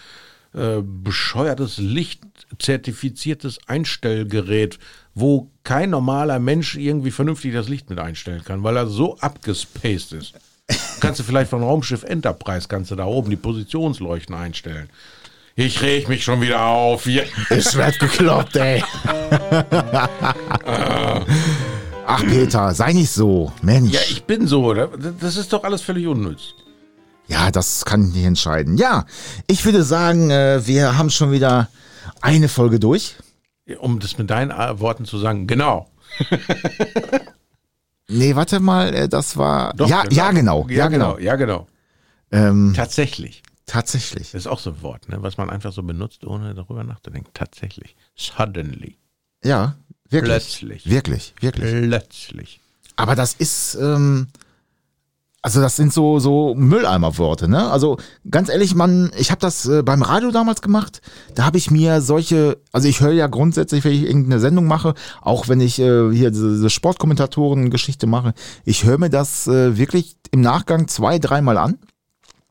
äh, 0.54 0.82
bescheuertes, 0.82 1.78
lichtzertifiziertes 1.78 3.58
Einstellgerät, 3.68 4.78
wo 5.20 5.50
kein 5.64 5.90
normaler 5.90 6.38
Mensch 6.38 6.76
irgendwie 6.76 7.10
vernünftig 7.10 7.52
das 7.52 7.68
Licht 7.68 7.90
mit 7.90 7.98
einstellen 7.98 8.44
kann, 8.44 8.62
weil 8.62 8.76
er 8.76 8.86
so 8.86 9.18
abgespaced 9.18 10.12
ist. 10.12 10.34
Kannst 11.00 11.20
du 11.20 11.24
vielleicht 11.24 11.50
von 11.50 11.62
Raumschiff 11.62 12.02
Enterprise, 12.02 12.68
kannst 12.68 12.90
du 12.90 12.96
da 12.96 13.06
oben 13.06 13.30
die 13.30 13.36
Positionsleuchten 13.36 14.34
einstellen. 14.34 14.88
Ich 15.56 15.82
reg 15.82 16.08
mich 16.08 16.22
schon 16.22 16.40
wieder 16.40 16.62
auf. 16.62 17.04
Hier. 17.04 17.24
Ich 17.50 17.74
werd 17.74 17.98
gekloppt, 17.98 18.54
ey. 18.56 18.84
Ach, 22.06 22.22
Peter, 22.24 22.72
sei 22.74 22.92
nicht 22.92 23.10
so. 23.10 23.52
Mensch. 23.60 23.92
Ja, 23.92 24.00
ich 24.08 24.22
bin 24.22 24.46
so. 24.46 24.72
Das 24.72 25.36
ist 25.36 25.52
doch 25.52 25.64
alles 25.64 25.82
völlig 25.82 26.06
unnütz. 26.06 26.54
Ja, 27.26 27.50
das 27.50 27.84
kann 27.84 28.08
ich 28.08 28.14
nicht 28.14 28.24
entscheiden. 28.24 28.76
Ja, 28.76 29.04
ich 29.48 29.64
würde 29.64 29.82
sagen, 29.82 30.30
äh, 30.30 30.64
wir 30.64 30.96
haben 30.96 31.10
schon 31.10 31.32
wieder 31.32 31.68
eine 32.20 32.48
Folge 32.48 32.78
durch. 32.78 33.16
Um 33.78 34.00
das 34.00 34.18
mit 34.18 34.30
deinen 34.30 34.50
äh, 34.50 34.80
Worten 34.80 35.04
zu 35.04 35.18
sagen, 35.18 35.46
genau. 35.46 35.90
Nee, 38.08 38.34
warte 38.34 38.58
mal, 38.58 38.94
äh, 38.94 39.08
das 39.08 39.36
war. 39.36 39.74
Doch, 39.74 39.88
ja, 39.88 40.04
ja, 40.10 40.30
genau. 40.30 40.66
Ja, 40.70 40.88
genau. 40.88 41.18
Ja, 41.18 41.36
genau. 41.36 41.66
Ähm, 42.30 42.72
Tatsächlich. 42.74 43.42
tatsächlich. 43.66 44.32
Das 44.32 44.42
ist 44.42 44.46
auch 44.46 44.58
so 44.58 44.70
ein 44.70 44.82
Wort, 44.82 45.08
ne, 45.08 45.22
was 45.22 45.36
man 45.36 45.50
einfach 45.50 45.72
so 45.72 45.82
benutzt, 45.82 46.24
ohne 46.24 46.54
darüber 46.54 46.84
nachzudenken. 46.84 47.30
Tatsächlich. 47.34 47.96
Suddenly. 48.16 48.96
Ja, 49.44 49.76
wirklich. 50.08 50.30
Plötzlich. 50.30 50.90
Wirklich, 50.90 51.34
wirklich. 51.40 51.70
Plötzlich. 51.70 52.60
Aber 52.96 53.14
das 53.14 53.34
ist, 53.34 53.76
ähm, 53.76 54.28
also 55.42 55.60
das 55.60 55.76
sind 55.76 55.92
so 55.92 56.18
so 56.18 56.54
Mülleimerworte, 56.56 57.48
ne? 57.48 57.70
Also 57.70 57.96
ganz 58.30 58.48
ehrlich, 58.48 58.74
man, 58.74 59.10
ich 59.16 59.30
habe 59.30 59.40
das 59.40 59.66
äh, 59.66 59.82
beim 59.82 60.02
Radio 60.02 60.30
damals 60.30 60.62
gemacht. 60.62 61.00
Da 61.34 61.44
habe 61.44 61.58
ich 61.58 61.70
mir 61.70 62.00
solche, 62.00 62.58
also 62.72 62.88
ich 62.88 63.00
höre 63.00 63.12
ja 63.12 63.28
grundsätzlich, 63.28 63.84
wenn 63.84 63.92
ich 63.92 64.02
irgendeine 64.02 64.40
Sendung 64.40 64.66
mache, 64.66 64.94
auch 65.22 65.48
wenn 65.48 65.60
ich 65.60 65.78
äh, 65.78 66.10
hier 66.12 66.30
diese, 66.30 66.50
diese 66.50 66.70
Sportkommentatoren-Geschichte 66.70 68.06
mache, 68.06 68.34
ich 68.64 68.84
höre 68.84 68.98
mir 68.98 69.10
das 69.10 69.46
äh, 69.46 69.76
wirklich 69.78 70.16
im 70.32 70.40
Nachgang 70.40 70.88
zwei, 70.88 71.18
dreimal 71.18 71.56
an. 71.56 71.78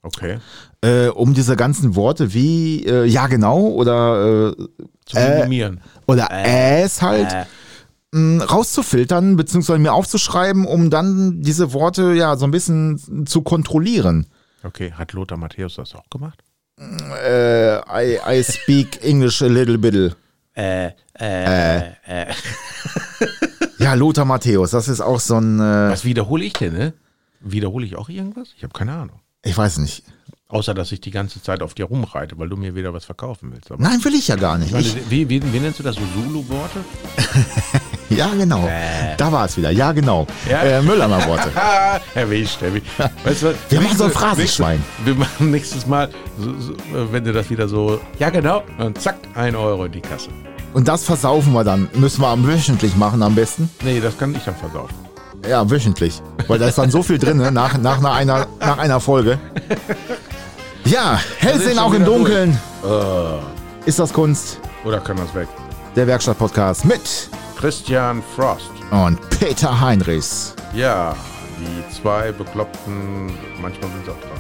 Okay. 0.04 0.40
Äh, 0.82 1.08
um 1.10 1.34
diese 1.34 1.56
ganzen 1.58 1.96
Worte 1.96 2.34
wie 2.34 2.86
äh, 2.86 3.06
ja 3.06 3.28
genau 3.28 3.60
oder 3.68 4.52
äh, 4.58 4.64
Zu 5.06 5.18
Äh, 5.18 5.40
minimieren. 5.40 5.82
oder 6.08 6.30
äs 6.32 7.02
halt 7.02 7.32
Äh. 7.34 7.46
Rauszufiltern, 8.16 9.36
beziehungsweise 9.36 9.80
mir 9.80 9.94
aufzuschreiben, 9.94 10.66
um 10.66 10.90
dann 10.90 11.42
diese 11.42 11.74
Worte 11.74 12.14
ja 12.14 12.36
so 12.38 12.46
ein 12.46 12.52
bisschen 12.52 13.26
zu 13.28 13.42
kontrollieren. 13.42 14.28
Okay, 14.64 14.92
hat 14.94 15.14
Lothar 15.14 15.38
Matthäus 15.38 15.76
das 15.76 15.94
auch 15.96 16.10
gemacht? 16.10 16.42
Äh, 16.80 17.78
I, 17.80 18.20
I 18.28 18.44
speak 18.44 19.04
English 19.04 19.42
a 19.42 19.48
little 19.48 19.78
bit. 19.78 20.16
Äh, 20.56 20.92
äh, 21.20 21.92
äh. 22.06 22.34
Ja, 23.80 23.94
Lothar 23.94 24.26
Matthäus, 24.26 24.72
das 24.72 24.88
ist 24.88 25.02
auch 25.02 25.20
so 25.20 25.36
ein, 25.40 25.60
äh, 25.60 25.92
Was 25.92 26.04
wiederhole 26.04 26.44
ich 26.44 26.54
denn, 26.54 26.74
ne? 26.74 26.94
Wiederhole 27.40 27.86
ich 27.86 27.96
auch 27.96 28.10
irgendwas? 28.10 28.50
Ich 28.58 28.64
habe 28.64 28.74
keine 28.74 28.94
Ahnung. 28.94 29.20
ich 29.44 29.56
weiß 29.56 29.78
nicht. 29.78 30.04
Außer, 30.50 30.74
dass 30.74 30.92
ich 30.92 31.00
die 31.02 31.12
ganze 31.12 31.42
Zeit 31.42 31.62
auf 31.62 31.74
dir 31.74 31.86
rumreite, 31.86 32.40
weil 32.40 32.50
du 32.50 32.56
mir 32.58 32.74
wieder 32.74 32.94
was 32.94 33.06
verkaufen 33.06 33.52
willst. 33.52 33.72
Aber 33.72 33.82
Nein, 33.84 34.04
will 34.04 34.16
ich 34.16 34.30
ja 34.30 34.36
gar 34.36 34.58
nicht. 34.58 34.74
ich 34.74 34.74
meine, 34.74 35.10
wie, 35.10 35.30
wie, 35.30 35.54
wie 35.54 35.60
nennst 35.60 35.80
du 35.80 35.84
das 35.84 35.96
so 35.96 36.02
Zulu-Worte? 36.14 36.80
ja, 38.10 38.30
genau. 38.38 38.70
Da 39.18 39.32
war 39.32 39.46
es 39.46 39.58
wieder. 39.58 39.72
Ja, 39.72 39.92
genau. 39.92 40.28
Ja. 40.50 40.62
Äh, 40.62 40.82
Mülleimer-Worte. 40.82 41.52
Erwischt, 42.16 42.62
erwischt. 42.62 42.86
Weißt 43.24 43.44
du, 43.44 43.54
Wir 43.70 43.82
machen 43.82 43.98
so 43.98 44.04
ein 44.06 44.12
Phrasenschwein. 44.12 44.84
Wir 45.04 45.16
machen 45.16 45.52
nächstes 45.52 45.86
Mal, 45.88 46.10
so, 46.40 46.54
so, 46.60 46.74
äh, 46.74 47.12
wenn 47.12 47.24
du 47.24 47.34
das 47.34 47.50
wieder 47.50 47.68
so, 47.68 48.00
ja 48.20 48.30
genau, 48.30 48.64
und 48.78 49.00
zack, 49.02 49.18
ein 49.36 49.56
Euro 49.56 49.86
in 49.86 49.92
die 49.92 50.02
Kasse. 50.02 50.30
Und 50.74 50.88
das 50.88 51.04
versaufen 51.04 51.54
wir 51.54 51.64
dann. 51.64 51.90
Müssen 51.94 52.22
wir 52.22 52.28
am 52.28 52.46
wöchentlich 52.48 52.96
machen 52.96 53.24
am 53.24 53.36
besten. 53.36 53.70
Nee, 53.84 54.00
das 54.00 54.18
kann 54.18 54.36
ich 54.36 54.44
dann 54.44 54.56
versaufen. 54.56 54.96
Ja, 55.48 55.70
wöchentlich. 55.70 56.22
Weil 56.48 56.60
da 56.60 56.68
ist 56.68 56.78
dann 56.78 56.92
so 56.92 57.02
viel 57.04 57.18
drin, 57.18 57.38
ne? 57.38 57.52
nach, 57.52 57.78
nach, 57.78 57.98
einer, 57.98 58.12
einer, 58.12 58.48
nach 58.60 58.78
einer 58.78 59.00
Folge. 59.00 59.40
Ja, 60.86 61.20
Hellsehen 61.40 61.80
auch 61.80 61.94
im 61.94 62.06
Dunkeln. 62.06 62.58
Äh, 62.82 63.88
Ist 63.90 64.00
das 64.00 64.14
Kunst? 64.14 64.60
oder 64.86 65.02
kann 65.02 65.18
das 65.18 65.36
weg? 65.36 65.50
Der 65.98 66.08
Werkstatt-Podcast 66.08 66.86
mit 66.86 67.30
Christian 67.60 68.22
Frost. 68.36 68.72
und 68.92 69.18
Peter 69.30 69.80
Heinrichs. 69.82 70.54
Ja, 70.74 71.16
die 71.60 71.94
zwei 72.02 72.32
bekloppten, 72.32 73.28
manchmal 73.62 73.90
sind 73.92 74.04
es 74.04 74.10
auch 74.10 74.20
drei. 74.22 74.38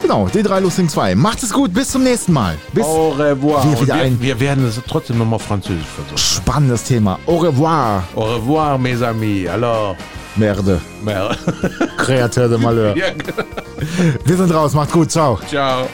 Genau, 0.00 0.28
die 0.28 0.42
drei 0.42 0.60
lustigen 0.60 0.88
zwei. 0.88 1.14
Macht 1.14 1.42
es 1.42 1.52
gut, 1.52 1.72
bis 1.72 1.90
zum 1.90 2.02
nächsten 2.04 2.32
Mal. 2.32 2.56
Bis 2.72 2.84
Au 2.84 3.10
revoir. 3.10 3.64
Wir 3.64 3.80
wieder 3.80 3.94
wir, 3.96 4.02
ein- 4.02 4.20
wir 4.20 4.38
werden 4.40 4.66
es 4.66 4.80
trotzdem 4.88 5.18
nochmal 5.18 5.38
französisch 5.38 5.86
versuchen. 5.86 6.18
spannendes 6.18 6.84
Thema. 6.84 7.18
Au 7.26 7.36
revoir, 7.38 8.02
Au 8.14 8.22
revoir, 8.34 8.78
mes 8.78 9.00
amis. 9.02 9.48
Alors, 9.48 9.96
Merde. 10.36 10.80
mer. 11.02 11.34
Créateur 11.96 12.48
de 12.48 12.56
Malheur. 12.58 12.96
ja. 12.96 13.06
Wir 14.24 14.36
sind 14.36 14.52
raus, 14.52 14.74
macht 14.74 14.92
gut, 14.92 15.10
ciao. 15.10 15.38
Ciao. 15.48 15.88